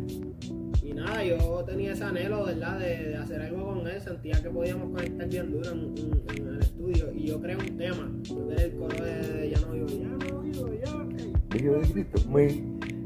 Y 0.83 0.93
nada, 0.93 1.23
yo 1.23 1.63
tenía 1.65 1.93
ese 1.93 2.03
anhelo, 2.03 2.45
¿verdad? 2.45 2.79
De, 2.79 3.09
de 3.09 3.15
hacer 3.17 3.41
algo 3.41 3.65
con 3.73 3.87
él. 3.87 4.01
Sentía 4.01 4.41
que 4.41 4.49
podíamos 4.49 4.89
conectar 4.91 5.27
bien 5.29 5.51
duro 5.51 5.71
en, 5.71 5.79
en- 5.97 6.21
en 6.37 6.47
el 6.47 6.59
estudio. 6.59 7.11
Y 7.13 7.27
yo 7.27 7.41
creé 7.41 7.55
un 7.55 7.77
tema. 7.77 8.11
Yo 8.23 8.47
creé 8.47 8.65
el 8.65 8.71
coro 8.73 9.03
de, 9.03 9.11
de 9.27 9.49
Ya 9.49 9.59
no 9.61 9.71
vivo, 9.73 9.87
ya 9.87 10.07
no 10.07 10.41
vivo, 10.41 10.69
ya. 10.73 10.91
de 11.79 11.91
Cristo, 11.93 12.29
muy- 12.29 12.63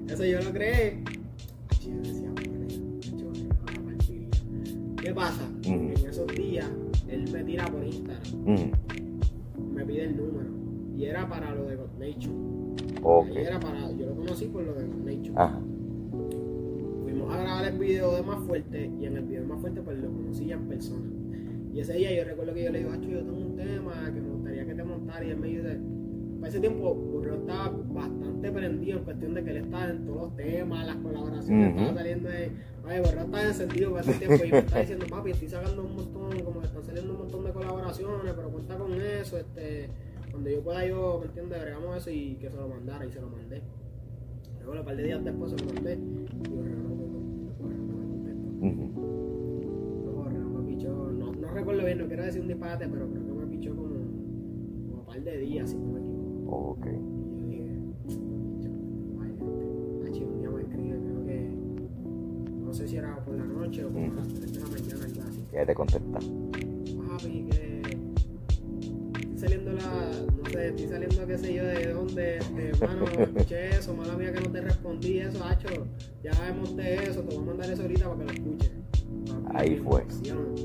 Eso 0.09 0.25
yo 0.25 0.41
lo 0.41 0.51
creé. 0.51 1.03
Y 5.01 5.07
yo 5.07 5.15
Mm, 8.34 9.73
Me 9.76 9.86
pide 9.86 10.03
el 10.05 10.17
número. 10.17 10.49
Y 10.97 11.05
era 11.05 11.28
para 11.28 11.53
lo 11.53 11.65
de 11.65 11.76
God 11.76 11.89
Nation. 11.99 12.76
Ok. 13.03 13.28
Y 13.34 13.38
era 13.38 13.59
para, 13.59 13.91
yo 13.91 14.05
lo 14.07 14.15
conocí 14.15 14.45
por 14.45 14.63
lo 14.63 14.73
de 14.73 14.86
God 14.86 15.03
Nation. 15.05 15.38
Ajá. 15.38 15.59
Fuimos 17.03 17.34
a 17.34 17.38
grabar 17.41 17.65
el 17.65 17.78
video 17.80 18.15
de 18.15 18.23
Más 18.23 18.39
Fuerte 18.45 18.91
y 18.99 19.05
en 19.05 19.17
el 19.17 19.23
video 19.26 19.41
de 19.41 19.47
Más 19.47 19.59
Fuerte 19.61 19.82
pues 19.82 19.99
lo 19.99 20.09
conocí 20.11 20.45
ya 20.45 20.55
en 20.55 20.67
persona. 20.67 21.05
Y 21.73 21.80
ese 21.82 21.93
día 21.93 22.15
yo 22.15 22.23
recuerdo 22.23 22.53
que 22.53 22.63
yo 22.63 22.71
le 22.71 22.80
digo, 22.80 22.91
yo 22.95 23.19
tengo 23.23 23.38
un 23.38 23.55
tema 23.57 24.11
que 24.13 24.21
me 24.21 24.30
gustaría 24.30 24.65
que 24.65 24.73
te 24.76 24.84
montara 24.84 25.26
y 25.26 25.30
él 25.32 25.38
me 25.38 25.47
dice, 25.47 25.78
para 26.45 26.53
ese 26.53 26.59
tiempo 26.59 26.93
Burrero 26.93 27.37
estaba 27.37 27.69
bastante 27.69 28.51
prendido 28.51 28.99
en 28.99 29.03
cuestión 29.03 29.33
de 29.33 29.43
que 29.43 29.49
él 29.49 29.57
estaba 29.57 29.89
en 29.89 30.05
todos 30.05 30.21
los 30.21 30.35
temas, 30.35 30.85
las 30.85 30.95
colaboraciones, 30.97 31.69
estaba 31.69 31.93
saliendo 31.95 32.29
de... 32.29 32.51
Oye, 32.85 32.99
Burrero 32.99 33.21
estaba 33.21 33.43
encendido 33.47 33.89
para 33.89 34.01
ese 34.03 34.13
tiempo 34.13 34.45
y 34.45 34.51
me 34.51 34.59
está 34.59 34.79
diciendo, 34.79 35.05
papi, 35.09 35.31
estoy 35.31 35.47
sacando 35.47 35.83
un 35.83 35.95
montón, 35.95 36.39
como 36.41 36.59
que 36.59 36.67
están 36.67 36.83
saliendo 36.85 37.13
un 37.13 37.17
montón 37.17 37.45
de 37.45 37.51
colaboraciones, 37.51 38.33
pero 38.35 38.49
cuenta 38.49 38.77
con 38.77 38.93
eso, 38.93 39.39
este... 39.39 39.89
Cuando 40.29 40.49
yo 40.51 40.61
pueda 40.61 40.85
yo, 40.85 41.17
¿me 41.19 41.25
entiendes? 41.25 41.59
Agregamos 41.59 41.97
eso 41.97 42.11
y 42.11 42.35
que 42.35 42.51
se 42.51 42.57
lo 42.57 42.67
mandara 42.67 43.05
y 43.07 43.11
se 43.11 43.21
lo 43.21 43.29
mandé. 43.29 43.63
Luego, 44.63 44.79
un 44.79 44.85
par 44.85 44.97
de 44.97 45.03
días 45.03 45.25
después 45.25 45.51
se 45.51 45.57
lo 45.57 45.65
mandé 45.73 45.93
y 45.93 45.97
no 45.97 46.11
me 50.29 50.49
contestó, 50.49 51.11
no. 51.11 51.31
No, 51.31 51.49
recuerdo 51.53 51.85
bien, 51.85 51.97
no 51.97 52.05
quiero 52.05 52.23
decir 52.23 52.41
un 52.41 52.49
disparate, 52.49 52.87
pero 52.87 53.09
creo 53.09 53.25
que 53.25 53.33
me 53.33 53.47
pichó 53.47 53.75
como, 53.75 53.95
como 53.95 54.99
un 54.99 55.05
par 55.07 55.23
de 55.23 55.37
días, 55.39 55.71
si 55.71 55.77
no 55.77 55.93
me 55.93 56.04
equivoco. 56.45 56.71
Ok. 56.71 56.85
Y 56.85 57.45
dije, 57.45 57.71
"Picho, 58.07 58.69
vaya, 59.17 59.33
este, 59.33 60.09
Hachi, 60.09 60.23
un 60.23 60.39
día 60.39 60.49
me 60.49 60.61
escribe, 60.61 60.99
creo 60.99 61.25
que, 61.25 61.49
no 62.65 62.73
sé 62.73 62.87
si 62.87 62.95
era 62.97 63.23
por 63.23 63.35
la 63.35 63.45
noche 63.45 63.83
o 63.85 63.89
a 63.89 63.91
las 64.15 64.27
3 64.33 64.53
de 64.53 64.59
la 64.59 64.67
mañana, 64.67 65.05
algo 65.05 65.21
así. 65.29 65.43
Ya 65.53 65.65
te 65.65 65.75
contesta. 65.75 66.19
Papi, 66.19 67.47
que 67.49 67.81
estoy 69.21 69.37
saliendo 69.37 69.71
la, 69.73 70.11
no 70.43 70.49
sé, 70.49 70.67
estoy 70.69 70.87
saliendo 70.87 71.27
qué 71.27 71.37
sé 71.37 71.53
yo 71.53 71.63
de 71.65 71.93
dónde, 71.93 72.37
este, 72.37 72.71
mano, 72.85 73.05
escuché 73.19 73.69
eso, 73.69 73.93
mala 73.95 74.15
mía 74.17 74.33
que 74.33 74.41
no 74.41 74.51
te 74.51 74.61
respondí 74.61 75.19
eso, 75.19 75.43
hacho, 75.43 75.67
ya 76.23 76.31
monté 76.59 77.03
eso, 77.09 77.21
te 77.21 77.35
voy 77.35 77.43
a 77.43 77.47
mandar 77.47 77.71
eso 77.71 77.81
ahorita 77.83 78.05
para 78.09 78.17
que 78.19 78.25
lo 78.25 78.31
escuches. 78.33 78.71
Papi, 79.27 79.55
Ahí 79.57 79.75
fue. 79.77 80.01
emoción. 80.01 80.55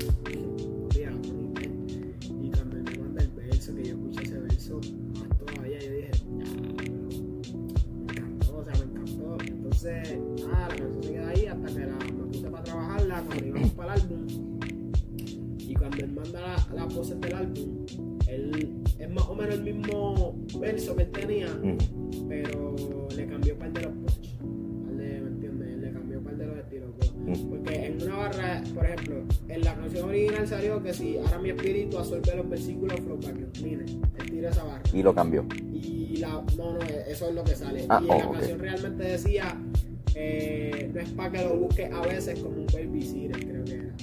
Versículos 32.51 32.99
él 32.99 33.51
tira 34.29 34.49
esa 34.49 34.63
barra. 34.63 34.83
Y 34.93 35.01
lo 35.01 35.15
cambió. 35.15 35.45
Y 35.71 36.17
la, 36.17 36.43
no, 36.57 36.73
no, 36.73 36.79
eso 36.81 37.29
es 37.29 37.35
lo 37.35 37.43
que 37.43 37.55
sale. 37.55 37.85
Ah, 37.89 38.01
y 38.01 38.11
en 38.11 38.17
la 38.17 38.27
oh, 38.27 38.31
canción 38.33 38.59
realmente 38.59 39.03
decía, 39.03 39.57
eh, 40.15 40.91
no 40.93 40.99
es 40.99 41.09
para 41.11 41.31
que 41.31 41.45
lo 41.45 41.57
busques 41.57 41.91
a 41.91 42.01
veces 42.01 42.39
como 42.39 42.57
un 42.57 42.67
babysitter, 42.67 43.39
creo 43.39 43.63
que 43.63 43.73
era. 43.73 43.93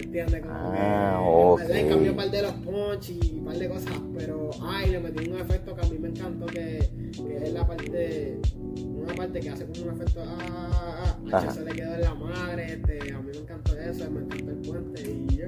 ¿Entiendes? 0.00 0.42
ah, 0.48 1.20
ok. 1.22 1.60
Le 1.68 1.88
cambió 1.88 2.10
un 2.12 2.16
par 2.16 2.30
de 2.30 2.42
los 2.42 2.52
punch 2.52 3.10
y 3.10 3.38
un 3.38 3.44
par 3.44 3.58
de 3.58 3.68
cosas, 3.68 3.92
pero 4.16 4.50
ay, 4.62 4.90
le 4.90 5.00
metí 5.00 5.28
un 5.28 5.38
efecto 5.38 5.74
que 5.74 5.86
a 5.86 5.90
mí 5.90 5.98
me 5.98 6.08
encantó, 6.08 6.46
que, 6.46 6.88
que 7.12 7.36
es 7.42 7.52
la 7.52 7.66
parte, 7.66 8.40
una 8.74 9.14
parte 9.14 9.40
que 9.40 9.50
hace 9.50 9.66
como 9.66 9.90
un 9.90 10.00
efecto, 10.00 10.22
ah, 10.24 11.18
ah, 11.32 11.32
ah 11.32 11.50
se 11.50 11.64
le 11.64 11.72
quedó 11.72 11.94
en 11.94 12.00
la 12.02 12.14
madre, 12.14 12.74
este, 12.74 13.12
a 13.12 13.18
mí 13.20 13.30
me 13.32 13.38
encantó 13.38 13.76
eso, 13.76 14.10
me 14.10 14.20
encantó 14.20 14.50
el 14.50 14.56
puente 14.58 15.02
y 15.02 15.36
yo, 15.36 15.46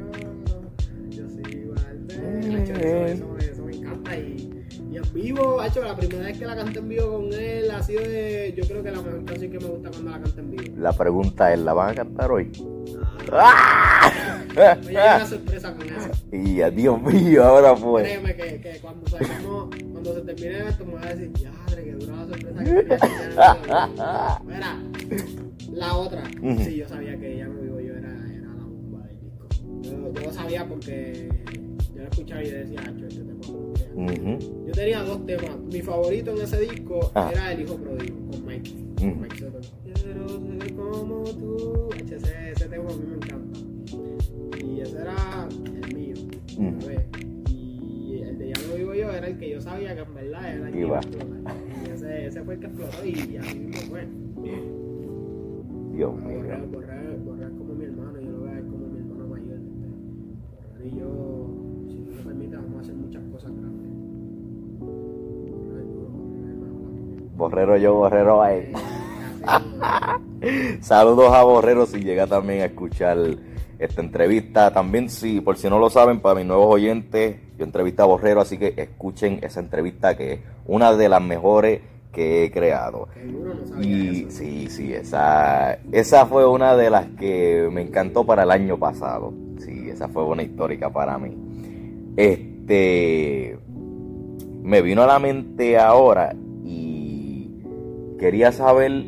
eso, 2.24 2.74
eso, 2.74 3.36
eso 3.38 3.64
me 3.64 3.76
encanta 3.76 4.16
y 4.16 4.54
y 4.94 4.96
en 4.98 5.12
vivo, 5.12 5.60
hecho, 5.60 5.82
la 5.82 5.96
primera 5.96 6.22
vez 6.22 6.38
que 6.38 6.46
la 6.46 6.54
canté 6.54 6.78
en 6.78 6.88
vivo 6.88 7.16
con 7.16 7.32
él 7.32 7.68
ha 7.68 7.82
sido 7.82 8.02
de. 8.02 8.54
Yo 8.56 8.64
creo 8.64 8.80
que 8.80 8.92
la 8.92 9.02
mejor 9.02 9.24
canción 9.24 9.50
que 9.50 9.58
me 9.58 9.66
gusta 9.66 9.90
cuando 9.90 10.10
la 10.12 10.20
canté 10.20 10.40
en 10.40 10.50
vivo. 10.52 10.74
La 10.78 10.92
pregunta 10.92 11.52
es: 11.52 11.58
¿la 11.58 11.72
van 11.72 11.90
a 11.90 11.94
cantar 11.96 12.30
hoy? 12.30 12.52
¡Ah! 13.32 14.40
Me 14.54 14.92
una 14.92 15.26
sorpresa 15.26 15.74
con 15.74 15.82
eso. 15.88 16.10
Y 16.32 16.62
Dios 16.70 17.02
mío, 17.02 17.42
ahora 17.42 17.74
fue. 17.74 18.02
Créeme 18.02 18.36
que, 18.36 18.60
que 18.60 18.78
cuando, 18.80 19.08
saquemos, 19.08 19.68
cuando 19.92 20.14
se 20.14 20.20
termine 20.20 20.68
esto, 20.68 20.84
me 20.84 20.92
voy 20.92 21.02
a 21.02 21.14
decir, 21.14 21.32
ya, 21.32 21.52
que 21.74 21.92
dura 21.92 22.16
la 22.16 22.26
sorpresa 22.26 22.64
que 22.64 24.44
Mira, 24.44 24.78
la 25.72 25.96
otra. 25.96 26.22
Sí, 26.58 26.76
yo 26.76 26.88
sabía 26.88 27.18
que 27.18 27.34
ella 27.34 27.48
no 27.48 27.60
vivo 27.60 27.80
yo 27.80 27.94
era, 27.94 28.10
era 28.10 28.46
la 28.46 28.62
bomba 28.62 29.06
del 29.08 29.20
disco. 29.20 29.48
Yo, 29.82 30.12
yo 30.12 30.20
lo 30.20 30.32
sabía 30.32 30.64
porque 30.68 31.28
yo 32.04 32.10
lo 32.10 32.10
escuchaba 32.10 32.42
y 32.42 32.50
decía, 32.50 32.94
yo 32.96 33.08
te 33.08 33.34
puedo 33.34 33.74
yo 34.66 34.72
tenía 34.72 35.02
dos 35.02 35.24
temas. 35.26 35.58
Mi 35.72 35.80
favorito 35.80 36.32
en 36.32 36.42
ese 36.42 36.60
disco 36.60 37.12
ah. 37.14 37.30
era 37.32 37.52
El 37.52 37.62
Hijo 37.62 37.76
Pródigo, 37.76 38.16
con 38.30 38.46
Mike. 38.46 38.70
Mike 39.00 39.38
Soto. 39.38 39.60
Quiero 39.84 40.28
ser 40.28 40.74
como 40.74 41.24
tú. 41.24 41.88
Ese, 42.12 42.50
ese 42.50 42.68
tema 42.68 42.90
a 42.90 42.96
mí 42.96 43.04
me 43.06 43.14
encanta. 43.14 43.60
Y 44.64 44.80
ese 44.80 44.98
era 44.98 45.48
el 45.48 45.94
mío. 45.94 46.14
Y 47.48 48.22
el 48.22 48.38
de 48.38 48.48
Ya 48.48 48.68
no 48.68 48.74
vivo 48.74 48.94
yo 48.94 49.10
era 49.12 49.28
el 49.28 49.38
que 49.38 49.50
yo 49.50 49.60
sabía 49.60 49.94
que 49.94 50.02
en 50.02 50.14
verdad 50.14 50.54
era 50.54 50.68
el 50.68 50.72
que 50.72 50.80
iba 50.80 50.96
a 50.96 51.00
explotar. 51.00 51.54
Y 51.86 51.90
ese, 51.90 52.26
ese 52.26 52.42
fue 52.42 52.54
el 52.54 52.60
que 52.60 52.66
explotó 52.66 53.04
y 53.04 53.36
así 53.36 53.58
mismo 53.58 53.82
fue. 53.90 54.08
Dios 55.94 56.14
mío. 56.16 56.38
Borrar, 56.38 56.66
borrar, 56.66 57.18
borrar 57.18 57.50
como 57.52 57.74
mi 57.74 57.84
hermano, 57.84 58.20
yo 58.20 58.30
lo 58.30 58.42
veo 58.42 58.62
como 58.64 58.86
mi 58.88 58.98
hermano 58.98 59.28
mayor. 59.28 59.58
Borrar 59.58 60.86
y 60.86 60.98
yo, 60.98 61.33
permite, 62.54 62.56
vamos 62.56 62.76
a 62.76 62.80
hacer 62.80 62.94
muchas 62.94 63.22
cosas 63.32 63.50
grandes. 63.56 63.90
Borrero 67.36 67.76
yo, 67.76 67.94
Borrero 67.94 68.42
ahí. 68.42 68.72
Saludos 70.80 71.32
a 71.32 71.42
Borrero 71.42 71.86
si 71.86 72.00
llega 72.00 72.26
también 72.26 72.62
a 72.62 72.66
escuchar 72.66 73.18
esta 73.78 74.00
entrevista. 74.00 74.72
También, 74.72 75.10
si 75.10 75.40
por 75.40 75.56
si 75.56 75.68
no 75.68 75.78
lo 75.78 75.90
saben, 75.90 76.20
para 76.20 76.36
mis 76.36 76.46
nuevos 76.46 76.72
oyentes, 76.72 77.36
yo 77.58 77.64
entrevisté 77.64 78.02
a 78.02 78.06
Borrero, 78.06 78.40
así 78.40 78.58
que 78.58 78.74
escuchen 78.76 79.40
esa 79.42 79.60
entrevista 79.60 80.16
que 80.16 80.32
es 80.32 80.40
una 80.66 80.94
de 80.94 81.08
las 81.08 81.22
mejores 81.22 81.80
que 82.12 82.44
he 82.44 82.50
creado. 82.50 83.08
Y 83.80 84.30
sí, 84.30 84.68
sí, 84.70 84.94
esa, 84.94 85.78
esa 85.90 86.26
fue 86.26 86.46
una 86.46 86.76
de 86.76 86.90
las 86.90 87.06
que 87.18 87.68
me 87.72 87.82
encantó 87.82 88.24
para 88.24 88.44
el 88.44 88.50
año 88.52 88.78
pasado. 88.78 89.34
Sí, 89.58 89.90
esa 89.90 90.08
fue 90.08 90.24
una 90.24 90.42
histórica 90.42 90.90
para 90.90 91.18
mí. 91.18 91.43
Este 92.16 93.58
me 94.62 94.80
vino 94.82 95.02
a 95.02 95.06
la 95.06 95.18
mente 95.18 95.78
ahora 95.78 96.34
quería 98.24 98.52
saber 98.52 99.04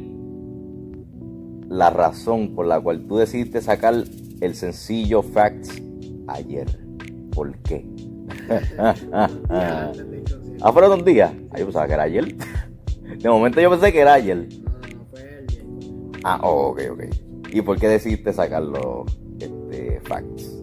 la 1.71 1.89
razón 1.89 2.55
por 2.55 2.67
la 2.67 2.79
cual 2.79 3.07
tú 3.07 3.17
decidiste 3.17 3.63
sacar 3.63 3.95
el 4.43 4.55
sencillo 4.55 5.23
Facts 5.23 5.83
ayer. 6.27 6.67
¿Por 7.33 7.57
qué? 7.61 7.87
ah, 9.49 10.71
fueron 10.71 10.99
dos 10.99 11.05
días. 11.07 11.33
Ah, 11.51 11.59
yo 11.59 11.65
pensaba 11.65 11.87
que 11.87 11.95
era 11.95 12.03
ayer. 12.03 12.37
De 13.19 13.29
momento 13.31 13.59
yo 13.59 13.71
pensé 13.71 13.91
que 13.91 14.01
era 14.01 14.13
ayer. 14.13 14.49
Ah, 16.23 16.39
oh, 16.43 16.69
ok, 16.69 16.81
ok. 16.93 17.05
¿Y 17.53 17.63
por 17.63 17.79
qué 17.79 17.89
decidiste 17.89 18.35
sacarlo 18.35 19.07
este, 19.39 20.01
Facts? 20.03 20.63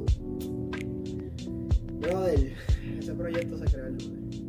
Brother, 2.04 2.54
ese 3.00 3.14
proyecto 3.14 3.58
se 3.58 3.66
creó 3.66 3.88
el 3.88 3.98
lunes. 3.98 4.42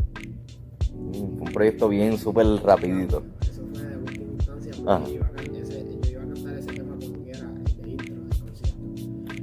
Mm, 0.92 1.38
fue 1.38 1.46
un 1.46 1.52
proyecto 1.52 1.88
bien 1.88 2.18
súper 2.18 2.46
rapidito. 2.64 3.22
Yo, 3.54 5.08
iba 5.08 5.26
a, 5.26 5.30
cantar 5.30 6.58
ese 6.58 6.72
tema 6.72 6.96
como 6.98 7.22
quiera, 7.22 7.48
de 7.80 7.90
intro 7.90 8.14
del 8.16 8.28
concierto. 8.40 8.74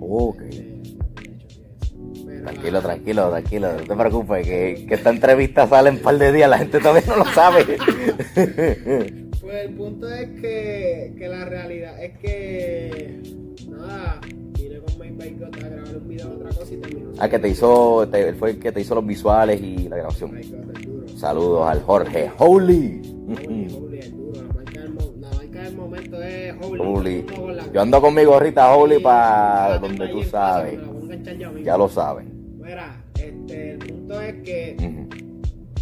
Ok. 0.02 0.44
tranquilo, 2.44 2.82
tranquilo, 2.82 3.30
tranquilo, 3.30 3.74
no 3.74 3.84
te 3.84 3.96
preocupes, 3.96 4.46
que, 4.46 4.86
que 4.88 4.94
esta 4.96 5.10
entrevista 5.10 5.68
sale 5.68 5.90
en 5.90 5.96
un 5.96 6.02
par 6.02 6.18
de 6.18 6.32
días, 6.34 6.50
la 6.50 6.58
gente 6.58 6.80
todavía 6.80 7.04
no 7.08 7.16
lo 7.18 7.26
sabe. 7.26 7.66
pues 9.42 9.66
el 9.66 9.74
punto 9.76 10.10
es 10.10 10.42
que, 10.42 11.14
que 11.18 11.28
la 11.30 11.46
realidad 11.46 12.04
es 12.04 12.18
que, 12.20 13.22
nada, 13.70 14.20
Ah, 17.24 17.30
que 17.30 17.38
te 17.38 17.50
hizo, 17.50 18.02
él 18.02 18.34
fue 18.34 18.50
el 18.50 18.60
que 18.60 18.72
te 18.72 18.82
hizo 18.82 18.96
los 18.96 19.06
visuales 19.06 19.62
y 19.62 19.88
la 19.88 19.98
grabación. 19.98 20.42
Saludos 21.16 21.70
al 21.70 21.84
Jorge 21.84 22.32
Holy. 22.40 23.00
Holy, 23.28 23.68
Holy 23.76 24.12
momento 25.76 26.20
es 26.24 26.56
Holy. 26.60 27.26
Yo 27.72 27.82
ando 27.82 28.02
con 28.02 28.16
mi 28.16 28.24
gorrita 28.24 28.76
Holy 28.76 28.98
para 28.98 29.78
donde 29.78 30.08
tú 30.08 30.24
sabes. 30.24 30.80
Ya 31.64 31.78
lo 31.78 31.88
saben. 31.88 32.58
Mira, 32.60 33.04
este, 33.14 33.74
el 33.74 33.78
punto 33.78 34.20
es 34.20 34.42
que 34.42 35.08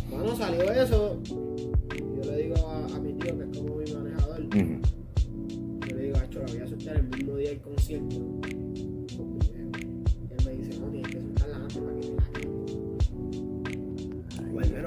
cuando 0.09 0.35
salió 0.35 0.69
eso, 0.73 1.21
yo 1.23 2.31
le 2.31 2.35
digo 2.35 2.55
a, 2.67 2.99
mi 2.99 3.13
tío 3.13 3.37
que 3.37 3.43
es 3.45 3.57
como 3.57 3.75
mi 3.77 3.93
manejador, 3.93 4.41
yo 4.49 5.95
le 5.95 6.03
digo, 6.03 6.17
Acho, 6.17 6.39
la 6.39 6.45
voy 6.47 6.59
a 6.59 6.67
soltar 6.67 6.95
el 6.97 7.03
mismo 7.03 7.37
día 7.37 7.49
del 7.51 7.61
concierto. 7.61 8.38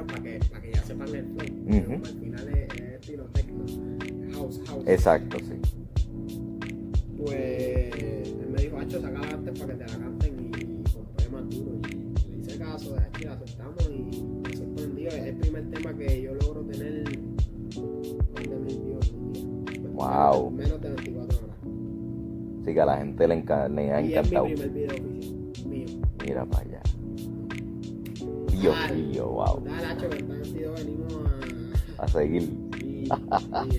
O 0.03 0.15
al 0.15 0.23
menos 0.23 0.23
para 0.23 0.23
que, 0.23 0.39
para 0.51 0.63
que 0.63 0.73
ya 0.73 0.83
sepan 0.83 1.15
el 1.15 1.27
flow. 1.27 2.03
Al 2.05 2.19
final 2.19 2.49
es, 2.49 2.75
es 2.75 2.81
estilo 2.81 3.25
techno. 3.27 3.65
Exacto, 4.87 5.39
sí. 5.39 5.61
Pues 7.17 7.95
él 7.95 8.49
me 8.51 8.63
dijo, 8.63 8.79
Hacho, 8.79 9.01
saca 9.01 9.21
antes 9.21 9.59
para 9.61 9.73
que 9.73 9.85
te 9.85 9.93
la 9.93 9.99
canten 9.99 10.51
y, 10.59 10.93
compré 10.93 11.29
más 11.29 11.51
duro. 11.51 11.79
Y 11.89 12.31
le 12.31 12.39
hice 12.39 12.59
caso, 12.59 12.95
de 12.95 13.01
aquí 13.01 13.25
la 13.25 13.39
soltamos 13.39 13.91
y 13.91 14.23
me 14.23 14.57
sorprendió. 14.57 15.09
Es 15.09 15.25
el 15.25 15.37
primer 15.37 15.71
tema 15.71 15.95
que 15.97 16.23
yo 16.23 16.35
logro 16.35 16.63
tener 16.63 17.05
más 17.05 18.49
de 18.49 18.57
mil 18.59 18.81
views 18.81 19.15
Wow. 19.93 20.51
Menos 20.51 20.81
de 20.81 20.89
24 20.89 21.39
horas. 21.39 21.57
Sí, 22.65 22.75
que 22.75 22.81
a 22.81 22.87
la 22.87 22.97
gente 22.97 23.29
le, 23.29 23.37
le 23.37 23.93
ha 23.93 24.01
encantado. 24.01 24.47
Es 24.47 24.59
mi 24.59 24.69
primer 24.69 24.71
video 24.71 25.69
mío. 25.69 25.87
Mira 26.25 26.45
para 26.47 26.63
allá. 26.65 26.83
Dios 28.63 28.77
mío, 28.93 29.27
wow. 29.27 29.61
Dale, 29.65 29.87
Hacho, 29.87 30.09
que 30.09 30.23
venimos 30.23 31.15
a... 31.99 32.05
A 32.05 32.09
seguir. 32.09 32.43
Sí, 32.79 33.05
sí, 33.05 33.79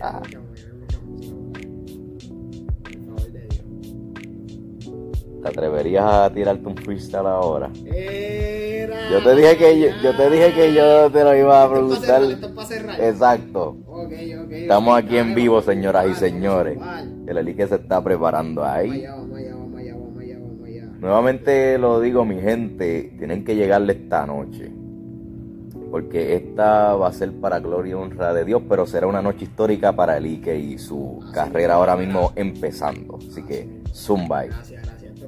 ¿Te 5.42 5.50
atreverías 5.50 6.04
a 6.06 6.30
tirarte 6.34 6.68
un 6.68 6.76
freestyle 6.76 7.26
ahora? 7.26 7.72
yo 7.74 9.24
te 9.24 9.36
dije 9.36 9.58
que 9.58 9.80
yo, 9.80 9.88
yo, 10.02 10.16
te 10.16 10.30
dije 10.30 10.54
que 10.54 10.74
yo 10.74 11.10
te 11.12 11.24
lo 11.24 11.36
iba 11.36 11.64
a 11.64 11.70
preguntar. 11.70 12.22
Exacto. 13.00 13.78
Estamos 14.50 14.98
aquí 14.98 15.18
en 15.18 15.34
vivo, 15.34 15.62
señoras 15.62 16.08
y 16.10 16.16
señores. 16.16 16.78
El 17.26 17.38
Elique 17.38 17.68
se 17.68 17.76
está 17.76 18.04
preparando 18.04 18.66
ahí. 18.66 19.06
Nuevamente 21.04 21.78
lo 21.78 22.00
digo, 22.00 22.24
mi 22.24 22.40
gente, 22.40 23.14
tienen 23.18 23.44
que 23.44 23.58
llegarle 23.58 23.92
esta 23.92 24.26
noche. 24.26 24.72
Porque 25.92 26.34
esta 26.38 26.96
va 26.96 27.10
a 27.10 27.12
ser 27.12 27.34
para 27.42 27.60
gloria 27.60 27.92
y 27.92 27.94
honra 27.94 28.34
de 28.34 28.46
Dios, 28.46 28.64
pero 28.70 28.86
será 28.86 29.06
una 29.08 29.22
noche 29.22 29.44
histórica 29.44 29.94
para 29.94 30.16
el 30.16 30.26
y 30.26 30.78
su 30.78 31.22
carrera 31.34 31.74
ahora 31.74 31.98
mismo 31.98 32.32
empezando. 32.38 33.18
Así 33.18 33.44
que, 33.44 33.68
zumba. 33.94 34.46
Gracias, 34.46 34.82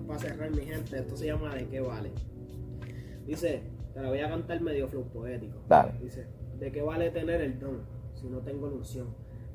para 0.08 0.18
cerrar, 0.18 0.50
mi 0.52 0.62
gente, 0.62 0.98
esto 0.98 1.18
se 1.18 1.26
llama 1.26 1.54
¿De 1.54 1.68
qué 1.68 1.82
vale? 1.82 2.12
Dice, 3.28 3.64
te 3.94 4.00
la 4.00 4.08
voy 4.08 4.20
a 4.20 4.30
cantar 4.30 4.62
medio 4.62 4.88
flow 4.88 5.04
poético. 5.10 5.60
Dice, 6.02 6.26
¿de 6.58 6.72
qué 6.72 6.82
vale 6.84 7.12
tener 7.12 7.42
el 7.42 7.60
don 7.60 7.82
si 8.14 8.30
no 8.30 8.38
tengo 8.38 8.68
la 8.68 8.76
unción? 8.76 9.08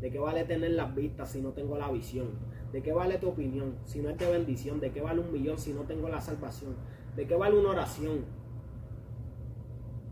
¿De 0.02 0.10
qué 0.10 0.18
vale 0.18 0.44
tener 0.44 0.72
las 0.72 0.94
vistas 0.94 1.30
si 1.30 1.40
no 1.40 1.52
tengo 1.52 1.78
la 1.78 1.90
visión? 1.90 2.28
¿De 2.72 2.82
qué 2.82 2.92
vale 2.92 3.18
tu 3.18 3.28
opinión 3.28 3.74
si 3.84 4.00
no 4.00 4.10
es 4.10 4.18
de 4.18 4.30
bendición? 4.30 4.80
¿De 4.80 4.90
qué 4.92 5.00
vale 5.00 5.20
un 5.20 5.32
millón 5.32 5.58
si 5.58 5.72
no 5.72 5.82
tengo 5.82 6.08
la 6.08 6.20
salvación? 6.20 6.76
¿De 7.16 7.26
qué 7.26 7.34
vale 7.34 7.58
una 7.58 7.70
oración 7.70 8.24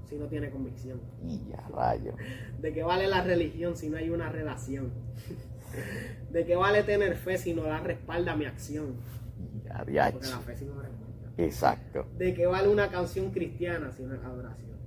si 0.09 0.16
no 0.16 0.26
tiene 0.26 0.50
convicción? 0.50 1.00
Y 1.24 1.48
ya, 1.48 1.68
rayo. 1.68 2.14
¿De 2.61 2.72
qué 2.72 2.82
vale 2.82 3.06
la 3.06 3.22
religión 3.22 3.76
si 3.76 3.88
no 3.88 3.96
hay 3.96 4.11
una 4.11 4.28
relación? 4.30 4.90
¿De 6.32 6.44
qué 6.44 6.56
vale 6.56 6.82
tener 6.82 7.16
fe 7.16 7.38
si 7.38 7.54
no 7.54 7.64
la 7.64 7.78
respalda 7.80 8.34
mi 8.34 8.46
acción? 8.46 8.96
Ya, 9.64 9.76
Porque 9.78 9.92
diache. 9.92 10.30
la 10.30 10.38
fe 10.40 10.56
sí 10.56 10.64
no 10.64 10.80
respalda. 10.80 11.32
Exacto. 11.36 12.06
¿De 12.16 12.34
qué 12.34 12.46
vale 12.46 12.68
una 12.68 12.88
canción 12.90 13.30
cristiana 13.30 13.92
si 13.92 14.02
no 14.02 14.14
es 14.14 14.24
adoración? 14.24 14.78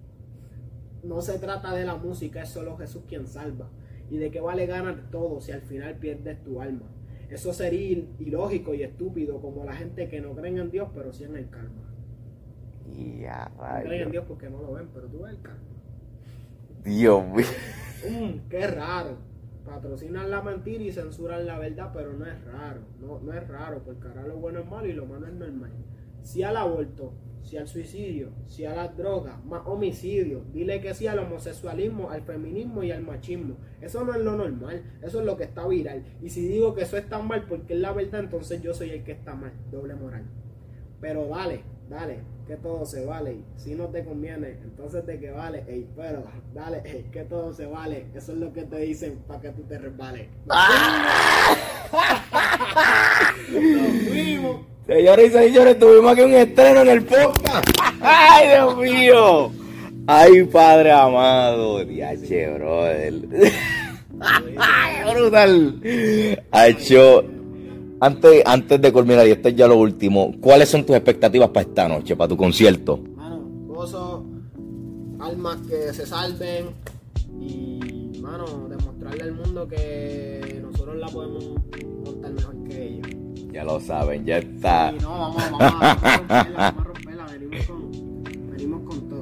No 1.03 1.21
se 1.21 1.39
trata 1.39 1.73
de 1.73 1.85
la 1.85 1.95
música, 1.95 2.41
es 2.43 2.49
solo 2.49 2.75
Jesús 2.77 3.03
quien 3.07 3.25
salva. 3.27 3.69
¿Y 4.09 4.17
de 4.17 4.29
qué 4.29 4.41
vale 4.41 4.65
ganar 4.65 5.09
todo 5.09 5.39
si 5.39 5.53
al 5.53 5.61
final 5.61 5.95
pierdes 5.95 6.43
tu 6.43 6.61
alma? 6.61 6.85
Eso 7.31 7.53
sería 7.53 7.97
il- 7.97 8.09
ilógico 8.19 8.73
y 8.73 8.83
estúpido 8.83 9.41
como 9.41 9.63
la 9.65 9.73
gente 9.73 10.07
que 10.09 10.19
no 10.21 10.35
creen 10.35 10.57
en 10.59 10.69
Dios 10.69 10.89
pero 10.93 11.11
sí 11.13 11.23
en 11.23 11.35
el 11.37 11.49
karma. 11.49 11.87
Ya, 13.19 13.51
No 13.57 13.83
creen 13.83 14.03
en. 14.03 14.11
Dios 14.11 14.25
porque 14.27 14.49
no 14.49 14.61
lo 14.61 14.73
ven, 14.73 14.89
pero 14.93 15.07
tú 15.07 15.21
ves 15.23 15.31
el 15.33 15.41
karma. 15.41 15.61
Dios 16.83 17.25
mío. 17.27 17.45
Mm, 18.09 18.49
qué 18.49 18.67
raro. 18.67 19.17
Patrocinan 19.65 20.29
la 20.31 20.41
mentira 20.41 20.83
y 20.83 20.91
censuran 20.91 21.45
la 21.45 21.59
verdad, 21.59 21.91
pero 21.93 22.13
no 22.13 22.25
es 22.25 22.43
raro. 22.45 22.81
No, 22.99 23.19
no 23.19 23.31
es 23.33 23.47
raro, 23.47 23.81
porque 23.85 24.07
ahora 24.07 24.27
lo 24.27 24.37
bueno 24.37 24.59
es 24.59 24.65
malo 24.69 24.87
y 24.87 24.93
lo 24.93 25.05
malo 25.05 25.27
es 25.27 25.33
normal. 25.33 25.71
Si 26.23 26.41
al 26.43 26.57
aborto, 26.57 27.13
si 27.43 27.57
al 27.57 27.67
suicidio, 27.67 28.29
si 28.45 28.65
a 28.65 28.75
las 28.75 28.95
drogas, 28.95 29.43
más 29.45 29.63
homicidio, 29.65 30.43
dile 30.53 30.81
que 30.81 30.93
sí 30.93 31.07
al 31.07 31.19
homosexualismo, 31.19 32.09
al 32.09 32.21
feminismo 32.21 32.83
y 32.83 32.91
al 32.91 33.03
machismo. 33.03 33.57
Eso 33.81 34.03
no 34.03 34.13
es 34.13 34.21
lo 34.21 34.35
normal, 34.35 34.83
eso 35.01 35.19
es 35.19 35.25
lo 35.25 35.37
que 35.37 35.45
está 35.45 35.67
viral. 35.67 36.03
Y 36.21 36.29
si 36.29 36.47
digo 36.47 36.75
que 36.75 36.83
eso 36.83 36.97
está 36.97 37.19
mal 37.19 37.45
porque 37.47 37.73
es 37.73 37.79
la 37.79 37.93
verdad, 37.93 38.21
entonces 38.21 38.61
yo 38.61 38.73
soy 38.73 38.91
el 38.91 39.03
que 39.03 39.13
está 39.13 39.35
mal. 39.35 39.53
Doble 39.71 39.95
moral. 39.95 40.25
Pero 40.99 41.27
dale, 41.27 41.63
dale, 41.89 42.19
que 42.47 42.57
todo 42.57 42.85
se 42.85 43.05
vale. 43.05 43.43
Si 43.55 43.75
no 43.75 43.87
te 43.87 44.03
conviene, 44.03 44.59
entonces 44.63 45.05
de 45.05 45.19
que 45.19 45.31
vale, 45.31 45.63
ey, 45.67 45.89
pero 45.95 46.23
dale, 46.53 46.81
ey, 46.85 47.09
que 47.11 47.23
todo 47.23 47.53
se 47.53 47.65
vale. 47.65 48.07
Eso 48.13 48.33
es 48.33 48.37
lo 48.37 48.53
que 48.53 48.63
te 48.63 48.77
dicen 48.77 49.23
para 49.27 49.41
que 49.41 49.49
tú 49.49 49.63
te 49.63 49.79
resbales. 49.79 50.27
Señores 54.91 55.29
y 55.29 55.31
señores, 55.31 55.79
tuvimos 55.79 56.11
aquí 56.11 56.21
un 56.21 56.33
estreno 56.33 56.81
en 56.81 56.89
el 56.89 57.05
podcast. 57.05 57.69
¡Ay, 58.01 58.49
Dios 58.49 58.77
mío! 58.77 59.51
¡Ay, 60.05 60.43
Padre 60.43 60.91
amado! 60.91 61.85
Diache, 61.85 62.53
brother. 62.55 63.13
¡Ay, 64.19 65.13
brutal! 65.13 65.81
Hacho, 66.51 67.23
antes, 68.01 68.43
antes 68.45 68.81
de 68.81 68.91
culminar, 68.91 69.25
y 69.25 69.31
esto 69.31 69.47
es 69.47 69.55
ya 69.55 69.65
lo 69.65 69.77
último, 69.77 70.35
¿cuáles 70.41 70.67
son 70.67 70.85
tus 70.85 70.97
expectativas 70.97 71.47
para 71.51 71.69
esta 71.69 71.87
noche, 71.87 72.17
para 72.17 72.27
tu 72.27 72.35
concierto? 72.35 72.97
Mano, 73.15 73.39
gozo, 73.67 74.25
almas 75.21 75.55
que 75.69 75.93
se 75.93 76.05
salven 76.05 76.65
y, 77.39 78.19
mano, 78.19 78.67
demostrarle 78.67 79.23
al 79.23 79.31
mundo 79.35 79.65
que 79.69 80.59
nosotros 80.61 80.97
la 80.97 81.07
podemos 81.07 81.45
Ya 83.51 83.63
lo 83.63 83.79
saben, 83.79 84.25
ya 84.25 84.37
está. 84.37 84.93
Y 84.97 85.01
no, 85.01 85.09
vamos, 85.09 85.35
vamos, 85.51 85.61
a- 85.61 85.69
vamos 85.71 86.03
a 86.03 86.17
romperla, 86.17 86.57
vamos 86.57 86.79
a 86.79 86.83
romperla, 86.83 87.25
venimos 87.25 87.65
con, 87.65 88.23
venimos 88.51 88.81
con 88.87 89.09
todo, 89.09 89.21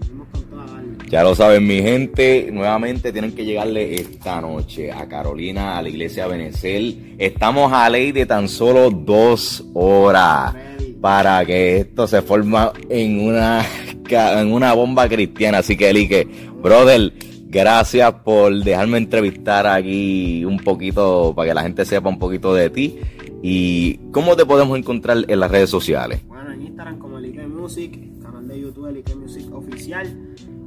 venimos 0.00 0.28
con 0.32 0.42
todo 0.44 0.60
a 0.60 0.66
darle. 0.66 0.96
Ya 1.10 1.22
lo 1.22 1.34
saben, 1.34 1.66
mi 1.66 1.80
gente. 1.82 2.50
Nuevamente 2.52 3.12
tienen 3.12 3.32
que 3.34 3.44
llegarle 3.44 3.94
esta 3.94 4.40
noche 4.40 4.92
a 4.92 5.06
Carolina, 5.08 5.78
a 5.78 5.82
la 5.82 5.88
iglesia 5.88 6.26
Benezel. 6.26 7.14
Estamos 7.18 7.72
a 7.72 7.88
ley 7.88 8.12
de 8.12 8.26
tan 8.26 8.48
solo 8.48 8.90
dos 8.90 9.64
horas 9.74 10.54
para 11.00 11.44
que 11.46 11.78
esto 11.78 12.06
se 12.06 12.20
forma 12.22 12.72
en 12.88 13.20
una, 13.20 13.64
en 14.10 14.52
una 14.52 14.72
bomba 14.74 15.08
cristiana. 15.08 15.58
Así 15.58 15.76
que, 15.76 15.90
Elique, 15.90 16.26
brother, 16.62 17.12
gracias 17.54 18.12
por 18.24 18.52
dejarme 18.64 18.98
entrevistar 18.98 19.64
aquí 19.66 20.44
un 20.44 20.58
poquito 20.58 21.32
para 21.36 21.48
que 21.48 21.54
la 21.54 21.62
gente 21.62 21.84
sepa 21.84 22.08
un 22.08 22.18
poquito 22.18 22.52
de 22.52 22.68
ti. 22.68 22.98
¿Y 23.42 23.98
cómo 24.10 24.34
te 24.36 24.44
podemos 24.44 24.76
encontrar 24.76 25.18
en 25.28 25.38
las 25.40 25.50
redes 25.50 25.70
sociales? 25.70 26.20
Bueno, 26.26 26.50
en 26.52 26.62
Instagram 26.62 26.98
como 26.98 27.18
el 27.18 27.26
Ike 27.26 27.46
Music, 27.46 27.98
canal 28.22 28.48
de 28.48 28.60
YouTube 28.60 28.86
el 28.88 28.96
Ike 28.96 29.14
Music 29.14 29.46
oficial, 29.54 30.06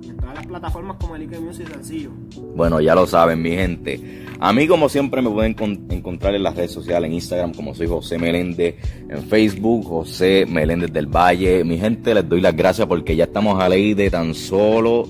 y 0.02 0.10
en 0.10 0.18
todas 0.18 0.36
las 0.36 0.48
plataformas 0.48 0.96
como 0.98 1.16
el 1.18 1.24
Ike 1.24 1.40
Music 1.40 1.68
sencillo. 1.70 2.12
Bueno, 2.56 2.80
ya 2.80 2.96
lo 2.96 3.06
saben, 3.06 3.42
mi 3.42 3.50
gente. 3.52 4.24
A 4.40 4.54
mí, 4.54 4.68
como 4.68 4.88
siempre, 4.88 5.22
me 5.22 5.30
pueden 5.32 5.56
con- 5.56 5.88
encontrar 5.90 6.36
en 6.36 6.44
las 6.44 6.56
redes 6.56 6.72
sociales, 6.72 7.10
en 7.10 7.16
Instagram, 7.16 7.54
como 7.54 7.74
soy 7.76 7.88
José 7.88 8.18
Meléndez, 8.20 8.76
en 9.10 9.24
Facebook, 9.24 9.86
José 9.86 10.46
Meléndez 10.48 10.94
del 10.94 11.08
Valle. 11.08 11.64
Mi 11.64 11.78
gente, 11.80 12.14
les 12.14 12.30
doy 12.30 12.40
las 12.42 12.56
gracias 12.56 12.88
porque 12.88 13.16
ya 13.16 13.26
estamos 13.26 13.62
a 13.62 13.68
ley 13.68 13.94
de 13.96 14.10
tan 14.12 14.34
solo 14.36 15.10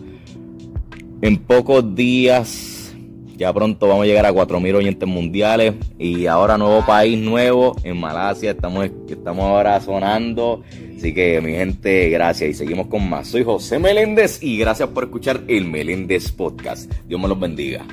en 1.21 1.37
pocos 1.37 1.95
días. 1.95 2.93
Ya 3.35 3.53
pronto 3.53 3.87
vamos 3.87 4.03
a 4.03 4.07
llegar 4.07 4.25
a 4.25 4.31
4.000 4.31 4.75
oyentes 4.75 5.07
mundiales. 5.07 5.75
Y 5.99 6.25
ahora 6.25 6.57
nuevo 6.57 6.85
país 6.85 7.19
nuevo, 7.19 7.75
en 7.83 7.99
Malasia. 7.99 8.51
Estamos, 8.51 8.89
estamos 9.07 9.45
ahora 9.45 9.79
sonando. 9.79 10.63
Así 10.97 11.13
que 11.13 11.39
mi 11.41 11.51
gente, 11.51 12.09
gracias. 12.09 12.49
Y 12.49 12.53
seguimos 12.55 12.87
con 12.87 13.07
más. 13.07 13.27
Soy 13.27 13.43
José 13.43 13.77
Meléndez 13.77 14.41
y 14.41 14.57
gracias 14.57 14.89
por 14.89 15.03
escuchar 15.03 15.41
el 15.47 15.65
Meléndez 15.65 16.31
Podcast. 16.31 16.91
Dios 17.07 17.21
me 17.21 17.27
los 17.27 17.39
bendiga. 17.39 17.85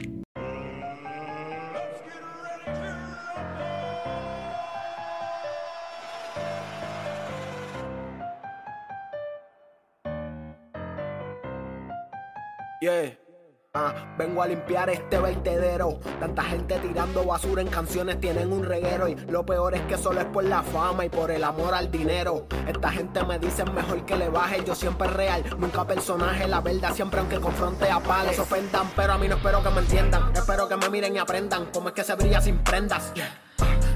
Ah, 13.77 14.15
vengo 14.17 14.41
a 14.41 14.47
limpiar 14.47 14.89
este 14.91 15.19
vertedero. 15.19 15.99
Tanta 16.21 16.45
gente 16.45 16.79
tirando 16.79 17.25
basura 17.25 17.61
en 17.61 17.69
canciones 17.69 18.21
tienen 18.21 18.53
un 18.53 18.63
reguero. 18.63 19.09
Y 19.09 19.17
lo 19.17 19.45
peor 19.45 19.75
es 19.75 19.81
que 19.83 19.99
solo 19.99 20.21
es 20.21 20.27
por 20.27 20.45
la 20.45 20.63
fama 20.63 21.05
y 21.05 21.09
por 21.09 21.31
el 21.33 21.43
amor 21.43 21.75
al 21.75 21.91
dinero. 21.91 22.47
Esta 22.69 22.93
gente 22.93 23.25
me 23.25 23.39
dice 23.39 23.65
mejor 23.65 24.05
que 24.07 24.17
le 24.17 24.29
baje. 24.29 24.63
Yo 24.65 24.75
siempre 24.75 25.09
real, 25.09 25.45
nunca 25.59 25.85
personaje. 25.85 26.47
La 26.47 26.61
verdad 26.61 26.95
siempre 26.95 27.19
aunque 27.19 27.41
confronte 27.41 27.91
a 27.91 27.99
pales. 27.99 28.39
Ofendan, 28.39 28.89
pero 28.95 29.15
a 29.15 29.19
mí 29.19 29.27
no 29.27 29.37
espero 29.37 29.63
que 29.63 29.71
me 29.71 29.81
entiendan. 29.81 30.31
Espero 30.33 30.69
que 30.69 30.77
me 30.77 30.89
miren 30.89 31.17
y 31.17 31.19
aprendan 31.19 31.67
cómo 31.73 31.89
es 31.89 31.95
que 31.95 32.05
se 32.05 32.15
brilla 32.15 32.41
sin 32.41 32.59
prendas. 32.59 33.13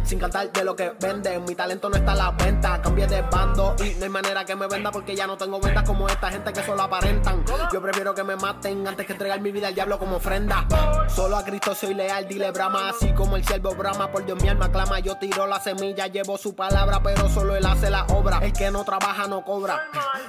Sin 0.08 0.18
cantar 0.18 0.50
de 0.50 0.64
lo 0.64 0.74
que 0.74 0.94
venden, 0.98 1.44
mi 1.44 1.54
talento 1.54 1.90
no 1.90 1.96
está 1.96 2.12
a 2.12 2.14
la 2.14 2.30
venta. 2.30 2.80
Cambié 2.80 3.06
de 3.06 3.20
bando 3.20 3.76
y 3.84 3.94
no 3.96 4.04
hay 4.04 4.08
manera 4.08 4.42
que 4.42 4.56
me 4.56 4.66
venda 4.66 4.90
porque 4.90 5.14
ya 5.14 5.26
no 5.26 5.36
tengo 5.36 5.60
ventas 5.60 5.84
como 5.84 6.08
esta 6.08 6.30
gente 6.30 6.50
que 6.50 6.62
solo 6.62 6.82
aparentan. 6.82 7.44
Yo 7.70 7.82
prefiero 7.82 8.14
que 8.14 8.24
me 8.24 8.34
maten 8.34 8.88
antes 8.88 9.06
que 9.06 9.12
entregar 9.12 9.38
mi 9.42 9.52
vida 9.52 9.68
al 9.68 9.74
diablo 9.74 9.98
como 9.98 10.16
ofrenda. 10.16 10.66
Solo 11.08 11.36
a 11.36 11.44
Cristo 11.44 11.74
soy 11.74 11.92
leal, 11.92 12.26
dile 12.26 12.50
brama, 12.52 12.88
así 12.88 13.12
como 13.12 13.36
el 13.36 13.44
siervo 13.44 13.74
brama. 13.74 14.10
Por 14.10 14.24
Dios 14.24 14.42
mi 14.42 14.48
alma 14.48 14.72
clama, 14.72 14.98
yo 15.00 15.16
tiro 15.18 15.46
la 15.46 15.60
semilla, 15.60 16.06
llevo 16.06 16.38
su 16.38 16.54
palabra, 16.54 17.02
pero 17.02 17.28
solo 17.28 17.54
él 17.54 17.66
hace 17.66 17.90
la 17.90 18.04
obra. 18.06 18.38
El 18.38 18.54
que 18.54 18.70
no 18.70 18.84
trabaja 18.84 19.26
no 19.26 19.44
cobra. 19.44 19.78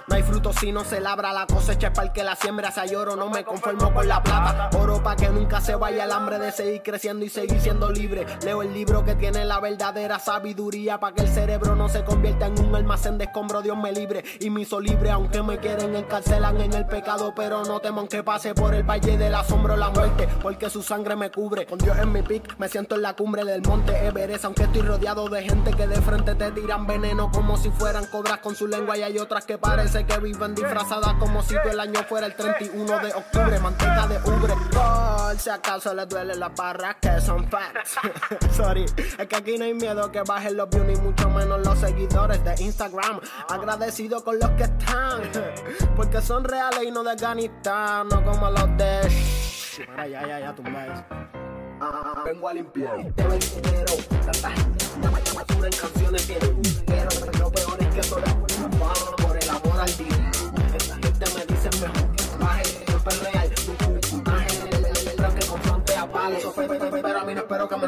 No 0.07 0.15
hay 0.15 0.23
fruto 0.23 0.51
si 0.51 0.73
no 0.73 0.83
se 0.83 0.99
labra, 0.99 1.31
la 1.31 1.45
cosecha 1.45 1.87
es 1.87 1.93
para 1.93 2.07
el 2.07 2.13
que 2.13 2.23
la 2.23 2.35
siembra. 2.35 2.71
Se 2.71 2.85
lloro, 2.89 3.15
no 3.15 3.29
me 3.29 3.45
conformo 3.45 3.93
con 3.93 4.07
la 4.07 4.21
plata. 4.21 4.71
Oro 4.77 5.01
para 5.01 5.15
que 5.15 5.29
nunca 5.29 5.61
se 5.61 5.75
vaya 5.75 6.03
el 6.03 6.11
hambre 6.11 6.37
de 6.37 6.51
seguir 6.51 6.81
creciendo 6.83 7.23
y 7.23 7.29
seguir 7.29 7.61
siendo 7.61 7.89
libre. 7.91 8.25
Leo 8.43 8.61
el 8.61 8.73
libro 8.73 9.05
que 9.05 9.15
tiene 9.15 9.28
la 9.31 9.59
verdadera 9.59 10.19
sabiduría 10.19 10.99
para 10.99 11.13
que 11.13 11.21
el 11.21 11.29
cerebro 11.29 11.75
no 11.75 11.87
se 11.87 12.03
convierta 12.03 12.47
en 12.47 12.59
un 12.59 12.75
almacén 12.75 13.17
de 13.17 13.25
escombro. 13.25 13.61
Dios 13.61 13.77
me 13.77 13.91
libre 13.91 14.23
y 14.39 14.49
me 14.49 14.61
hizo 14.61 14.79
libre, 14.79 15.11
aunque 15.11 15.43
me 15.43 15.57
quieren 15.57 15.95
encarcelan 15.95 16.59
en 16.61 16.73
el 16.73 16.85
pecado, 16.85 17.33
pero 17.35 17.63
no 17.63 17.79
temo 17.79 18.07
que 18.07 18.23
pase 18.23 18.53
por 18.53 18.73
el 18.73 18.83
valle 18.83 19.17
del 19.17 19.35
asombro 19.35 19.75
la 19.77 19.89
muerte, 19.89 20.27
porque 20.41 20.69
su 20.69 20.81
sangre 20.81 21.15
me 21.15 21.29
cubre. 21.29 21.65
Con 21.65 21.77
Dios 21.77 21.97
en 21.97 22.11
mi 22.11 22.21
pic, 22.21 22.57
me 22.57 22.67
siento 22.67 22.95
en 22.95 23.03
la 23.03 23.13
cumbre 23.13 23.45
del 23.45 23.61
monte 23.61 23.95
Everest, 24.05 24.45
aunque 24.45 24.63
estoy 24.63 24.81
rodeado 24.81 25.29
de 25.29 25.43
gente 25.43 25.71
que 25.73 25.87
de 25.87 26.01
frente 26.01 26.35
te 26.35 26.51
tiran 26.51 26.87
veneno 26.87 27.31
como 27.31 27.57
si 27.57 27.69
fueran 27.69 28.05
cobras 28.07 28.39
con 28.39 28.55
su 28.55 28.67
lengua 28.67 28.97
y 28.97 29.03
hay 29.03 29.19
otras 29.19 29.45
que 29.45 29.57
parece 29.57 30.05
que 30.05 30.17
viven 30.19 30.55
disfrazadas 30.55 31.13
como 31.15 31.43
si 31.43 31.55
todo 31.55 31.71
el 31.71 31.79
año 31.79 32.01
fuera 32.07 32.27
el 32.27 32.35
31 32.35 32.99
de 32.99 33.13
octubre, 33.13 33.59
manteca 33.59 34.07
de 34.07 34.17
ubre. 34.17 34.53
Por 34.71 35.37
si 35.37 35.49
acaso 35.49 35.93
les 35.93 36.07
duele 36.09 36.35
las 36.35 36.53
barras 36.55 36.95
que 37.01 37.21
son 37.21 37.47
facts. 37.49 37.95
Sorry, 38.55 38.85
es 39.17 39.27
que 39.27 39.35
aquí 39.35 39.57
no 39.57 39.65
hay 39.65 39.73
miedo 39.73 40.11
que 40.11 40.21
bajen 40.21 40.57
los 40.57 40.69
views 40.69 40.85
ni 40.85 40.95
mucho 40.95 41.29
menos 41.29 41.65
los 41.65 41.79
seguidores 41.79 42.43
de 42.43 42.55
Instagram. 42.63 43.19
Agradecido 43.49 44.23
con 44.23 44.39
los 44.39 44.49
que 44.51 44.63
están, 44.63 45.21
porque 45.95 46.21
son 46.21 46.43
reales 46.43 46.83
y 46.83 46.91
no 46.91 47.03
de 47.03 47.11
Afganistán, 47.11 48.07
no 48.09 48.23
como 48.23 48.49
los 48.49 48.77
de. 48.77 48.99
Para 49.87 50.07
ya, 50.07 50.27
ya, 50.27 50.39
ya, 50.39 50.55
tumba 50.55 50.85
eso. 50.87 51.03
Ah, 51.81 52.23
vengo 52.25 52.49
a 52.49 52.53
limpiar 52.53 52.99
este 52.99 53.23
vertedero. 53.23 53.93
Tanta 54.25 54.51
gente 54.51 54.85
basura 55.33 55.67
en 55.67 55.77
canciones 55.77 56.29
un 56.29 56.63
reguero. 56.63 57.09
Lo 57.39 57.51
peor 57.51 57.77
es 57.79 57.87
que 57.87 58.03
solo 58.03 58.25
es 58.25 58.33
por 58.33 59.37
el 59.37 59.49
amor 59.49 59.79
al 59.79 59.97
dinero. 59.97 60.29
Esta 60.75 60.95
gente 60.95 61.25
me 61.35 61.45
dice 61.45 61.69
mejor 61.79 62.11
que 62.11 62.43
baje, 62.43 62.63
siempre 62.63 63.13
es 63.13 63.23
real. 63.23 63.49
Un 63.69 64.23
personaje, 64.23 65.39
que 65.39 65.45
confronte 65.47 65.95
a. 65.95 66.07
Pero 67.01 67.19
a 67.19 67.23
mí 67.23 67.33
no 67.33 67.39
espero 67.39 67.69
que 67.69 67.77
me 67.77 67.87